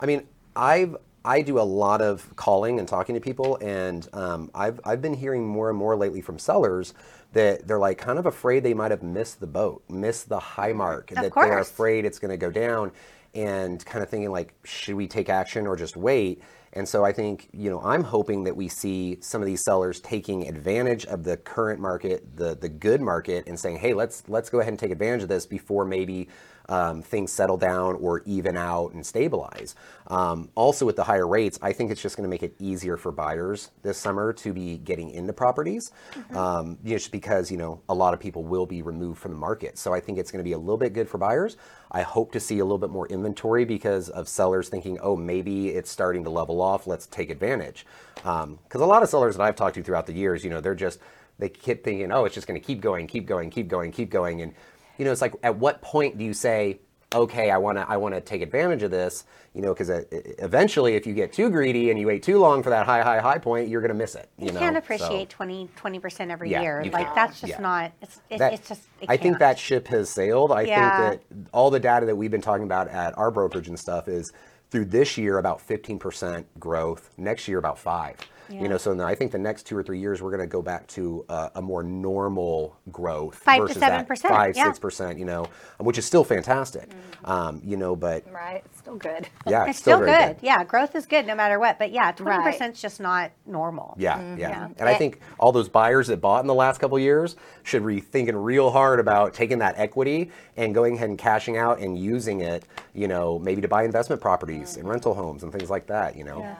I 0.00 0.06
mean, 0.06 0.26
I've 0.54 0.96
I 1.24 1.42
do 1.42 1.58
a 1.58 1.62
lot 1.62 2.00
of 2.00 2.34
calling 2.36 2.78
and 2.78 2.86
talking 2.86 3.14
to 3.14 3.20
people, 3.20 3.56
and 3.60 4.06
um, 4.12 4.50
I've 4.54 4.80
I've 4.84 5.02
been 5.02 5.14
hearing 5.14 5.46
more 5.46 5.68
and 5.68 5.78
more 5.78 5.96
lately 5.96 6.20
from 6.20 6.38
sellers 6.38 6.94
that 7.32 7.66
they're 7.66 7.78
like 7.78 7.98
kind 7.98 8.18
of 8.18 8.26
afraid 8.26 8.62
they 8.62 8.74
might 8.74 8.90
have 8.90 9.02
missed 9.02 9.40
the 9.40 9.46
boat, 9.46 9.82
missed 9.88 10.28
the 10.28 10.38
high 10.38 10.72
mark, 10.72 11.10
that 11.10 11.34
they're 11.34 11.58
afraid 11.58 12.04
it's 12.04 12.18
going 12.18 12.30
to 12.30 12.36
go 12.38 12.50
down, 12.50 12.92
and 13.34 13.84
kind 13.84 14.02
of 14.02 14.08
thinking 14.08 14.30
like, 14.30 14.54
should 14.64 14.94
we 14.94 15.06
take 15.06 15.28
action 15.28 15.66
or 15.66 15.76
just 15.76 15.96
wait? 15.96 16.42
And 16.78 16.88
so 16.88 17.04
I 17.04 17.12
think, 17.12 17.48
you 17.52 17.70
know, 17.70 17.80
I'm 17.82 18.04
hoping 18.04 18.44
that 18.44 18.54
we 18.54 18.68
see 18.68 19.18
some 19.20 19.42
of 19.42 19.46
these 19.46 19.64
sellers 19.64 19.98
taking 19.98 20.46
advantage 20.46 21.04
of 21.06 21.24
the 21.24 21.36
current 21.36 21.80
market, 21.80 22.36
the 22.36 22.54
the 22.54 22.68
good 22.68 23.00
market, 23.00 23.48
and 23.48 23.58
saying, 23.58 23.78
hey, 23.78 23.94
let's 23.94 24.22
let's 24.28 24.48
go 24.48 24.60
ahead 24.60 24.72
and 24.72 24.78
take 24.78 24.92
advantage 24.92 25.24
of 25.24 25.28
this 25.28 25.44
before 25.44 25.84
maybe 25.84 26.28
um, 26.68 27.02
things 27.02 27.32
settle 27.32 27.56
down 27.56 27.96
or 27.96 28.22
even 28.26 28.56
out 28.56 28.92
and 28.92 29.04
stabilize. 29.04 29.74
Um, 30.08 30.50
also, 30.54 30.86
with 30.86 30.96
the 30.96 31.04
higher 31.04 31.26
rates, 31.26 31.58
I 31.62 31.72
think 31.72 31.90
it's 31.90 32.02
just 32.02 32.16
going 32.16 32.24
to 32.24 32.30
make 32.30 32.42
it 32.42 32.54
easier 32.58 32.96
for 32.96 33.12
buyers 33.12 33.70
this 33.82 33.98
summer 33.98 34.32
to 34.34 34.52
be 34.52 34.78
getting 34.78 35.10
into 35.10 35.32
properties, 35.32 35.92
um, 36.34 36.78
you 36.82 36.92
know, 36.92 36.98
just 36.98 37.12
because 37.12 37.50
you 37.50 37.56
know 37.56 37.80
a 37.88 37.94
lot 37.94 38.14
of 38.14 38.20
people 38.20 38.44
will 38.44 38.66
be 38.66 38.82
removed 38.82 39.20
from 39.20 39.32
the 39.32 39.38
market. 39.38 39.78
So 39.78 39.94
I 39.94 40.00
think 40.00 40.18
it's 40.18 40.30
going 40.30 40.40
to 40.40 40.48
be 40.48 40.52
a 40.52 40.58
little 40.58 40.76
bit 40.76 40.92
good 40.92 41.08
for 41.08 41.18
buyers. 41.18 41.56
I 41.90 42.02
hope 42.02 42.32
to 42.32 42.40
see 42.40 42.58
a 42.58 42.64
little 42.64 42.78
bit 42.78 42.90
more 42.90 43.06
inventory 43.08 43.64
because 43.64 44.10
of 44.10 44.28
sellers 44.28 44.68
thinking, 44.68 44.98
oh, 45.00 45.16
maybe 45.16 45.70
it's 45.70 45.90
starting 45.90 46.24
to 46.24 46.30
level 46.30 46.60
off. 46.60 46.86
Let's 46.86 47.06
take 47.06 47.30
advantage. 47.30 47.86
Because 48.16 48.80
a 48.80 48.86
lot 48.86 49.02
of 49.02 49.08
sellers 49.08 49.36
that 49.36 49.42
I've 49.42 49.56
talked 49.56 49.76
to 49.76 49.82
throughout 49.82 50.06
the 50.06 50.12
years, 50.12 50.44
you 50.44 50.50
know, 50.50 50.60
they're 50.60 50.74
just 50.74 50.98
they 51.38 51.48
keep 51.48 51.84
thinking, 51.84 52.10
oh, 52.12 52.24
it's 52.24 52.34
just 52.34 52.46
going 52.46 52.60
to 52.60 52.66
keep 52.66 52.80
going, 52.80 53.06
keep 53.06 53.26
going, 53.26 53.48
keep 53.48 53.68
going, 53.68 53.92
keep 53.92 54.10
going, 54.10 54.42
and 54.42 54.54
you 54.98 55.04
know, 55.04 55.12
it's 55.12 55.22
like 55.22 55.34
at 55.42 55.56
what 55.56 55.80
point 55.80 56.18
do 56.18 56.24
you 56.24 56.34
say, 56.34 56.80
okay, 57.14 57.50
I 57.50 57.56
want 57.56 57.78
to 57.78 57.88
I 57.88 57.96
want 57.96 58.14
to 58.14 58.20
take 58.20 58.42
advantage 58.42 58.82
of 58.82 58.90
this, 58.90 59.24
you 59.54 59.62
know, 59.62 59.72
because 59.72 59.88
uh, 59.88 60.02
eventually 60.12 60.94
if 60.94 61.06
you 61.06 61.14
get 61.14 61.32
too 61.32 61.48
greedy 61.50 61.90
and 61.90 61.98
you 61.98 62.06
wait 62.06 62.22
too 62.22 62.38
long 62.38 62.62
for 62.62 62.70
that 62.70 62.84
high 62.84 63.02
high 63.02 63.20
high 63.20 63.38
point, 63.38 63.68
you're 63.68 63.80
going 63.80 63.88
to 63.90 63.94
miss 63.96 64.14
it. 64.14 64.28
You, 64.38 64.46
You 64.46 64.52
know? 64.52 64.58
can't 64.60 64.74
So- 64.74 64.78
appreciate 64.78 65.30
20 65.30 65.68
percent 66.00 66.30
every 66.30 66.50
Yeah, 66.50 66.62
year. 66.62 66.84
Like 66.84 67.04
can't. 67.06 67.14
that's 67.14 67.40
just 67.40 67.52
Yeah. 67.54 67.60
not. 67.60 67.92
It's 68.02 68.20
it, 68.28 68.38
that- 68.38 68.52
it's 68.52 68.68
just. 68.68 68.82
It 69.00 69.08
I 69.08 69.16
think 69.16 69.34
can't. 69.34 69.38
that 69.40 69.58
ship 69.58 69.88
has 69.88 70.10
sailed. 70.10 70.52
I 70.52 70.62
Yeah. 70.62 71.10
think 71.10 71.22
that 71.28 71.36
all 71.52 71.70
the 71.70 71.80
data 71.80 72.04
that 72.06 72.16
we've 72.16 72.30
been 72.30 72.42
talking 72.42 72.64
about 72.64 72.88
at 72.88 73.16
our 73.16 73.30
brokerage 73.30 73.68
and 73.68 73.78
stuff 73.78 74.08
is 74.08 74.32
through 74.70 74.84
this 74.84 75.16
year 75.16 75.38
about 75.38 75.66
15% 75.66 76.44
growth. 76.58 77.10
Next 77.16 77.48
year 77.48 77.56
about 77.58 77.78
five. 77.78 78.16
Yeah. 78.50 78.62
You 78.62 78.68
know, 78.68 78.78
so 78.78 78.98
I 79.00 79.14
think 79.14 79.32
the 79.32 79.38
next 79.38 79.64
two 79.64 79.76
or 79.76 79.82
three 79.82 79.98
years 79.98 80.22
we're 80.22 80.30
going 80.30 80.40
to 80.40 80.46
go 80.46 80.62
back 80.62 80.86
to 80.88 81.24
uh, 81.28 81.50
a 81.54 81.62
more 81.62 81.82
normal 81.82 82.76
growth 82.90 83.36
Five 83.36 83.60
to 83.60 83.66
versus 83.66 83.80
that 83.80 84.08
7%, 84.08 84.28
five 84.28 84.56
yeah. 84.56 84.64
six 84.64 84.78
percent. 84.78 85.18
You 85.18 85.24
know, 85.24 85.46
which 85.78 85.98
is 85.98 86.04
still 86.04 86.24
fantastic. 86.24 86.88
Mm-hmm. 86.90 87.30
Um, 87.30 87.60
you 87.64 87.76
know, 87.76 87.94
but 87.96 88.24
Right. 88.32 88.62
It's 88.64 88.78
still 88.78 88.96
good. 88.96 89.28
yeah, 89.46 89.66
It's 89.66 89.78
still, 89.78 89.98
good. 89.98 90.06
very 90.06 90.36
Yeah, 90.40 90.64
growth 90.64 90.94
is 90.94 91.06
good 91.06 91.26
no 91.26 91.34
matter 91.34 91.58
what. 91.58 91.78
But 91.78 91.92
yeah, 91.92 92.12
twenty 92.12 92.42
percent 92.42 92.74
is 92.76 92.80
just 92.82 93.00
not 93.00 93.30
normal. 93.46 93.94
Yeah, 93.98 94.18
Mm-hmm. 94.18 94.38
yeah. 94.40 94.68
And 94.78 94.88
I 94.88 94.94
think 94.94 95.20
all 95.38 95.52
those 95.52 95.68
buyers 95.68 96.06
that 96.08 96.20
bought 96.20 96.40
in 96.40 96.46
the 96.46 96.54
last 96.54 96.78
couple 96.80 96.96
of 96.96 97.02
years 97.02 97.36
should 97.62 97.86
be 97.86 98.00
thinking 98.00 98.36
real 98.36 98.70
hard 98.70 99.00
about 99.00 99.34
taking 99.34 99.58
that 99.58 99.74
equity 99.78 100.30
and 100.56 100.74
going 100.74 100.94
ahead 100.96 101.08
and 101.10 101.18
cashing 101.18 101.56
out 101.56 101.78
and 101.80 101.98
using 101.98 102.40
it, 102.40 102.64
you 102.94 103.08
know, 103.08 103.38
maybe 103.38 103.60
to 103.60 103.68
buy 103.68 103.84
investment 103.84 104.20
properties 104.22 104.76
and 104.76 104.88
rental 104.88 105.14
homes 105.14 105.42
and 105.42 105.52
things 105.52 105.70
like 105.70 105.86
that, 105.86 106.16
you 106.16 106.24
know. 106.24 106.40
Yeah. 106.40 106.56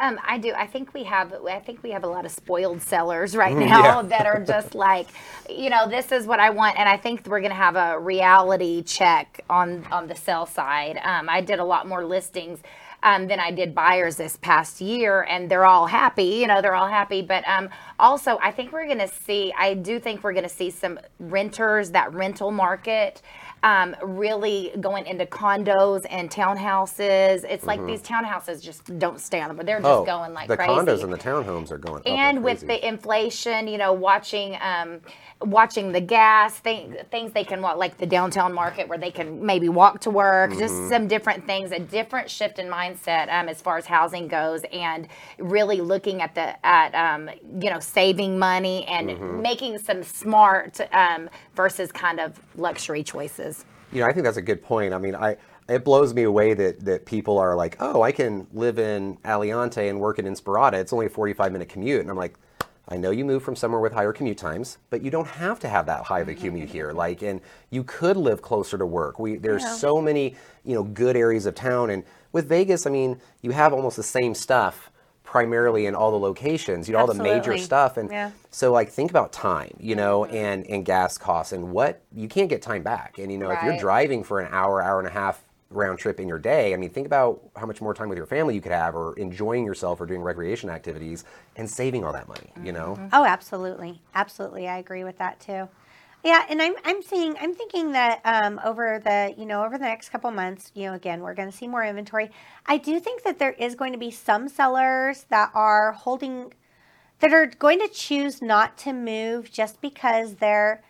Um, 0.00 0.18
I 0.26 0.38
do. 0.38 0.52
I 0.54 0.66
think 0.66 0.94
we 0.94 1.04
have. 1.04 1.32
I 1.48 1.58
think 1.60 1.82
we 1.82 1.90
have 1.90 2.04
a 2.04 2.08
lot 2.08 2.24
of 2.24 2.32
spoiled 2.32 2.80
sellers 2.82 3.36
right 3.36 3.56
now 3.56 4.00
Yeah. 4.00 4.02
that 4.08 4.26
are 4.26 4.42
just 4.54 4.74
like, 4.74 5.08
you 5.48 5.70
know, 5.70 5.88
this 5.88 6.10
is 6.10 6.26
what 6.26 6.40
I 6.40 6.50
want, 6.50 6.78
and 6.78 6.88
I 6.88 6.96
think 6.96 7.26
we're 7.26 7.40
going 7.40 7.50
to 7.50 7.56
have 7.56 7.76
a 7.76 7.98
reality 7.98 8.82
check 8.82 9.44
on 9.50 9.84
on 9.92 10.08
the 10.08 10.14
sell 10.16 10.46
side. 10.46 10.98
Um, 11.04 11.28
I 11.28 11.40
did 11.42 11.58
a 11.60 11.64
lot 11.64 11.86
more 11.86 12.04
listings. 12.04 12.60
Um, 13.02 13.28
than 13.28 13.40
I 13.40 13.50
did 13.50 13.74
buyers 13.74 14.16
this 14.16 14.36
past 14.36 14.78
year, 14.82 15.22
and 15.22 15.50
they're 15.50 15.64
all 15.64 15.86
happy. 15.86 16.24
You 16.24 16.46
know, 16.46 16.60
they're 16.60 16.74
all 16.74 16.86
happy. 16.86 17.22
But 17.22 17.48
um, 17.48 17.70
also, 18.00 18.38
I 18.42 18.50
think 18.50 18.72
we're 18.72 18.86
going 18.86 18.98
to 18.98 19.08
see. 19.08 19.52
I 19.56 19.74
do 19.74 20.00
think 20.00 20.24
we're 20.24 20.32
going 20.32 20.44
to 20.48 20.48
see 20.48 20.70
some 20.70 20.98
renters 21.18 21.90
that 21.90 22.12
rental 22.14 22.50
market 22.50 23.22
um, 23.62 23.94
really 24.02 24.72
going 24.80 25.06
into 25.06 25.26
condos 25.26 26.06
and 26.08 26.30
townhouses. 26.30 27.44
It's 27.44 27.64
like 27.64 27.84
these 27.86 28.00
townhouses 28.02 28.62
just 28.62 28.98
don't 28.98 29.20
stay 29.20 29.40
on 29.40 29.48
them. 29.48 29.56
But 29.56 29.66
they're 29.66 29.80
just 29.80 29.90
Mm-hmm. 29.90 30.02
Oh, 30.02 30.04
going 30.04 30.32
like 30.34 30.48
the 30.48 30.56
crazy. 30.56 30.72
condos 30.72 31.02
and 31.02 31.12
the 31.12 31.18
townhomes 31.18 31.70
are 31.72 31.78
going 31.78 32.02
like 32.04 32.08
and 32.08 32.44
with 32.44 32.60
the 32.60 32.86
inflation, 32.86 33.66
you 33.66 33.76
know, 33.76 33.92
watching 33.92 34.56
um, 34.60 35.00
watching 35.42 35.90
the 35.92 36.00
gas 36.00 36.54
thing, 36.58 36.96
things 37.10 37.32
they 37.32 37.44
can 37.44 37.60
walk 37.60 37.76
like 37.76 37.96
the 37.98 38.06
downtown 38.06 38.52
market 38.52 38.88
where 38.88 38.98
they 38.98 39.10
can 39.10 39.44
maybe 39.44 39.68
walk 39.68 40.00
to 40.00 40.10
work. 40.10 40.50
Mm-hmm. 40.50 40.60
Just 40.60 40.88
some 40.88 41.08
different 41.08 41.46
things, 41.46 41.72
a 41.72 41.78
different 41.80 42.30
shift 42.30 42.58
in 42.58 42.68
mindset 42.68 43.28
um, 43.32 43.48
as 43.48 43.60
far 43.60 43.78
as 43.78 43.86
housing 43.86 44.28
goes, 44.28 44.62
and 44.72 45.08
really 45.38 45.80
looking 45.80 46.22
at 46.22 46.34
the 46.34 46.64
at 46.64 46.94
um, 46.94 47.28
you 47.60 47.70
know 47.70 47.80
saving 47.92 48.38
money 48.38 48.84
and 48.86 49.10
Mm-hmm. 49.10 49.42
making 49.42 49.78
some 49.78 50.02
smart 50.02 50.80
um, 50.92 51.28
versus 51.56 51.90
kind 51.90 52.20
of 52.20 52.38
luxury 52.56 53.02
choices. 53.02 53.64
You 53.92 54.00
know, 54.00 54.06
I 54.06 54.12
think 54.12 54.24
that's 54.24 54.36
a 54.36 54.42
good 54.42 54.62
point. 54.62 54.94
I 54.94 54.98
mean, 54.98 55.14
I 55.14 55.36
it 55.68 55.84
blows 55.84 56.14
me 56.14 56.22
away 56.24 56.54
that 56.54 56.84
that 56.84 57.06
people 57.06 57.38
are 57.38 57.56
like, 57.56 57.76
"Oh, 57.80 58.02
I 58.02 58.12
can 58.12 58.46
live 58.52 58.78
in 58.78 59.16
Aliante 59.24 59.88
and 59.88 59.98
work 60.00 60.18
in 60.18 60.26
Inspirata. 60.26 60.74
It's 60.74 60.92
only 60.92 61.06
a 61.06 61.10
45 61.10 61.52
minute 61.52 61.68
commute." 61.68 62.00
And 62.02 62.10
I'm 62.10 62.16
like, 62.16 62.34
I 62.88 62.96
know 62.96 63.10
you 63.10 63.24
moved 63.24 63.44
from 63.44 63.56
somewhere 63.56 63.80
with 63.80 63.92
higher 63.92 64.12
commute 64.12 64.38
times, 64.38 64.78
but 64.90 65.02
you 65.02 65.10
don't 65.10 65.26
have 65.28 65.58
to 65.60 65.68
have 65.68 65.86
that 65.86 66.02
high 66.04 66.20
of 66.20 66.28
a 66.28 66.34
commute 66.34 66.68
here. 66.70 66.92
Like, 66.92 67.22
and 67.22 67.40
you 67.70 67.84
could 67.84 68.16
live 68.16 68.42
closer 68.42 68.76
to 68.78 68.86
work. 68.86 69.18
We 69.18 69.36
there's 69.36 69.62
Yeah. 69.62 69.74
so 69.74 70.00
many 70.00 70.36
you 70.64 70.74
know 70.74 70.82
good 70.84 71.16
areas 71.16 71.46
of 71.46 71.54
town, 71.54 71.90
and 71.90 72.04
with 72.32 72.48
Vegas, 72.48 72.86
I 72.86 72.90
mean, 72.90 73.20
you 73.42 73.50
have 73.52 73.72
almost 73.72 73.96
the 73.96 74.02
same 74.04 74.34
stuff 74.34 74.89
primarily 75.30 75.86
in 75.86 75.94
all 75.94 76.10
the 76.10 76.18
locations. 76.18 76.88
You 76.88 76.94
know, 76.94 76.98
all 76.98 77.06
the 77.06 77.14
major 77.14 77.56
stuff, 77.56 77.96
and 77.96 78.10
Yeah. 78.10 78.32
so 78.50 78.72
like 78.72 78.90
think 78.90 79.10
about 79.10 79.32
time, 79.32 79.72
you 79.78 79.94
know, 79.94 80.22
mm-hmm. 80.22 80.34
and 80.34 80.66
and 80.68 80.84
gas 80.84 81.16
costs 81.16 81.52
and 81.52 81.70
what 81.70 82.02
you 82.12 82.26
can't 82.26 82.48
get 82.48 82.62
time 82.62 82.82
back. 82.82 83.16
And 83.18 83.30
you 83.30 83.38
know, 83.38 83.48
if 83.50 83.62
you're 83.62 83.78
driving 83.78 84.24
for 84.24 84.40
an 84.40 84.48
hour, 84.50 84.82
hour 84.82 84.98
and 84.98 85.06
a 85.06 85.12
half 85.12 85.44
round 85.70 86.00
trip 86.00 86.18
in 86.18 86.26
your 86.26 86.40
day, 86.40 86.74
I 86.74 86.76
mean, 86.76 86.90
think 86.90 87.06
about 87.06 87.40
how 87.54 87.64
much 87.64 87.80
more 87.80 87.94
time 87.94 88.08
with 88.08 88.18
your 88.18 88.26
family 88.26 88.56
you 88.56 88.60
could 88.60 88.72
have, 88.72 88.96
or 88.96 89.16
enjoying 89.18 89.64
yourself, 89.64 90.00
or 90.00 90.06
doing 90.06 90.20
recreation 90.20 90.68
activities, 90.68 91.24
and 91.54 91.70
saving 91.70 92.04
all 92.04 92.12
that 92.12 92.26
money. 92.26 92.52
You 92.64 92.72
know, 92.72 92.96
mm-hmm. 92.98 93.06
Oh, 93.12 93.24
absolutely, 93.24 94.02
absolutely. 94.16 94.66
I 94.66 94.78
agree 94.78 95.04
with 95.04 95.18
that 95.18 95.38
too. 95.38 95.68
Yeah, 96.22 96.44
and 96.50 96.60
I'm 96.60 96.74
I'm 96.84 97.02
seeing 97.02 97.34
I'm 97.40 97.54
thinking 97.54 97.92
that 97.92 98.20
um, 98.24 98.60
over 98.64 99.00
the 99.02 99.34
you 99.38 99.46
know 99.46 99.64
over 99.64 99.78
the 99.78 99.84
next 99.84 100.10
couple 100.10 100.30
months, 100.30 100.70
you 100.74 100.86
know, 100.86 100.94
again 100.94 101.20
we're 101.22 101.34
going 101.34 101.50
to 101.50 101.56
see 101.56 101.66
more 101.66 101.84
inventory. 101.84 102.30
I 102.66 102.76
do 102.76 103.00
think 103.00 103.22
that 103.22 103.38
there 103.38 103.52
is 103.52 103.74
going 103.74 103.92
to 103.92 103.98
be 103.98 104.10
some 104.10 104.48
sellers 104.48 105.24
that 105.30 105.50
are 105.54 105.92
holding 105.92 106.52
that 107.20 107.32
are 107.32 107.46
going 107.46 107.78
to 107.80 107.88
choose 107.88 108.42
not 108.42 108.76
to 108.78 108.92
move 108.92 109.50
just 109.50 109.80
because 109.80 110.34
they're 110.36 110.82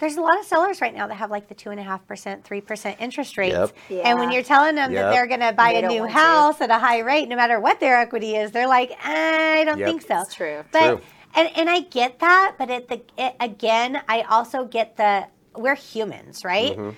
there's 0.00 0.16
a 0.16 0.20
lot 0.20 0.38
of 0.38 0.44
sellers 0.44 0.80
right 0.82 0.94
now 0.94 1.06
that 1.06 1.14
have 1.14 1.30
like 1.30 1.48
the 1.48 1.54
two 1.54 1.70
and 1.70 1.80
a 1.80 1.82
half 1.82 2.06
percent, 2.06 2.44
three 2.44 2.60
percent 2.60 2.96
interest 3.00 3.38
rates, 3.38 3.72
Yep. 3.88 4.04
and 4.04 4.18
when 4.18 4.32
you're 4.32 4.42
telling 4.42 4.74
them 4.74 4.92
that 4.92 5.10
they're 5.10 5.26
going 5.26 5.40
to 5.40 5.52
buy 5.52 5.70
They 5.72 5.82
a 5.82 5.88
new 5.88 6.00
want 6.02 6.10
to. 6.10 6.18
house 6.18 6.60
at 6.60 6.70
a 6.70 6.78
high 6.78 6.98
rate, 6.98 7.28
no 7.28 7.36
matter 7.36 7.58
what 7.58 7.80
their 7.80 7.96
equity 7.98 8.34
is, 8.36 8.50
they're 8.50 8.68
like, 8.68 8.92
I 9.02 9.62
don't 9.64 9.78
Yep. 9.78 9.88
think 9.88 10.02
so. 10.02 10.20
It's 10.20 10.34
true. 10.34 10.62
But 10.72 10.96
True. 10.96 11.00
And 11.34 11.50
and 11.56 11.70
I 11.70 11.80
get 11.80 12.20
that, 12.20 12.54
but 12.58 12.70
at 12.70 12.88
the 12.88 13.02
it, 13.16 13.34
again, 13.40 14.00
I 14.08 14.22
also 14.22 14.64
get 14.64 14.96
the 14.96 15.26
we're 15.54 15.74
humans, 15.74 16.44
right? 16.44 16.76
Mm-hmm. 16.76 16.90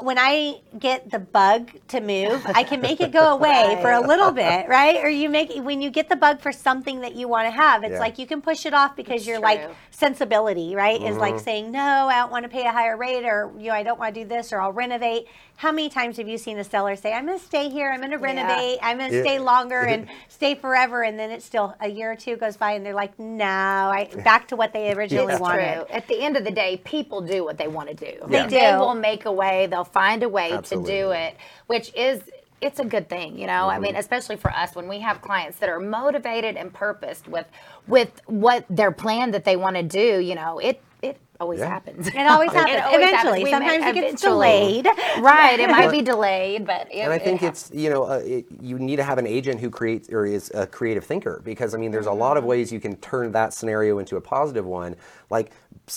When 0.00 0.16
I 0.18 0.60
get 0.78 1.10
the 1.10 1.18
bug 1.18 1.70
to 1.88 2.00
move, 2.00 2.44
I 2.54 2.62
can 2.62 2.80
make 2.80 3.00
it 3.00 3.10
go 3.12 3.32
away 3.36 3.78
for 3.82 3.90
a 3.90 4.00
little 4.00 4.30
bit, 4.32 4.68
right? 4.68 4.96
Or 5.02 5.08
you 5.08 5.28
make 5.28 5.52
when 5.56 5.80
you 5.82 5.90
get 5.90 6.08
the 6.08 6.16
bug 6.16 6.40
for 6.40 6.52
something 6.52 7.00
that 7.00 7.14
you 7.16 7.26
want 7.28 7.46
to 7.46 7.50
have, 7.50 7.82
it's 7.82 7.92
Yeah. 7.94 7.98
like 7.98 8.18
you 8.18 8.26
can 8.26 8.40
push 8.40 8.64
it 8.66 8.74
off 8.74 8.94
because 8.96 9.20
That's 9.22 9.26
you're 9.26 9.40
like 9.40 9.68
sensibility, 9.90 10.74
right? 10.76 11.00
Is 11.00 11.10
Mm-hmm. 11.10 11.18
like 11.20 11.40
saying 11.40 11.70
no, 11.72 12.08
I 12.08 12.18
don't 12.18 12.30
want 12.30 12.44
to 12.44 12.48
pay 12.48 12.64
a 12.66 12.72
higher 12.72 12.96
rate, 12.96 13.24
or 13.24 13.50
you 13.58 13.68
know, 13.68 13.74
I 13.74 13.82
don't 13.82 13.98
want 13.98 14.14
to 14.14 14.22
do 14.22 14.28
this, 14.28 14.52
or 14.52 14.60
I'll 14.60 14.72
renovate. 14.72 15.26
How 15.56 15.72
many 15.72 15.88
times 15.88 16.18
have 16.18 16.28
you 16.28 16.38
seen 16.38 16.56
a 16.58 16.64
seller 16.64 16.94
say, 16.94 17.12
"I'm 17.12 17.26
going 17.26 17.38
to 17.38 17.44
stay 17.44 17.68
here, 17.68 17.90
I'm 17.90 17.98
going 17.98 18.12
to 18.12 18.18
renovate, 18.18 18.78
I'm 18.80 18.98
going 18.98 19.10
to 19.10 19.16
Yeah. 19.16 19.22
stay 19.22 19.38
longer 19.40 19.82
and 19.86 20.06
stay 20.28 20.54
forever," 20.54 21.02
and 21.02 21.18
then 21.18 21.32
it's 21.32 21.44
still 21.44 21.74
a 21.80 21.88
year 21.88 22.12
or 22.12 22.16
two 22.16 22.36
goes 22.36 22.56
by, 22.56 22.72
and 22.72 22.86
they're 22.86 22.94
like, 22.94 23.18
"No, 23.18 23.44
I 23.44 24.08
back 24.24 24.46
to 24.48 24.56
what 24.56 24.72
they 24.72 24.92
originally 24.92 25.32
It's 25.32 25.40
wanted." 25.40 25.74
true. 25.74 25.86
At 25.90 26.06
the 26.06 26.20
end 26.20 26.36
of 26.36 26.44
the 26.44 26.52
day, 26.52 26.80
people 26.84 27.20
do 27.22 27.44
what 27.44 27.58
they 27.58 27.66
want 27.66 27.88
to 27.88 27.94
do. 27.94 28.18
They 28.28 28.46
They 28.46 28.70
do. 28.70 28.78
will 28.78 28.94
make 28.94 29.24
a 29.24 29.32
way. 29.32 29.66
They'll 29.66 29.77
find 29.84 30.22
a 30.22 30.28
way 30.28 30.50
to 30.50 30.82
do 30.82 31.10
it, 31.10 31.36
which 31.66 31.92
is 31.94 32.22
it's 32.60 32.80
a 32.80 32.84
good 32.84 33.08
thing, 33.08 33.38
you 33.38 33.46
know. 33.46 33.68
I 33.68 33.78
mean, 33.78 33.92
mm-hmm. 33.92 34.00
especially 34.00 34.36
for 34.36 34.50
us 34.50 34.74
when 34.74 34.88
we 34.88 34.98
have 35.00 35.20
clients 35.22 35.58
that 35.58 35.68
are 35.68 35.80
motivated 35.80 36.56
and 36.56 36.72
purposed 36.72 37.28
with 37.28 37.46
with 37.86 38.20
what 38.26 38.64
their 38.68 38.90
plan 38.90 39.30
that 39.32 39.44
they 39.44 39.56
want 39.56 39.76
to 39.76 39.82
do. 39.82 40.18
You 40.20 40.34
know, 40.34 40.58
it 40.58 40.80
it 41.02 41.20
always 41.40 41.60
Yeah. 41.60 41.68
happens. 41.68 42.08
It 42.08 42.16
always 42.26 42.50
It 42.52 42.56
happens. 42.56 42.82
always. 42.84 43.08
Eventually. 43.08 43.44
We 43.44 43.50
Sometimes 43.50 43.84
it 43.84 43.94
gets 43.94 44.22
delayed. 44.22 44.86
right. 45.20 45.58
It 45.60 45.68
might 45.70 45.90
be 45.90 46.02
delayed, 46.02 46.66
but 46.66 46.88
it, 46.92 46.98
and 47.00 47.12
I 47.12 47.18
think 47.18 47.40
happens. 47.40 47.70
it's 47.70 47.78
you 47.80 47.90
know 47.90 48.04
uh, 48.04 48.22
it, 48.24 48.46
you 48.60 48.78
need 48.78 48.96
to 48.96 49.04
have 49.04 49.18
an 49.18 49.26
agent 49.26 49.60
who 49.60 49.70
creates 49.70 50.08
or 50.10 50.26
is 50.26 50.50
a 50.54 50.66
creative 50.66 51.04
thinker 51.04 51.40
because 51.44 51.74
I 51.74 51.78
mean 51.78 51.90
there's 51.90 52.06
a 52.06 52.12
lot 52.12 52.28
Mm-hmm. 52.28 52.38
of 52.38 52.44
ways 52.44 52.72
you 52.72 52.80
can 52.80 52.96
turn 52.96 53.32
that 53.32 53.54
scenario 53.54 53.98
into 53.98 54.16
a 54.16 54.20
positive 54.20 54.66
one, 54.66 54.96
like 55.30 55.52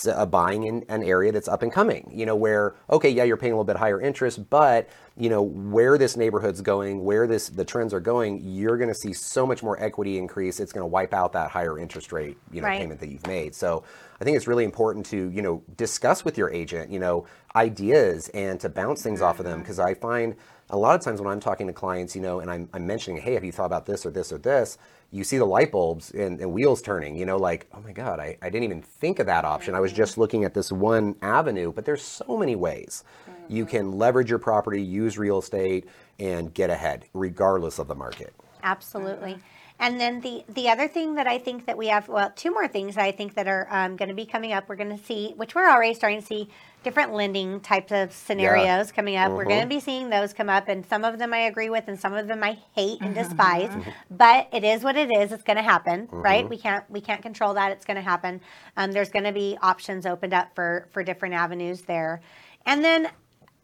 uh, 0.07 0.25
buying 0.25 0.63
in 0.63 0.85
an 0.89 1.03
area 1.03 1.31
that's 1.31 1.47
up 1.47 1.61
and 1.63 1.71
coming. 1.71 2.09
You 2.13 2.25
know 2.25 2.35
where 2.35 2.75
okay 2.89 3.09
yeah 3.09 3.23
you're 3.23 3.37
paying 3.37 3.53
a 3.53 3.55
little 3.55 3.65
bit 3.65 3.75
higher 3.77 3.99
interest, 4.01 4.49
but 4.49 4.89
you 5.17 5.29
know 5.29 5.41
where 5.41 5.97
this 5.97 6.15
neighborhood's 6.15 6.61
going, 6.61 7.03
where 7.03 7.27
this 7.27 7.49
the 7.49 7.65
trends 7.65 7.93
are 7.93 7.99
going, 7.99 8.41
you're 8.43 8.77
going 8.77 8.89
to 8.89 8.95
see 8.95 9.13
so 9.13 9.45
much 9.45 9.61
more 9.61 9.81
equity 9.81 10.17
increase. 10.17 10.59
It's 10.59 10.71
going 10.71 10.83
to 10.83 10.87
wipe 10.87 11.13
out 11.13 11.33
that 11.33 11.51
higher 11.51 11.77
interest 11.77 12.11
rate 12.11 12.37
you 12.51 12.61
know 12.61 12.67
Right. 12.67 12.79
payment 12.79 12.99
that 13.01 13.09
you've 13.09 13.27
made. 13.27 13.53
So 13.53 13.83
I 14.19 14.23
think 14.23 14.37
it's 14.37 14.47
really 14.47 14.63
important 14.63 15.05
to 15.07 15.29
you 15.29 15.41
know 15.41 15.63
discuss 15.75 16.23
with 16.23 16.37
your 16.37 16.49
agent 16.49 16.91
you 16.91 16.99
know 16.99 17.25
ideas 17.55 18.29
and 18.29 18.59
to 18.61 18.69
bounce 18.69 19.01
things 19.01 19.21
off 19.21 19.39
of 19.39 19.45
them 19.45 19.55
mm-hmm. 19.55 19.63
because 19.63 19.79
I 19.79 19.93
find 19.93 20.35
a 20.71 20.77
lot 20.77 20.95
of 20.95 21.01
times 21.01 21.21
when 21.21 21.31
I'm 21.31 21.39
talking 21.41 21.67
to 21.67 21.73
clients, 21.73 22.15
you 22.15 22.21
know, 22.21 22.39
and 22.39 22.49
I'm, 22.49 22.69
I'm 22.73 22.87
mentioning, 22.87 23.21
hey, 23.21 23.33
have 23.33 23.43
you 23.43 23.51
thought 23.51 23.65
about 23.65 23.85
this 23.85 24.05
or 24.05 24.09
this 24.09 24.31
or 24.31 24.37
this? 24.37 24.77
You 25.11 25.25
see 25.25 25.37
the 25.37 25.45
light 25.45 25.69
bulbs 25.71 26.11
and, 26.11 26.39
and 26.39 26.53
wheels 26.53 26.81
turning, 26.81 27.17
you 27.17 27.25
know, 27.25 27.35
like, 27.35 27.67
oh 27.73 27.81
my 27.81 27.91
God, 27.91 28.21
I, 28.21 28.37
I 28.41 28.49
didn't 28.49 28.63
even 28.63 28.81
think 28.81 29.19
of 29.19 29.25
that 29.25 29.43
option. 29.43 29.75
I 29.75 29.81
was 29.81 29.91
mm-hmm. 29.91 29.97
just 29.97 30.17
looking 30.17 30.45
at 30.45 30.53
this 30.53 30.71
one 30.71 31.15
avenue, 31.21 31.73
but 31.73 31.83
there's 31.83 32.01
so 32.01 32.37
many 32.37 32.55
ways 32.55 33.03
you 33.51 33.65
can 33.65 33.97
leverage 33.97 34.29
your 34.29 34.39
property, 34.39 34.81
use 34.81 35.17
real 35.17 35.39
estate, 35.39 35.87
and 36.19 36.53
get 36.53 36.69
ahead 36.69 37.05
regardless 37.13 37.79
of 37.79 37.87
the 37.87 37.95
market. 37.95 38.33
Absolutely. 38.63 39.39
And 39.81 39.99
then 39.99 40.21
the 40.21 40.43
the 40.47 40.69
other 40.69 40.87
thing 40.87 41.15
that 41.15 41.25
I 41.25 41.39
think 41.39 41.65
that 41.65 41.75
we 41.75 41.87
have, 41.87 42.07
well, 42.07 42.31
two 42.35 42.51
more 42.51 42.67
things 42.67 42.93
that 42.95 43.03
I 43.03 43.11
think 43.11 43.33
that 43.33 43.47
are 43.47 43.67
um, 43.71 43.95
going 43.95 44.09
to 44.09 44.15
be 44.15 44.27
coming 44.27 44.53
up. 44.53 44.69
We're 44.69 44.75
going 44.75 44.95
to 44.95 45.03
see, 45.03 45.33
which 45.37 45.55
we're 45.55 45.67
already 45.67 45.95
starting 45.95 46.21
to 46.21 46.25
see, 46.25 46.49
different 46.83 47.13
lending 47.13 47.59
types 47.61 47.91
of 47.91 48.13
scenarios 48.13 48.91
coming 48.91 49.15
up. 49.15 49.31
We're 49.31 49.45
going 49.45 49.63
to 49.63 49.67
be 49.67 49.79
seeing 49.79 50.11
those 50.11 50.33
come 50.33 50.49
up, 50.49 50.67
and 50.67 50.85
some 50.85 51.03
of 51.03 51.17
them 51.17 51.33
I 51.33 51.39
agree 51.39 51.71
with, 51.71 51.87
and 51.87 51.99
some 51.99 52.13
of 52.13 52.27
them 52.27 52.43
I 52.43 52.59
hate 52.75 53.01
and 53.01 53.15
despise. 53.15 53.71
But 54.11 54.49
it 54.53 54.63
is 54.63 54.83
what 54.83 54.95
it 54.95 55.09
is. 55.11 55.31
It's 55.31 55.41
going 55.41 55.57
to 55.57 55.63
happen, 55.63 56.07
right? 56.11 56.47
We 56.47 56.59
can't 56.59 56.87
we 56.87 57.01
can't 57.01 57.23
control 57.23 57.55
that. 57.55 57.71
It's 57.71 57.85
going 57.85 57.95
to 57.95 58.03
happen. 58.03 58.39
Um, 58.77 58.91
there's 58.91 59.09
going 59.09 59.25
to 59.25 59.31
be 59.31 59.57
options 59.63 60.05
opened 60.05 60.35
up 60.35 60.53
for 60.53 60.89
for 60.91 61.03
different 61.03 61.33
avenues 61.33 61.81
there, 61.81 62.21
and 62.67 62.83
then 62.83 63.09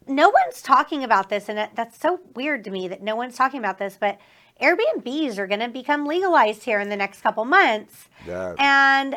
no 0.08 0.28
one's 0.30 0.62
talking 0.62 1.04
about 1.04 1.28
this, 1.28 1.48
and 1.48 1.58
that, 1.58 1.74
that's 1.74 1.98
so 1.98 2.20
weird 2.34 2.64
to 2.64 2.70
me 2.70 2.88
that 2.88 3.02
no 3.02 3.16
one's 3.16 3.36
talking 3.36 3.58
about 3.60 3.78
this. 3.78 3.96
But 3.98 4.18
Airbnbs 4.60 5.38
are 5.38 5.46
going 5.46 5.60
to 5.60 5.68
become 5.68 6.06
legalized 6.06 6.64
here 6.64 6.80
in 6.80 6.88
the 6.88 6.96
next 6.96 7.20
couple 7.20 7.44
months, 7.44 8.08
Yeah. 8.26 8.54
and 8.58 9.14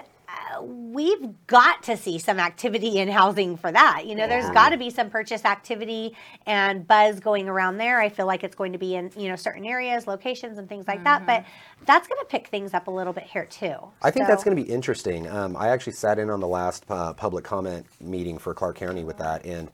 uh, 0.57 0.61
we've 0.61 1.33
got 1.47 1.83
to 1.83 1.97
see 1.97 2.17
some 2.17 2.39
activity 2.39 2.99
in 2.99 3.09
housing 3.09 3.57
for 3.57 3.69
that. 3.71 4.05
You 4.05 4.15
know, 4.15 4.27
there's 4.27 4.49
got 4.51 4.69
to 4.69 4.77
be 4.77 4.89
some 4.89 5.09
purchase 5.09 5.43
activity 5.43 6.15
and 6.45 6.87
buzz 6.87 7.19
going 7.19 7.49
around 7.49 7.77
there. 7.77 7.99
I 7.99 8.07
feel 8.07 8.27
like 8.27 8.43
it's 8.43 8.55
going 8.55 8.71
to 8.71 8.77
be 8.77 8.95
in 8.95 9.11
you 9.17 9.27
know 9.27 9.35
certain 9.35 9.65
areas, 9.65 10.07
locations, 10.07 10.57
and 10.57 10.69
things 10.69 10.87
like 10.87 11.03
that. 11.03 11.25
But 11.25 11.43
that's 11.85 12.07
going 12.07 12.19
to 12.21 12.25
pick 12.27 12.47
things 12.47 12.73
up 12.73 12.87
a 12.87 12.91
little 12.91 13.11
bit 13.11 13.23
here 13.23 13.45
too. 13.45 13.75
I 14.01 14.11
think 14.11 14.27
that's 14.27 14.43
going 14.43 14.55
to 14.55 14.63
be 14.63 14.69
interesting. 14.69 15.27
Um, 15.29 15.57
I 15.57 15.67
actually 15.69 15.93
sat 15.93 16.17
in 16.17 16.29
on 16.29 16.39
the 16.39 16.47
last 16.47 16.85
uh, 16.89 17.11
public 17.13 17.43
comment 17.43 17.85
meeting 17.99 18.37
for 18.37 18.53
Clark 18.53 18.77
County 18.77 19.03
with 19.03 19.17
that, 19.17 19.45
and 19.45 19.69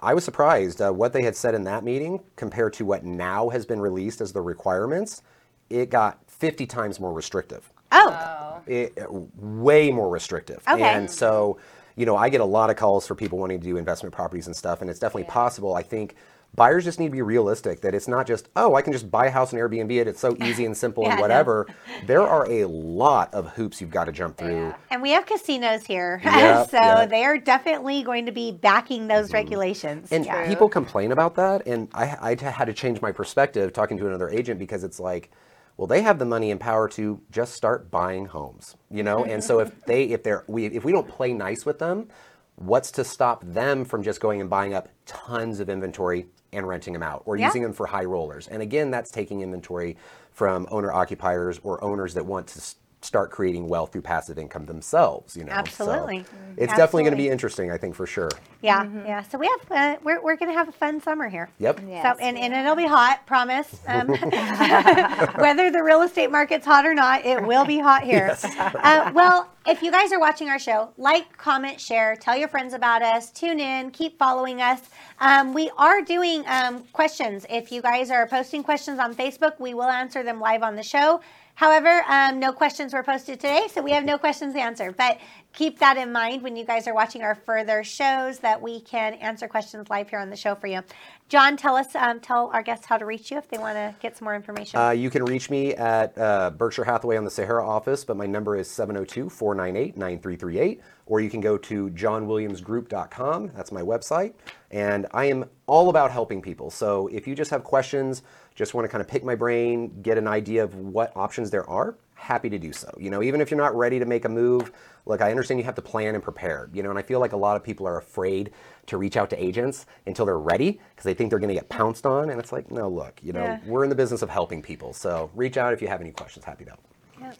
I 0.00 0.14
was 0.14 0.24
surprised 0.24 0.80
uh, 0.80 0.90
what 0.90 1.12
they 1.12 1.22
had 1.22 1.36
said 1.36 1.54
in 1.54 1.64
that 1.64 1.84
meeting 1.84 2.22
compared 2.36 2.72
to 2.74 2.84
what 2.84 3.04
now 3.04 3.50
has 3.50 3.66
been 3.66 3.80
released 3.80 4.20
as 4.20 4.32
the 4.32 4.40
requirements. 4.40 5.22
It 5.68 5.90
got 5.90 6.18
50 6.28 6.66
times 6.66 6.98
more 6.98 7.12
restrictive. 7.12 7.70
Oh, 7.92 8.60
It, 8.66 8.98
uh, 8.98 9.06
way 9.36 9.90
more 9.90 10.08
restrictive. 10.08 10.62
Okay. 10.68 10.82
And 10.82 11.10
so, 11.10 11.58
you 11.96 12.06
know, 12.06 12.16
I 12.16 12.28
get 12.28 12.40
a 12.40 12.44
lot 12.44 12.70
of 12.70 12.76
calls 12.76 13.06
for 13.06 13.14
people 13.14 13.38
wanting 13.38 13.60
to 13.60 13.64
do 13.64 13.76
investment 13.76 14.14
properties 14.14 14.46
and 14.46 14.56
stuff, 14.56 14.80
and 14.80 14.88
it's 14.88 14.98
definitely 14.98 15.24
possible. 15.30 15.74
I 15.74 15.82
think 15.82 16.14
buyers 16.54 16.84
just 16.84 16.98
need 16.98 17.06
to 17.06 17.12
be 17.12 17.22
realistic 17.22 17.80
that 17.80 17.94
it's 17.94 18.08
not 18.08 18.26
just, 18.26 18.48
oh, 18.56 18.74
I 18.74 18.82
can 18.82 18.92
just 18.92 19.10
buy 19.10 19.26
a 19.26 19.30
house 19.30 19.52
and 19.52 19.60
Airbnb 19.60 19.90
it. 19.92 20.08
It's 20.08 20.20
so 20.20 20.36
easy 20.44 20.64
and 20.64 20.76
simple 20.76 21.04
Yeah, 21.04 21.12
and 21.12 21.20
whatever. 21.20 21.66
There 22.06 22.22
are 22.22 22.50
a 22.50 22.64
lot 22.64 23.32
of 23.34 23.48
hoops 23.48 23.80
you've 23.80 23.90
got 23.90 24.04
to 24.04 24.12
jump 24.12 24.38
through. 24.38 24.74
and 24.90 25.02
we 25.02 25.10
have 25.10 25.26
casinos 25.26 25.84
here, 25.84 26.20
Yep, 26.24 26.70
so 26.70 26.78
yep. 26.78 27.10
they 27.10 27.24
are 27.24 27.36
definitely 27.38 28.02
going 28.02 28.26
to 28.26 28.32
be 28.32 28.52
backing 28.52 29.06
those 29.06 29.26
mm-hmm. 29.26 29.34
regulations. 29.34 30.10
And 30.10 30.24
Yeah. 30.24 30.48
people 30.48 30.68
complain 30.68 31.12
about 31.12 31.34
that, 31.36 31.66
and 31.66 31.88
I 31.94 32.36
had 32.40 32.66
to 32.66 32.72
change 32.72 33.00
my 33.02 33.12
perspective 33.12 33.72
talking 33.72 33.98
to 33.98 34.06
another 34.06 34.30
agent 34.30 34.58
because 34.58 34.82
it's 34.82 34.98
like, 34.98 35.30
well, 35.76 35.86
they 35.86 36.02
have 36.02 36.18
the 36.18 36.24
money 36.24 36.50
and 36.50 36.60
power 36.60 36.88
to 36.90 37.20
just 37.30 37.54
start 37.54 37.90
buying 37.90 38.26
homes, 38.26 38.76
you 38.90 39.02
know. 39.02 39.24
and 39.24 39.42
so 39.42 39.60
if 39.60 39.84
they, 39.84 40.04
if 40.04 40.22
they're, 40.22 40.44
we, 40.46 40.66
if 40.66 40.84
we 40.84 40.92
don't 40.92 41.08
play 41.08 41.32
nice 41.32 41.64
with 41.64 41.78
them, 41.78 42.08
what's 42.56 42.90
to 42.92 43.04
stop 43.04 43.42
them 43.44 43.84
from 43.84 44.02
just 44.02 44.20
going 44.20 44.40
and 44.40 44.50
buying 44.50 44.74
up 44.74 44.88
tons 45.06 45.60
of 45.60 45.68
inventory 45.70 46.26
and 46.52 46.66
renting 46.66 46.92
them 46.92 47.02
out, 47.02 47.22
or 47.26 47.36
Yeah. 47.36 47.46
using 47.46 47.62
them 47.62 47.72
for 47.72 47.86
high 47.86 48.04
rollers? 48.04 48.48
And 48.48 48.62
again, 48.62 48.90
that's 48.90 49.10
taking 49.10 49.40
inventory 49.40 49.96
from 50.32 50.66
owner 50.70 50.92
occupiers 50.92 51.60
or 51.62 51.82
owners 51.82 52.14
that 52.14 52.26
want 52.26 52.46
to 52.48 52.60
start 53.02 53.30
creating 53.30 53.68
wealth 53.68 53.92
through 53.92 54.02
passive 54.02 54.38
income 54.38 54.66
themselves. 54.66 55.36
You 55.36 55.44
know, 55.44 55.52
So 55.52 55.58
Absolutely. 55.58 56.24
it's 56.56 56.72
definitely 56.74 57.04
going 57.04 57.12
to 57.12 57.22
be 57.22 57.28
interesting, 57.28 57.70
I 57.70 57.78
think, 57.78 57.94
for 57.94 58.06
sure. 58.06 58.30
Yeah, 58.62 58.86
yeah. 59.06 59.22
So 59.22 59.38
we 59.38 59.46
have 59.46 59.70
uh, 59.70 60.00
we're 60.04 60.22
we're 60.22 60.36
gonna 60.36 60.52
have 60.52 60.68
a 60.68 60.72
fun 60.72 61.00
summer 61.00 61.28
here. 61.28 61.48
Yep. 61.58 61.80
Yes. 61.88 62.02
So 62.02 62.22
and, 62.22 62.36
and 62.36 62.52
it'll 62.52 62.76
be 62.76 62.86
hot, 62.86 63.26
promise. 63.26 63.80
Um, 63.90 64.08
whether 65.38 65.70
the 65.70 65.82
real 65.82 66.02
estate 66.02 66.30
market's 66.30 66.64
hot 66.64 66.86
or 66.86 66.94
not, 66.94 67.24
it 67.24 67.44
will 67.44 67.64
be 67.64 67.78
hot 67.78 68.04
here. 68.04 68.36
Uh, 68.82 69.10
well, 69.14 69.48
if 69.66 69.82
you 69.82 69.90
guys 69.90 70.12
are 70.12 70.20
watching 70.20 70.48
our 70.48 70.58
show, 70.58 70.90
like, 70.96 71.36
comment, 71.36 71.80
share, 71.80 72.16
tell 72.16 72.36
your 72.36 72.48
friends 72.48 72.72
about 72.72 73.02
us, 73.02 73.30
tune 73.30 73.60
in, 73.60 73.90
keep 73.90 74.18
following 74.18 74.60
us. 74.62 74.80
Um, 75.20 75.52
we 75.52 75.70
are 75.76 76.00
doing 76.02 76.44
um, 76.46 76.84
questions. 76.92 77.44
If 77.50 77.70
you 77.70 77.82
guys 77.82 78.10
are 78.10 78.26
posting 78.26 78.62
questions 78.62 78.98
on 78.98 79.14
Facebook, 79.14 79.58
we 79.58 79.74
will 79.74 79.84
answer 79.84 80.22
them 80.22 80.40
live 80.40 80.62
on 80.62 80.76
the 80.76 80.82
show. 80.82 81.20
However, 81.60 82.02
um, 82.08 82.40
no 82.40 82.54
questions 82.54 82.94
were 82.94 83.02
posted 83.02 83.38
today, 83.38 83.68
so 83.70 83.82
we 83.82 83.90
have 83.90 84.02
no 84.02 84.16
questions 84.16 84.54
to 84.54 84.60
answer. 84.62 84.92
But 84.92 85.18
keep 85.52 85.78
that 85.78 85.96
in 85.96 86.12
mind 86.12 86.42
when 86.42 86.56
you 86.56 86.64
guys 86.64 86.86
are 86.86 86.94
watching 86.94 87.22
our 87.22 87.34
further 87.34 87.82
shows 87.82 88.38
that 88.40 88.60
we 88.60 88.80
can 88.80 89.14
answer 89.14 89.48
questions 89.48 89.88
live 89.90 90.08
here 90.08 90.18
on 90.18 90.30
the 90.30 90.36
show 90.36 90.54
for 90.54 90.66
you. 90.66 90.82
John, 91.28 91.56
tell 91.56 91.76
us, 91.76 91.94
um, 91.94 92.20
tell 92.20 92.50
our 92.52 92.62
guests 92.62 92.86
how 92.86 92.98
to 92.98 93.06
reach 93.06 93.30
you 93.30 93.38
if 93.38 93.48
they 93.48 93.58
want 93.58 93.76
to 93.76 93.94
get 94.00 94.16
some 94.16 94.26
more 94.26 94.34
information. 94.34 94.80
Uh, 94.80 94.90
you 94.90 95.10
can 95.10 95.24
reach 95.24 95.48
me 95.48 95.74
at 95.74 96.16
uh, 96.18 96.50
Berkshire 96.50 96.84
Hathaway 96.84 97.16
on 97.16 97.24
the 97.24 97.30
Sahara 97.30 97.66
office, 97.66 98.04
but 98.04 98.16
my 98.16 98.26
number 98.26 98.56
is 98.56 98.68
702 98.68 99.28
498 99.30 99.96
9338. 99.96 100.80
Or 101.06 101.20
you 101.20 101.30
can 101.30 101.40
go 101.40 101.56
to 101.58 101.88
johnwilliamsgroup.com. 101.90 103.52
That's 103.54 103.72
my 103.72 103.82
website. 103.82 104.34
And 104.70 105.06
I 105.12 105.24
am 105.26 105.44
all 105.66 105.88
about 105.88 106.10
helping 106.12 106.40
people. 106.40 106.70
So 106.70 107.08
if 107.08 107.26
you 107.26 107.34
just 107.34 107.50
have 107.50 107.64
questions, 107.64 108.22
just 108.54 108.74
want 108.74 108.84
to 108.84 108.88
kind 108.88 109.00
of 109.00 109.08
pick 109.08 109.24
my 109.24 109.34
brain, 109.34 110.02
get 110.02 110.18
an 110.18 110.28
idea 110.28 110.62
of 110.62 110.74
what 110.74 111.12
options 111.16 111.50
there 111.50 111.68
are, 111.68 111.96
happy 112.20 112.50
to 112.50 112.58
do 112.58 112.72
so. 112.72 112.92
You 112.98 113.08
know, 113.10 113.22
even 113.22 113.40
if 113.40 113.50
you're 113.50 113.58
not 113.58 113.74
ready 113.74 113.98
to 113.98 114.04
make 114.04 114.26
a 114.26 114.28
move, 114.28 114.70
look, 115.06 115.22
I 115.22 115.30
understand 115.30 115.58
you 115.58 115.64
have 115.64 115.74
to 115.76 115.82
plan 115.82 116.14
and 116.14 116.22
prepare, 116.22 116.68
you 116.72 116.82
know, 116.82 116.90
and 116.90 116.98
I 116.98 117.02
feel 117.02 117.18
like 117.18 117.32
a 117.32 117.36
lot 117.36 117.56
of 117.56 117.64
people 117.64 117.88
are 117.88 117.96
afraid 117.96 118.52
to 118.86 118.98
reach 118.98 119.16
out 119.16 119.30
to 119.30 119.42
agents 119.42 119.86
until 120.06 120.26
they're 120.26 120.38
ready 120.38 120.80
because 120.90 121.04
they 121.04 121.14
think 121.14 121.30
they're 121.30 121.38
going 121.38 121.48
to 121.48 121.54
get 121.54 121.68
pounced 121.70 122.04
on. 122.04 122.28
And 122.30 122.38
it's 122.38 122.52
like, 122.52 122.70
no, 122.70 122.88
look, 122.88 123.18
you 123.22 123.32
know, 123.32 123.42
Yeah. 123.44 123.60
we're 123.66 123.84
in 123.84 123.90
the 123.90 123.96
business 123.96 124.20
of 124.22 124.28
helping 124.28 124.60
people. 124.62 124.92
So 124.92 125.30
reach 125.34 125.56
out 125.56 125.72
if 125.72 125.80
you 125.80 125.88
have 125.88 126.00
any 126.02 126.10
questions. 126.12 126.44
Happy 126.44 126.64
to 126.66 126.70
help. 126.72 127.34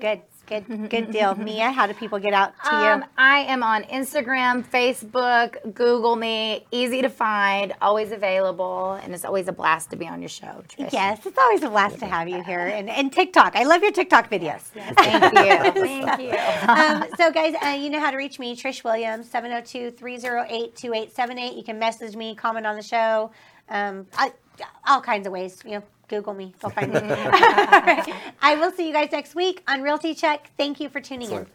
good, 0.00 0.20
good, 0.48 0.90
good 0.90 1.10
deal. 1.12 1.34
Mia, 1.34 1.70
how 1.70 1.86
do 1.86 1.94
people 1.94 2.18
get 2.18 2.32
out 2.32 2.52
to 2.64 2.74
Um, 2.74 3.00
you? 3.00 3.06
I 3.16 3.38
am 3.40 3.62
on 3.62 3.84
Instagram, 3.84 4.64
Facebook, 4.66 5.74
Google 5.74 6.16
me. 6.16 6.66
Easy 6.70 7.02
to 7.02 7.08
find, 7.08 7.74
always 7.82 8.10
available, 8.12 8.92
and 8.94 9.14
it's 9.14 9.24
always 9.24 9.46
a 9.48 9.52
blast 9.52 9.90
to 9.90 9.96
be 9.96 10.08
on 10.08 10.20
your 10.20 10.28
show, 10.28 10.62
Trish. 10.68 10.92
Yes, 10.92 11.24
it's 11.26 11.38
always 11.38 11.62
a 11.62 11.68
blast 11.70 11.98
to 12.00 12.06
have 12.06 12.28
you 12.28 12.42
here. 12.42 12.60
And, 12.60 12.88
and 12.88 13.12
TikTok. 13.12 13.54
I 13.56 13.64
love 13.64 13.82
your 13.82 13.92
TikTok 13.92 14.30
videos. 14.30 14.60
Thank 14.74 15.32
you. 15.76 15.82
Thank 15.82 16.20
you. 16.22 16.68
um, 16.68 17.04
so, 17.16 17.30
guys, 17.30 17.54
uh, 17.64 17.68
you 17.70 17.90
know 17.90 18.00
how 18.00 18.10
to 18.10 18.16
reach 18.16 18.38
me, 18.38 18.56
Trish 18.56 18.82
Williams, 18.84 19.28
702 19.30 19.90
308 19.92 20.74
2878. 20.76 21.54
You 21.56 21.62
can 21.62 21.78
message 21.78 22.16
me, 22.16 22.34
comment 22.34 22.66
on 22.66 22.76
the 22.76 22.82
show, 22.82 23.30
um, 23.68 24.06
I, 24.16 24.32
all 24.86 25.00
kinds 25.00 25.26
of 25.26 25.32
ways. 25.32 25.62
You 25.64 25.72
know, 25.72 25.82
Google 26.08 26.34
me, 26.34 26.54
you'll 26.62 26.70
find 26.70 26.92
me. 26.92 26.98
All 26.98 27.06
right. 27.06 28.14
I 28.40 28.56
will 28.56 28.72
see 28.72 28.86
you 28.86 28.92
guys 28.92 29.10
next 29.12 29.34
week 29.34 29.62
on 29.68 29.82
Realty 29.82 30.14
Check. 30.14 30.50
Thank 30.56 30.80
you 30.80 30.88
for 30.88 31.00
tuning 31.00 31.30
in. 31.30 31.46